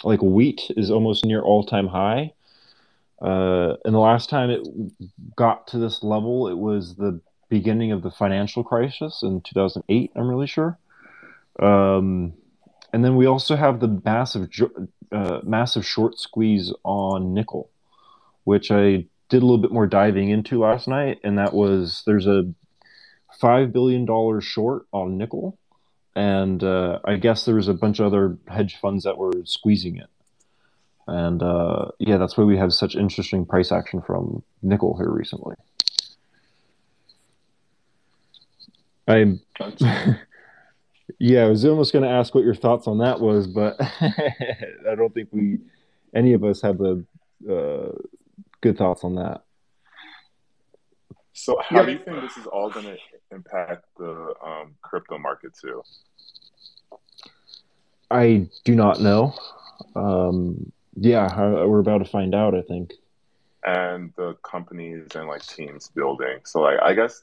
like 0.04 0.22
wheat 0.22 0.70
is 0.78 0.92
almost 0.92 1.26
near 1.26 1.42
all 1.42 1.64
time 1.64 1.88
high. 1.88 2.34
Uh, 3.20 3.76
and 3.84 3.96
the 3.96 4.00
last 4.00 4.30
time 4.30 4.52
it 4.52 4.68
got 5.36 5.68
to 5.70 5.80
this 5.80 6.04
level, 6.04 6.48
it 6.48 6.58
was 6.58 6.96
the 6.96 7.20
beginning 7.50 7.92
of 7.92 8.04
the 8.04 8.12
financial 8.12 8.64
crisis 8.64 9.24
in 9.24 9.42
2008, 9.42 10.12
I'm 10.16 10.28
really 10.30 10.46
sure. 10.46 10.78
Um, 11.60 12.34
and 12.94 13.04
then 13.04 13.16
we 13.16 13.26
also 13.26 13.56
have 13.56 13.80
the 13.80 13.88
massive, 14.06 14.50
uh, 15.12 15.40
massive 15.44 15.86
short 15.86 16.20
squeeze 16.20 16.74
on 16.84 17.34
nickel, 17.34 17.70
which 18.44 18.72
I 18.72 19.06
did 19.30 19.42
a 19.42 19.46
little 19.46 19.58
bit 19.58 19.72
more 19.72 19.88
diving 19.88 20.30
into 20.30 20.60
last 20.60 20.88
night. 20.88 21.20
And 21.24 21.38
that 21.38 21.54
was 21.54 22.04
there's 22.06 22.28
a 22.28 22.52
$5 23.42 23.72
billion 23.72 24.42
short 24.42 24.86
on 24.92 25.18
nickel. 25.18 25.58
And 26.16 26.64
uh, 26.64 27.00
I 27.06 27.18
guess 27.18 27.46
there 27.46 27.56
was 27.56 27.68
a 27.68 27.74
bunch 27.74 28.00
of 28.00 28.08
other 28.08 28.38
hedge 28.48 28.78
funds 28.78 29.04
that 29.04 29.18
were 29.18 29.34
squeezing 29.46 29.98
it. 29.98 30.10
And 31.06 31.42
uh, 31.42 31.92
yeah, 32.00 32.18
that's 32.18 32.38
why 32.38 32.44
we 32.44 32.58
have 32.58 32.74
such 32.74 32.96
interesting 32.96 33.46
price 33.46 33.72
action 33.72 34.02
from 34.02 34.44
nickel 34.62 34.98
here 34.98 35.10
recently. 35.10 35.56
I 39.08 39.40
yeah, 41.20 41.46
I 41.46 41.50
was 41.50 41.66
almost 41.66 41.94
going 41.94 42.04
to 42.04 42.10
ask 42.10 42.36
what 42.36 42.44
your 42.44 42.56
thoughts 42.56 42.88
on 42.88 43.00
that 43.00 43.20
was, 43.20 43.48
but 43.48 43.78
I 44.02 44.96
don't 44.96 45.14
think 45.14 45.30
we 45.32 45.60
any 46.14 46.34
of 46.34 46.44
us 46.44 46.62
have 46.62 46.78
the 46.78 47.06
uh, 47.50 47.92
good 48.62 48.78
thoughts 48.78 49.04
on 49.04 49.16
that. 49.16 49.44
So, 51.34 51.60
how 51.64 51.84
do 51.84 51.92
you 51.92 52.00
think 52.00 52.22
this 52.22 52.38
is 52.38 52.48
all 52.48 52.70
going 52.70 52.86
to 52.86 52.98
impact 53.32 53.86
the 53.98 54.34
um, 54.44 54.76
crypto 54.82 55.18
market 55.18 55.54
too? 55.60 55.84
I 58.10 58.48
do 58.64 58.76
not 58.76 59.02
know. 59.02 59.36
Um, 59.96 60.72
yeah, 60.96 61.26
uh, 61.26 61.66
we're 61.68 61.80
about 61.80 62.00
to 62.00 62.06
find 62.06 62.34
out. 62.34 62.56
I 62.56 62.62
think. 62.62 62.94
and 63.66 64.14
the 64.16 64.36
companies 64.44 65.08
and 65.16 65.28
like 65.28 65.46
teams 65.46 65.90
building. 65.90 66.40
So 66.46 66.62
like 66.62 66.80
I 66.82 66.94
guess 66.94 67.22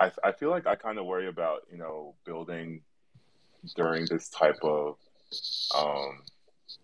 I 0.00 0.10
I 0.24 0.32
feel 0.32 0.50
like 0.50 0.66
I 0.66 0.74
kind 0.74 0.98
of 0.98 1.06
worry 1.06 1.28
about 1.28 1.62
you 1.70 1.78
know 1.78 2.14
building 2.24 2.82
during 3.74 4.06
this 4.06 4.28
type 4.28 4.58
of 4.62 4.96
um 5.76 6.22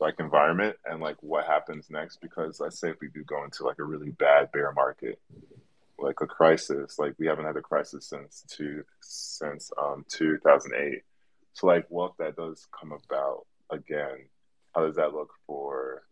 like 0.00 0.14
environment 0.18 0.76
and 0.84 1.00
like 1.00 1.16
what 1.20 1.46
happens 1.46 1.88
next 1.90 2.20
because 2.20 2.58
let's 2.58 2.80
say 2.80 2.90
if 2.90 2.96
we 3.00 3.08
do 3.08 3.22
go 3.24 3.44
into 3.44 3.64
like 3.64 3.78
a 3.78 3.84
really 3.84 4.10
bad 4.10 4.50
bear 4.50 4.72
market 4.72 5.20
like 5.98 6.20
a 6.20 6.26
crisis 6.26 6.98
like 6.98 7.14
we 7.18 7.26
haven't 7.26 7.44
had 7.44 7.56
a 7.56 7.60
crisis 7.60 8.08
since 8.08 8.44
two 8.48 8.82
since 9.00 9.70
um 9.80 10.04
2008 10.08 11.02
so 11.52 11.66
like 11.66 11.86
what 11.88 12.12
if 12.12 12.16
that 12.16 12.36
does 12.36 12.66
come 12.78 12.92
about 12.92 13.46
again? 13.70 14.26
How 14.74 14.86
does 14.86 14.96
that 14.96 15.12
look 15.12 15.30
for 15.46 16.02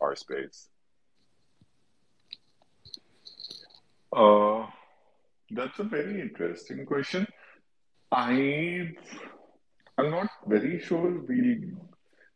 our 0.00 0.16
space? 0.16 0.68
Uh, 4.12 4.66
that's 5.50 5.78
a 5.78 5.84
very 5.84 6.20
interesting 6.20 6.84
question. 6.86 7.26
I 8.12 8.92
I'm 9.98 10.10
not 10.10 10.28
very 10.46 10.80
sure 10.80 11.20
we'll 11.28 11.76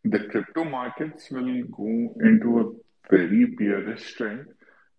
the 0.04 0.20
crypto 0.30 0.64
markets 0.64 1.30
will 1.30 1.62
go 1.64 2.14
into 2.24 2.60
a 2.60 3.12
very 3.14 3.44
bearish 3.44 4.14
trend 4.14 4.46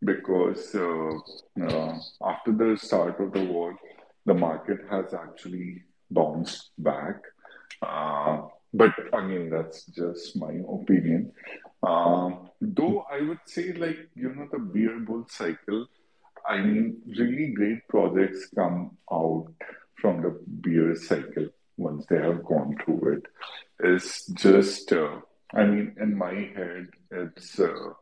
because 0.03 0.75
uh, 0.75 1.63
uh, 1.63 1.97
after 2.23 2.51
the 2.51 2.77
start 2.77 3.19
of 3.19 3.33
the 3.33 3.43
war, 3.45 3.75
the 4.25 4.33
market 4.33 4.79
has 4.89 5.13
actually 5.13 5.83
bounced 6.09 6.71
back. 6.77 7.15
Uh, 7.81 8.43
but 8.73 8.91
again, 9.13 9.49
that's 9.49 9.85
just 9.85 10.37
my 10.37 10.53
opinion. 10.69 11.31
Um, 11.83 12.49
though 12.61 13.05
I 13.11 13.21
would 13.21 13.39
say, 13.45 13.73
like, 13.73 14.09
you 14.15 14.33
know, 14.33 14.47
the 14.51 14.59
bear 14.59 14.99
bull 14.99 15.25
cycle, 15.29 15.87
I 16.47 16.57
mean, 16.61 17.01
really 17.07 17.51
great 17.53 17.87
projects 17.87 18.47
come 18.55 18.97
out 19.11 19.47
from 19.95 20.21
the 20.21 20.39
beer 20.61 20.95
cycle 20.95 21.47
once 21.77 22.05
they 22.09 22.17
have 22.17 22.43
gone 22.43 22.75
through 22.83 23.17
it. 23.17 23.23
It's 23.79 24.25
just, 24.27 24.91
uh, 24.91 25.19
I 25.53 25.65
mean, 25.65 25.95
in 25.99 26.17
my 26.17 26.33
head, 26.33 26.87
it's 27.11 27.59
uh, 27.59 27.93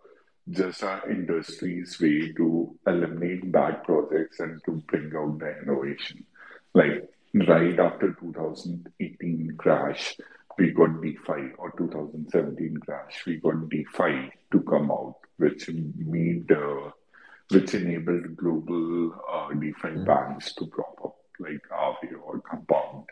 just 0.49 0.83
our 0.83 1.09
industry's 1.09 1.99
way 1.99 2.31
to 2.33 2.77
eliminate 2.87 3.51
bad 3.51 3.83
projects 3.83 4.39
and 4.39 4.61
to 4.65 4.71
bring 4.87 5.11
out 5.15 5.39
the 5.39 5.61
innovation. 5.61 6.25
Like 6.73 7.09
right 7.33 7.79
after 7.79 8.13
2018 8.19 9.55
crash, 9.57 10.17
we 10.57 10.71
got 10.71 11.01
DeFi, 11.01 11.53
or 11.57 11.71
2017 11.77 12.77
crash, 12.77 13.23
we 13.25 13.37
got 13.37 13.69
DeFi 13.69 14.31
to 14.51 14.61
come 14.61 14.91
out, 14.91 15.15
which 15.37 15.69
made 15.69 16.51
uh, 16.51 16.91
which 17.51 17.73
enabled 17.73 18.35
global 18.37 19.13
uh, 19.31 19.53
DeFi 19.53 20.03
banks 20.05 20.53
to 20.53 20.65
prop 20.67 20.97
up 21.03 21.15
like 21.39 21.61
Aave 21.71 22.13
or 22.23 22.39
Compound. 22.41 23.05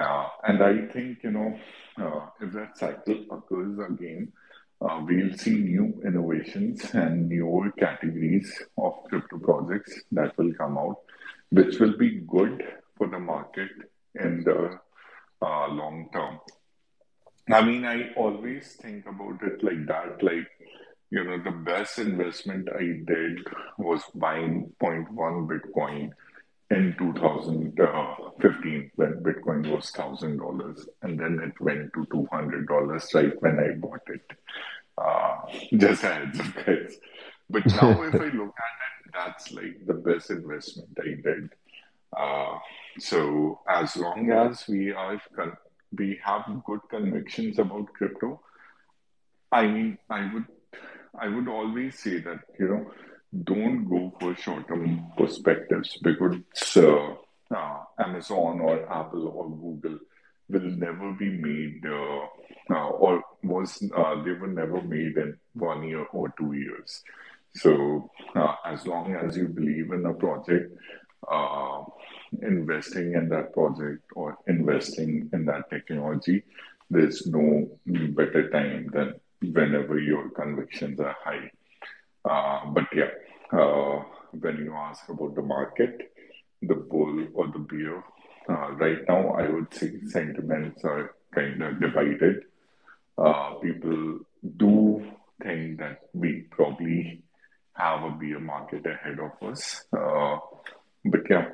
Uh, 0.00 0.28
and 0.44 0.62
I 0.62 0.86
think, 0.92 1.22
you 1.22 1.30
know, 1.30 1.58
uh, 1.98 2.26
if 2.40 2.52
that 2.52 2.78
cycle 2.78 3.24
occurs 3.30 3.78
again, 3.78 4.32
uh, 4.80 5.00
we'll 5.06 5.36
see 5.36 5.54
new 5.54 6.00
innovations 6.04 6.94
and 6.94 7.28
newer 7.28 7.70
categories 7.72 8.50
of 8.78 8.94
crypto 9.08 9.38
projects 9.38 10.00
that 10.12 10.36
will 10.38 10.52
come 10.54 10.78
out, 10.78 10.96
which 11.50 11.78
will 11.78 11.96
be 11.98 12.22
good 12.26 12.64
for 12.96 13.08
the 13.08 13.18
market 13.18 13.70
in 14.14 14.42
the 14.44 14.78
uh, 15.42 15.68
long 15.68 16.08
term. 16.12 16.40
I 17.52 17.62
mean, 17.62 17.84
I 17.84 18.12
always 18.14 18.76
think 18.80 19.06
about 19.06 19.42
it 19.42 19.62
like 19.62 19.86
that. 19.86 20.22
Like, 20.22 20.48
you 21.10 21.24
know, 21.24 21.42
the 21.42 21.50
best 21.50 21.98
investment 21.98 22.68
I 22.72 23.02
did 23.04 23.46
was 23.78 24.02
buying 24.14 24.72
0.1 24.80 25.48
Bitcoin 25.48 26.12
in 26.70 26.94
2015 26.98 28.90
when 28.94 29.14
Bitcoin 29.14 29.74
was 29.74 29.90
$1,000 29.90 30.88
and 31.02 31.18
then 31.18 31.40
it 31.44 31.60
went 31.60 31.92
to 31.94 32.06
$200 32.06 33.14
right 33.14 33.42
when 33.42 33.58
I 33.58 33.74
bought 33.76 34.02
it. 34.06 34.22
Uh, 34.96 35.36
just 35.76 36.04
a 36.04 36.08
heads. 36.64 36.96
But 37.48 37.66
now, 37.66 38.02
if 38.02 38.14
I 38.14 38.28
look 38.28 38.54
at 38.54 38.76
it, 38.94 39.12
that's 39.12 39.50
like 39.50 39.84
the 39.84 39.94
best 39.94 40.30
investment 40.30 40.96
I 41.00 41.20
did. 41.20 41.50
Uh, 42.16 42.58
so 42.98 43.60
as 43.68 43.96
long 43.96 44.30
as 44.30 44.68
we 44.68 44.92
are 44.92 45.20
we 45.96 46.20
have 46.24 46.44
good 46.64 46.80
convictions 46.88 47.58
about 47.58 47.92
crypto, 47.94 48.40
I 49.50 49.66
mean, 49.66 49.98
I 50.08 50.32
would 50.32 50.44
I 51.18 51.28
would 51.28 51.48
always 51.48 51.98
say 51.98 52.20
that 52.20 52.40
you 52.58 52.68
know 52.68 52.90
don't 53.44 53.84
go 53.88 54.12
for 54.20 54.34
short 54.36 54.68
term 54.68 55.06
perspectives 55.16 55.98
because 56.02 56.36
uh, 56.76 57.14
uh, 57.54 57.78
Amazon 57.98 58.60
or 58.60 58.90
Apple 58.92 59.28
or 59.28 59.50
Google 59.50 59.98
will 60.48 60.70
never 60.76 61.12
be 61.12 61.30
made 61.30 61.84
uh, 61.86 62.74
uh 62.74 62.88
or 62.88 63.22
was 63.42 63.82
uh, 63.96 64.22
they 64.22 64.32
were 64.32 64.48
never 64.48 64.82
made 64.82 65.16
in 65.16 65.36
one 65.54 65.84
year 65.84 66.06
or 66.12 66.32
two 66.38 66.52
years. 66.52 67.02
So 67.54 68.10
uh, 68.34 68.54
as 68.64 68.86
long 68.86 69.14
as 69.14 69.36
you 69.36 69.48
believe 69.48 69.92
in 69.92 70.06
a 70.06 70.14
project, 70.14 70.72
investing 72.42 73.14
in 73.14 73.28
that 73.28 73.52
project 73.52 74.02
or 74.14 74.38
investing 74.46 75.28
in 75.32 75.44
that 75.46 75.68
technology, 75.68 76.44
there's 76.90 77.26
no 77.26 77.68
better 77.86 78.50
time 78.50 78.90
than 78.92 79.14
whenever 79.42 79.98
your 79.98 80.30
convictions 80.30 81.00
are 81.00 81.16
high. 81.24 81.50
Uh, 82.24 82.70
but 82.70 82.84
yeah, 82.94 83.10
uh, 83.52 84.02
when 84.32 84.58
you 84.58 84.74
ask 84.74 85.08
about 85.08 85.34
the 85.34 85.42
market, 85.42 86.12
the 86.62 86.74
bull 86.74 87.26
or 87.34 87.48
the 87.48 87.58
bear, 87.58 88.04
uh, 88.48 88.72
right 88.72 88.98
now 89.08 89.30
I 89.30 89.48
would 89.48 89.72
say 89.72 89.92
sentiments 90.06 90.84
are 90.84 91.14
kind 91.34 91.62
of 91.62 91.80
divided. 91.80 92.44
Uh, 93.16 93.54
people 93.54 94.20
do 94.56 95.12
think 95.42 95.78
that 95.78 96.00
we 96.12 96.46
probably 96.50 97.22
have 97.74 98.02
a 98.02 98.10
bear 98.10 98.40
market 98.40 98.84
ahead 98.86 99.18
of 99.18 99.48
us. 99.48 99.84
Uh, 99.92 100.38
but 101.04 101.20
yeah, 101.30 101.48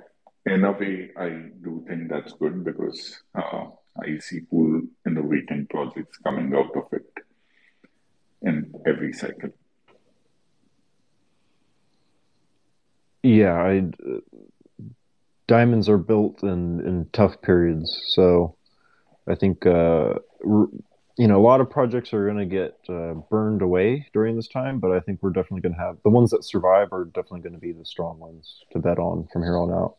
in 0.45 0.65
a 0.65 0.73
way, 0.73 1.11
I 1.17 1.29
do 1.63 1.85
think 1.89 2.09
that's 2.09 2.33
good 2.35 2.65
because 2.65 3.21
uh, 3.35 3.67
I 4.01 4.19
see 4.19 4.41
cool 4.51 4.83
innovating 5.07 5.67
projects 5.71 6.19
coming 6.19 6.53
out 6.55 6.77
of 6.77 6.93
it 6.93 7.16
every 8.87 9.13
cycle. 9.13 9.51
Yeah, 13.23 13.55
I, 13.55 13.91
diamonds 15.47 15.89
are 15.89 15.99
built 15.99 16.43
in, 16.43 16.81
in 16.87 17.09
tough 17.13 17.41
periods. 17.43 18.01
So 18.09 18.57
I 19.29 19.35
think, 19.35 19.67
uh, 19.67 20.15
you 20.45 21.27
know, 21.29 21.39
a 21.39 21.43
lot 21.43 21.61
of 21.61 21.71
projects 21.71 22.13
are 22.13 22.25
going 22.31 22.39
to 22.39 22.47
get 22.47 22.79
uh, 22.89 23.15
burned 23.31 23.63
away 23.63 24.07
during 24.13 24.37
this 24.37 24.49
time, 24.49 24.79
but 24.79 24.93
I 24.93 25.01
think 25.01 25.21
we're 25.23 25.31
definitely 25.31 25.63
going 25.63 25.75
to 25.75 25.81
have 25.81 25.97
the 26.05 26.11
ones 26.11 26.31
that 26.31 26.45
survive 26.45 26.93
are 26.93 27.05
definitely 27.05 27.41
going 27.41 27.55
to 27.55 27.59
be 27.59 27.73
the 27.73 27.85
strong 27.85 28.19
ones 28.19 28.63
to 28.73 28.79
bet 28.79 28.99
on 28.99 29.29
from 29.33 29.43
here 29.43 29.57
on 29.57 29.73
out. 29.73 29.97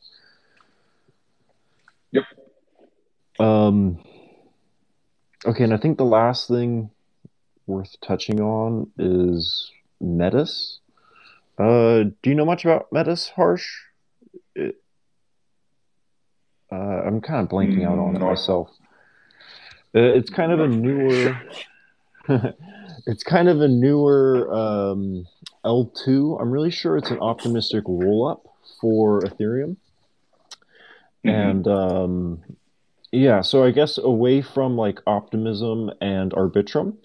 Yep. 2.11 2.23
Um, 3.39 3.99
okay, 5.45 5.63
and 5.63 5.73
I 5.73 5.77
think 5.77 5.97
the 5.97 6.05
last 6.05 6.47
thing 6.47 6.91
worth 7.67 7.95
touching 8.01 8.39
on 8.39 8.89
is 8.97 9.71
Metis. 10.01 10.79
Uh, 11.57 12.03
do 12.21 12.29
you 12.29 12.35
know 12.35 12.45
much 12.45 12.65
about 12.65 12.91
Metis, 12.91 13.29
Harsh? 13.35 13.67
It, 14.55 14.81
uh, 16.71 16.75
I'm 16.75 17.21
kind 17.21 17.41
of 17.41 17.49
blanking 17.49 17.85
out 17.85 17.99
on 17.99 18.15
it 18.15 18.19
mm, 18.19 18.29
myself. 18.29 18.69
Uh, 19.95 19.99
it's 20.01 20.29
kind 20.29 20.51
of 20.51 20.59
a 20.59 20.67
newer. 20.67 21.41
it's 23.07 23.23
kind 23.23 23.47
of 23.47 23.61
a 23.61 23.67
newer 23.67 24.53
um, 24.53 25.27
L2. 25.65 26.41
I'm 26.41 26.51
really 26.51 26.71
sure 26.71 26.97
it's 26.97 27.11
an 27.11 27.19
optimistic 27.19 27.83
roll 27.87 28.27
up 28.27 28.47
for 28.79 29.21
Ethereum. 29.21 29.77
Mm-hmm. 31.25 31.29
And 31.29 31.67
um, 31.67 32.43
yeah, 33.11 33.41
so 33.41 33.63
I 33.63 33.71
guess 33.71 33.97
away 33.97 34.41
from 34.41 34.75
like 34.75 34.99
optimism 35.07 35.91
and 36.01 36.31
arbitrum, 36.33 36.97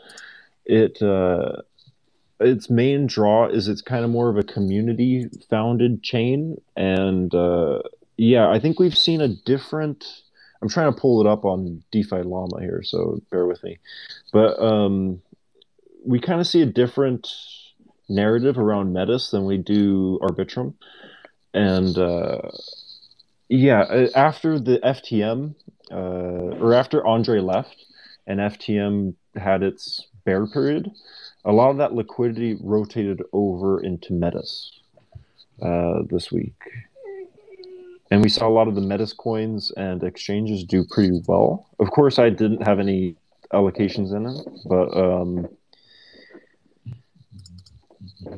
it 0.64 1.02
uh, 1.02 1.62
its 2.40 2.68
main 2.70 3.06
draw 3.06 3.46
is 3.46 3.68
it's 3.68 3.82
kind 3.82 4.04
of 4.04 4.10
more 4.10 4.28
of 4.28 4.36
a 4.36 4.42
community 4.42 5.28
founded 5.48 6.02
chain. 6.02 6.60
And 6.76 7.34
uh, 7.34 7.80
yeah 8.16 8.48
i 8.48 8.58
think 8.58 8.78
we've 8.78 8.96
seen 8.96 9.20
a 9.20 9.28
different 9.28 10.22
i'm 10.60 10.68
trying 10.68 10.92
to 10.92 11.00
pull 11.00 11.20
it 11.20 11.26
up 11.26 11.44
on 11.44 11.82
defi 11.90 12.22
llama 12.22 12.60
here 12.60 12.82
so 12.82 13.20
bear 13.30 13.46
with 13.46 13.62
me. 13.64 13.78
But 14.32 14.62
um, 14.62 15.22
we 16.04 16.20
kind 16.20 16.40
of 16.40 16.46
see 16.46 16.62
a 16.62 16.66
different 16.66 17.28
narrative 18.08 18.58
around 18.58 18.92
metis 18.92 19.30
than 19.30 19.44
we 19.44 19.58
do 19.58 20.18
arbitrum. 20.22 20.74
And 21.54 21.96
uh, 21.98 22.50
yeah 23.48 24.06
after 24.14 24.58
the 24.58 24.78
ftm 24.78 25.54
uh, 25.90 26.56
or 26.62 26.74
after 26.74 27.06
andre 27.06 27.40
left 27.40 27.84
and 28.26 28.40
ftm 28.40 29.14
had 29.34 29.62
its 29.62 30.06
bear 30.24 30.46
period, 30.46 30.90
a 31.44 31.52
lot 31.52 31.70
of 31.70 31.78
that 31.78 31.94
liquidity 31.94 32.56
rotated 32.60 33.22
over 33.32 33.80
into 33.80 34.12
Metis 34.12 34.80
uh, 35.60 36.00
this 36.08 36.30
week. 36.30 36.54
And 38.10 38.22
we 38.22 38.28
saw 38.28 38.46
a 38.46 38.50
lot 38.52 38.68
of 38.68 38.74
the 38.74 38.80
Metis 38.82 39.12
coins 39.12 39.72
and 39.76 40.02
exchanges 40.02 40.64
do 40.64 40.84
pretty 40.84 41.22
well. 41.26 41.66
Of 41.80 41.90
course, 41.90 42.18
I 42.18 42.28
didn't 42.28 42.62
have 42.62 42.78
any 42.78 43.16
allocations 43.52 44.14
in 44.14 44.26
it, 44.26 44.46
but 44.66 44.94
um, 44.96 45.48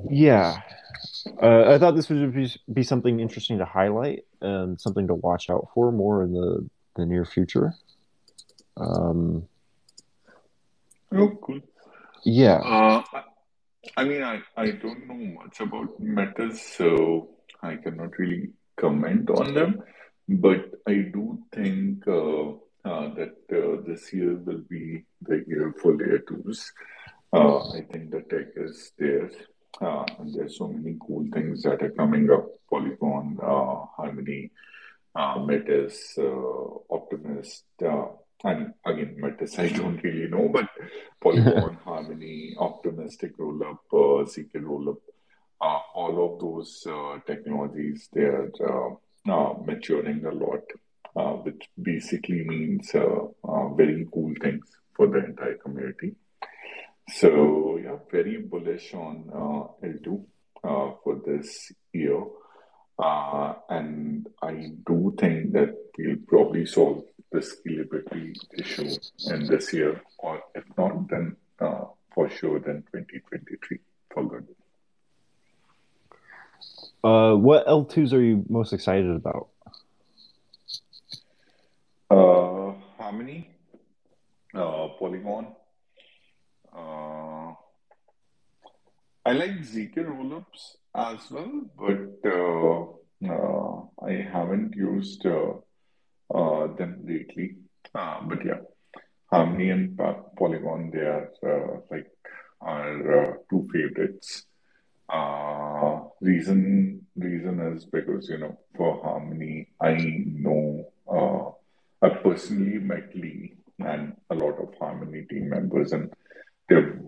yeah, 0.08 0.60
uh, 1.42 1.72
I 1.72 1.78
thought 1.78 1.96
this 1.96 2.08
would 2.08 2.34
be, 2.34 2.52
be 2.72 2.82
something 2.82 3.20
interesting 3.20 3.58
to 3.58 3.64
highlight 3.64 4.24
and 4.40 4.80
something 4.80 5.06
to 5.08 5.14
watch 5.14 5.50
out 5.50 5.68
for 5.74 5.90
more 5.90 6.22
in 6.22 6.32
the, 6.32 6.68
the 6.96 7.06
near 7.06 7.24
future. 7.24 7.74
Um, 8.76 9.48
oh, 11.12 11.38
cool. 11.42 11.60
Yeah. 12.24 12.56
Uh, 12.56 13.02
I 13.96 14.04
mean, 14.04 14.22
I, 14.22 14.40
I 14.56 14.70
don't 14.70 15.06
know 15.06 15.42
much 15.42 15.60
about 15.60 16.00
Metis, 16.00 16.62
so 16.76 17.30
I 17.62 17.76
cannot 17.76 18.18
really 18.18 18.50
comment 18.76 19.28
on 19.30 19.54
them. 19.54 19.82
But 20.26 20.70
I 20.88 20.94
do 21.12 21.38
think 21.52 22.08
uh, 22.08 22.52
uh, 22.84 23.14
that 23.14 23.36
uh, 23.52 23.82
this 23.86 24.12
year 24.12 24.36
will 24.36 24.62
be 24.70 25.04
the 25.20 25.44
year 25.46 25.74
for 25.80 25.94
layer 25.94 26.20
twos. 26.20 26.72
Uh, 27.30 27.58
I 27.72 27.82
think 27.92 28.10
the 28.10 28.22
tech 28.30 28.46
is 28.56 28.92
there, 28.98 29.30
uh, 29.82 30.04
and 30.18 30.32
there's 30.34 30.56
so 30.56 30.68
many 30.68 30.96
cool 31.06 31.26
things 31.32 31.62
that 31.64 31.82
are 31.82 31.90
coming 31.90 32.30
up. 32.30 32.46
Polygon, 32.70 33.38
Harmony, 33.42 34.50
Metis, 35.14 36.16
Optimist. 36.90 37.64
And 38.42 38.74
again, 38.84 39.16
Metis, 39.18 39.58
I 39.58 39.68
don't 39.80 40.02
really 40.02 40.28
know, 40.28 40.48
but 40.52 40.68
Polygon, 41.20 41.78
Harmony, 41.84 42.54
Optimistic 42.58 43.36
Rollup, 43.38 43.78
uh, 43.92 44.24
ZK 44.24 44.54
Rollup, 44.56 44.98
uh, 45.60 45.78
all 45.94 46.34
of 46.34 46.40
those 46.40 46.86
uh, 46.86 47.18
technologies, 47.26 48.08
they're 48.12 48.50
uh, 48.60 48.90
uh, 49.30 49.54
maturing 49.64 50.24
a 50.26 50.32
lot, 50.32 50.62
uh, 51.16 51.36
which 51.42 51.68
basically 51.80 52.44
means 52.44 52.90
uh, 52.94 53.24
uh, 53.44 53.68
very 53.74 54.06
cool 54.12 54.34
things 54.42 54.66
for 54.94 55.06
the 55.06 55.24
entire 55.24 55.56
community. 55.56 56.14
So, 57.08 57.78
yeah, 57.82 57.96
very 58.10 58.38
bullish 58.38 58.94
on 58.94 59.30
uh, 59.32 59.86
L2 59.86 60.24
uh, 60.64 60.94
for 61.02 61.20
this 61.24 61.72
year. 61.92 62.22
Uh, 62.98 63.54
and 63.68 64.26
I 64.42 64.70
do 64.86 65.14
think 65.18 65.52
that 65.52 65.74
we'll 65.98 66.16
probably 66.26 66.64
solve 66.64 67.04
the 67.34 67.40
scalability 67.40 68.36
issue 68.56 68.88
in 69.26 69.46
this 69.46 69.72
year, 69.72 70.00
or 70.18 70.40
if 70.54 70.64
not, 70.78 71.08
then 71.08 71.36
uh, 71.60 71.84
for 72.14 72.30
sure, 72.30 72.60
then 72.60 72.84
2023 72.92 73.78
for 74.12 74.28
good. 74.28 74.46
Uh, 77.02 77.34
what 77.34 77.66
L2s 77.66 78.12
are 78.12 78.22
you 78.22 78.44
most 78.48 78.72
excited 78.72 79.10
about? 79.10 79.48
Uh, 82.08 82.72
Harmony, 82.98 83.50
uh, 84.54 84.88
Polygon. 84.98 85.48
Uh, 86.72 87.52
I 89.26 89.32
like 89.32 89.58
ZK 89.72 89.96
rollups 90.06 90.76
as 90.94 91.30
well, 91.32 91.52
but 91.76 92.30
uh, 92.30 93.32
uh, 93.32 94.06
I 94.06 94.12
haven't 94.32 94.74
used 94.76 95.26
uh, 96.64 96.72
uh, 96.72 96.76
them 96.76 97.00
lately. 97.04 97.56
Uh, 97.94 98.20
but 98.28 98.44
yeah, 98.44 98.60
Harmony 99.30 99.70
and 99.70 99.98
Polygon, 100.38 100.90
they 100.92 101.00
are 101.00 101.30
uh, 101.46 101.80
like 101.90 102.06
our 102.60 103.32
uh, 103.32 103.36
two 103.50 103.68
favorites. 103.72 104.44
Uh, 105.08 106.00
reason 106.20 107.06
reason 107.16 107.60
is 107.60 107.84
because 107.84 108.28
you 108.28 108.38
know 108.38 108.58
for 108.76 109.02
Harmony, 109.02 109.68
I 109.80 109.96
know 110.26 110.86
uh, 111.08 112.06
I 112.06 112.08
personally 112.10 112.78
met 112.78 113.14
Lee 113.14 113.54
and 113.78 114.16
a 114.30 114.34
lot 114.34 114.58
of 114.58 114.74
Harmony 114.78 115.22
team 115.28 115.50
members, 115.50 115.92
and 115.92 116.12
they're 116.68 117.00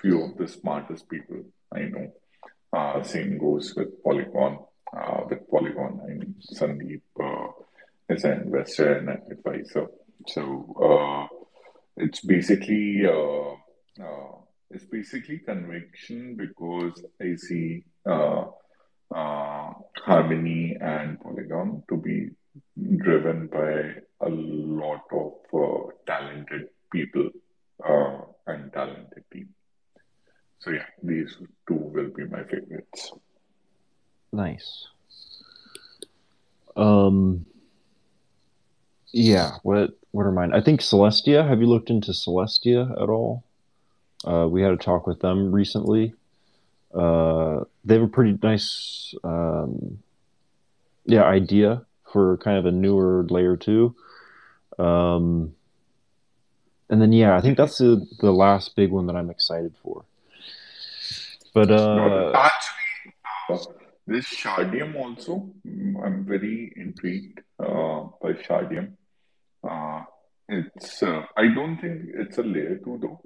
few 0.00 0.22
of 0.22 0.36
the 0.38 0.48
smartest 0.48 1.08
people 1.08 1.42
I 1.72 1.80
know. 1.80 2.12
Uh, 2.72 3.02
same 3.02 3.38
goes 3.38 3.74
with 3.76 4.02
Polygon. 4.02 4.58
Uh, 4.96 5.22
with 5.28 5.50
Polygon, 5.50 6.00
I 6.04 6.08
mean, 6.08 6.34
Sandeep 6.54 7.02
is 8.08 8.24
an 8.24 8.42
investor 8.42 8.94
and 8.94 9.08
an 9.08 9.22
advisor. 9.30 9.86
So 10.28 11.28
uh, 11.30 11.34
it's 11.96 12.20
basically 12.20 13.02
uh, 13.06 13.52
uh, 14.02 14.38
it's 14.70 14.84
basically 14.86 15.38
conviction 15.38 16.36
because 16.36 17.04
I 17.20 17.36
see 17.36 17.84
uh, 18.06 18.46
uh, 19.14 19.72
Harmony 20.04 20.76
and 20.80 21.20
Polygon 21.20 21.84
to 21.88 21.96
be 21.96 22.30
driven 22.96 23.46
by 23.46 24.26
a 24.26 24.28
lot 24.28 25.02
of 25.12 25.32
uh, 25.52 25.90
talented 26.06 26.68
people 26.90 27.30
and 28.46 28.72
talented 28.72 29.24
team. 29.32 29.48
So 30.58 30.70
yeah, 30.70 30.86
these 31.02 31.36
two 31.68 31.74
will 31.74 32.10
be 32.10 32.24
my 32.24 32.42
favorites. 32.44 33.12
Nice. 34.32 34.88
Um. 36.76 37.46
Yeah. 39.14 39.58
What 39.62 39.92
What 40.10 40.26
are 40.26 40.32
mine? 40.32 40.52
I 40.52 40.60
think 40.60 40.80
Celestia. 40.80 41.46
Have 41.48 41.60
you 41.60 41.66
looked 41.66 41.88
into 41.88 42.10
Celestia 42.10 42.90
at 43.00 43.08
all? 43.08 43.44
Uh, 44.24 44.48
we 44.50 44.60
had 44.60 44.72
a 44.72 44.76
talk 44.76 45.06
with 45.06 45.20
them 45.20 45.52
recently. 45.52 46.14
Uh, 46.92 47.64
they 47.84 47.94
have 47.94 48.02
a 48.02 48.08
pretty 48.08 48.38
nice, 48.42 49.14
um, 49.22 49.98
yeah, 51.04 51.24
idea 51.24 51.84
for 52.12 52.38
kind 52.38 52.58
of 52.58 52.66
a 52.66 52.70
newer 52.72 53.24
layer 53.28 53.56
two. 53.56 53.94
Um, 54.78 55.54
and 56.90 57.00
then 57.00 57.12
yeah, 57.12 57.36
I 57.36 57.40
think 57.40 57.56
that's 57.56 57.78
the 57.78 58.04
the 58.18 58.32
last 58.32 58.74
big 58.74 58.90
one 58.90 59.06
that 59.06 59.14
I'm 59.14 59.30
excited 59.30 59.74
for. 59.82 60.04
But 61.52 61.70
uh, 61.70 62.32
actually, 62.34 63.14
uh, 63.48 63.58
this 64.08 64.26
Shardeum 64.26 64.96
also, 64.96 65.50
I'm 65.64 66.24
very 66.24 66.72
intrigued 66.76 67.42
uh, 67.60 68.08
by 68.20 68.32
Shardeum. 68.32 68.96
Uh, 69.68 70.02
it's 70.48 71.02
uh, 71.02 71.22
I 71.36 71.48
don't 71.54 71.78
think 71.80 72.02
it's 72.14 72.36
a 72.38 72.42
layer 72.42 72.76
two 72.84 72.98
though, 73.00 73.20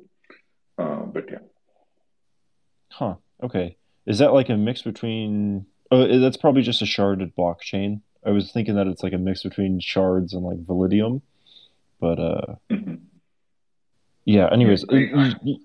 uh, 0.83 1.03
but 1.07 1.25
yeah. 1.31 1.39
huh, 2.91 3.15
okay. 3.43 3.77
Is 4.07 4.19
that 4.19 4.33
like 4.33 4.49
a 4.49 4.57
mix 4.57 4.83
between? 4.83 5.67
Oh, 5.91 6.19
that's 6.21 6.37
probably 6.37 6.63
just 6.63 6.83
a 6.83 6.85
sharded 6.85 7.33
blockchain. 7.37 8.01
I 8.25 8.31
was 8.31 8.53
thinking 8.53 8.75
that 8.77 8.87
it's 8.87 9.03
like 9.03 9.13
a 9.13 9.19
mix 9.19 9.43
between 9.43 9.81
shards 9.81 10.33
and 10.35 10.45
like 10.45 10.59
Validium, 10.65 11.23
but 12.01 12.19
uh, 12.21 12.55
Mhm. 12.71 13.01
yeah. 14.25 14.49
Anyways, 14.53 14.85
I, 14.91 14.95
you, 14.95 15.33
you, 15.43 15.57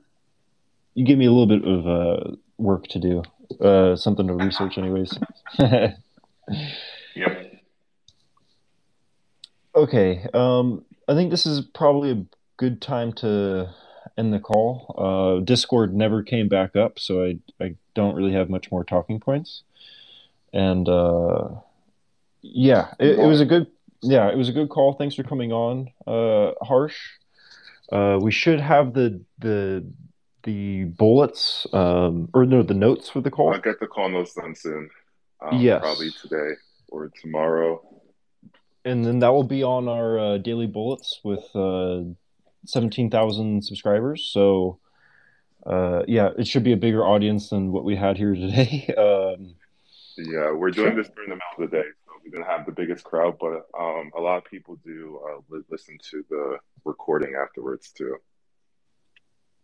you 0.95 1.05
give 1.05 1.17
me 1.19 1.25
a 1.25 1.31
little 1.31 1.47
bit 1.47 1.63
of 1.67 1.87
uh 1.87 2.35
work 2.57 2.87
to 2.87 2.99
do, 2.99 3.21
uh, 3.61 3.95
something 3.95 4.27
to 4.27 4.33
research, 4.33 4.77
anyways. 4.77 5.17
yep. 5.59 5.99
Okay, 9.83 10.25
um, 10.33 10.85
I 11.09 11.13
think 11.13 11.29
this 11.29 11.45
is 11.45 11.59
probably 11.59 12.11
a 12.11 12.25
good 12.55 12.81
time 12.81 13.11
to 13.15 13.69
end 14.17 14.33
the 14.33 14.39
call. 14.39 14.95
Uh, 14.97 15.43
Discord 15.43 15.93
never 15.93 16.23
came 16.23 16.47
back 16.47 16.77
up, 16.77 16.99
so 16.99 17.21
I 17.21 17.39
I 17.59 17.75
don't 17.93 18.15
really 18.15 18.31
have 18.31 18.49
much 18.49 18.71
more 18.71 18.85
talking 18.85 19.19
points. 19.19 19.63
And 20.53 20.87
uh, 20.87 21.49
yeah, 22.41 22.93
it, 22.97 23.19
it 23.19 23.25
was 23.25 23.41
a 23.41 23.45
good 23.45 23.67
yeah, 24.01 24.29
it 24.29 24.37
was 24.37 24.47
a 24.47 24.53
good 24.53 24.69
call. 24.69 24.93
Thanks 24.93 25.15
for 25.15 25.23
coming 25.23 25.51
on, 25.51 25.89
uh, 26.07 26.53
Harsh. 26.63 26.95
Uh, 27.91 28.19
we 28.21 28.31
should 28.31 28.61
have 28.61 28.93
the 28.93 29.19
the 29.39 29.85
the 30.43 30.85
bullets 30.85 31.67
um, 31.73 32.29
or 32.33 32.45
no 32.45 32.63
the 32.63 32.73
notes 32.73 33.09
for 33.09 33.19
the 33.19 33.31
call. 33.31 33.53
I'll 33.53 33.59
get 33.59 33.81
the 33.81 33.87
call 33.87 34.07
notes 34.07 34.33
done 34.33 34.55
soon. 34.55 34.89
Um, 35.41 35.79
probably 35.81 36.11
today 36.21 36.53
or 36.87 37.11
tomorrow. 37.21 37.92
And 38.85 39.05
then 39.05 39.19
that 39.19 39.29
will 39.33 39.43
be 39.43 39.63
on 39.63 39.87
our 39.87 40.19
uh, 40.19 40.37
daily 40.37 40.67
bullets 40.67 41.19
with 41.23 41.43
uh, 41.55 42.01
seventeen 42.65 43.09
thousand 43.09 43.63
subscribers. 43.63 44.29
So. 44.31 44.79
Uh, 45.65 46.03
yeah, 46.09 46.29
it 46.37 46.45
should 46.45 46.65
be 46.65 46.73
a 46.73 46.77
bigger 46.77 47.05
audience 47.05 47.49
than 47.49 47.71
what 47.71 47.85
we 47.85 47.95
had 47.95 48.17
here 48.17 48.35
today. 48.45 48.93
Um, 48.97 49.55
Yeah, 50.17 50.51
we're 50.51 50.71
doing 50.71 50.97
this 50.97 51.07
during 51.15 51.29
the 51.29 51.37
middle 51.37 51.63
of 51.63 51.71
the 51.71 51.77
day, 51.77 51.87
so 52.05 52.11
we're 52.21 52.31
gonna 52.37 52.51
have 52.51 52.65
the 52.65 52.73
biggest 52.73 53.05
crowd. 53.05 53.37
But 53.39 53.67
um, 53.79 54.11
a 54.13 54.19
lot 54.19 54.39
of 54.39 54.43
people 54.43 54.75
do 54.83 55.21
uh, 55.25 55.39
li- 55.47 55.63
listen 55.69 55.97
to 56.11 56.25
the 56.29 56.57
recording 56.83 57.35
afterwards 57.41 57.93
too. 57.93 58.17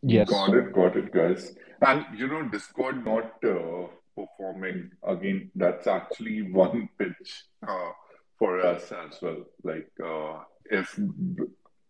yes. 0.02 0.30
Got 0.30 0.54
it, 0.54 0.72
got 0.72 0.96
it, 0.96 1.12
guys. 1.12 1.54
And 1.82 2.06
you 2.18 2.28
know, 2.30 2.44
Discord 2.48 3.04
not 3.06 3.34
uh, 3.44 3.88
performing 4.16 4.92
again. 5.04 5.52
That's 5.54 5.86
actually 5.86 6.44
one 6.52 6.88
pitch 6.98 7.44
uh, 7.68 7.92
for 8.40 8.60
us 8.62 8.92
as 8.92 9.22
well. 9.22 9.44
Like, 9.64 9.92
uh, 10.04 10.40
if 10.66 10.98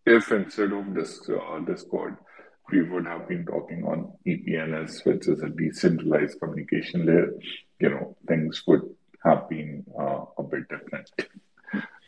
if 0.06 0.32
instead 0.32 0.72
of 0.72 0.94
this 0.94 1.28
uh, 1.30 1.60
Discord, 1.60 2.16
we 2.70 2.82
would 2.82 3.06
have 3.06 3.28
been 3.28 3.44
talking 3.46 3.84
on 3.84 4.12
EPNS, 4.26 5.04
which 5.04 5.28
is 5.28 5.42
a 5.42 5.48
decentralized 5.48 6.40
communication 6.40 7.06
layer, 7.06 7.32
you 7.78 7.90
know, 7.90 8.16
things 8.28 8.62
would 8.66 8.82
have 9.24 9.48
been 9.48 9.84
uh, 9.98 10.24
a 10.38 10.42
bit 10.42 10.68
different. 10.68 11.10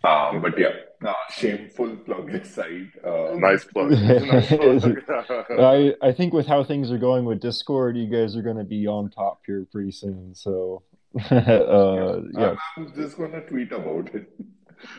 Um, 0.05 0.43
but 0.43 0.59
yeah, 0.59 0.71
uh, 1.07 1.13
shameful 1.31 1.97
plug 1.97 2.35
aside. 2.35 2.91
Uh, 3.07 3.35
Nice 3.37 3.65
plug. 3.65 3.91
nice 3.93 4.49
plug. 4.49 4.99
I 5.61 5.95
I 6.03 6.13
think 6.13 6.33
with 6.33 6.47
how 6.47 6.65
things 6.65 6.91
are 6.91 6.99
going 6.99 7.25
with 7.25 7.41
Discord, 7.41 7.97
you 7.97 8.09
guys 8.09 8.37
are 8.37 8.43
going 8.43 8.57
to 8.57 8.65
be 8.65 8.87
on 8.87 9.11
top 9.11 9.43
here 9.47 9.65
pretty 9.71 9.93
soon. 9.93 10.35
So, 10.35 10.83
yeah, 10.92 10.92
uh, 11.31 12.21
yeah. 12.33 12.55
I'm 12.77 12.95
just 12.95 13.17
gonna 13.19 13.43
tweet 13.43 13.73
about 13.73 14.15
it. 14.15 14.33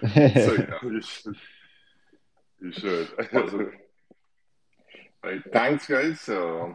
So 0.01 0.07
yeah, 0.15 0.79
you 0.83 1.01
should. 1.01 1.35
You 2.61 2.71
should. 2.71 3.09
Right. 5.23 5.41
Thanks, 5.53 5.87
guys. 5.87 6.27
Uh, 6.27 6.73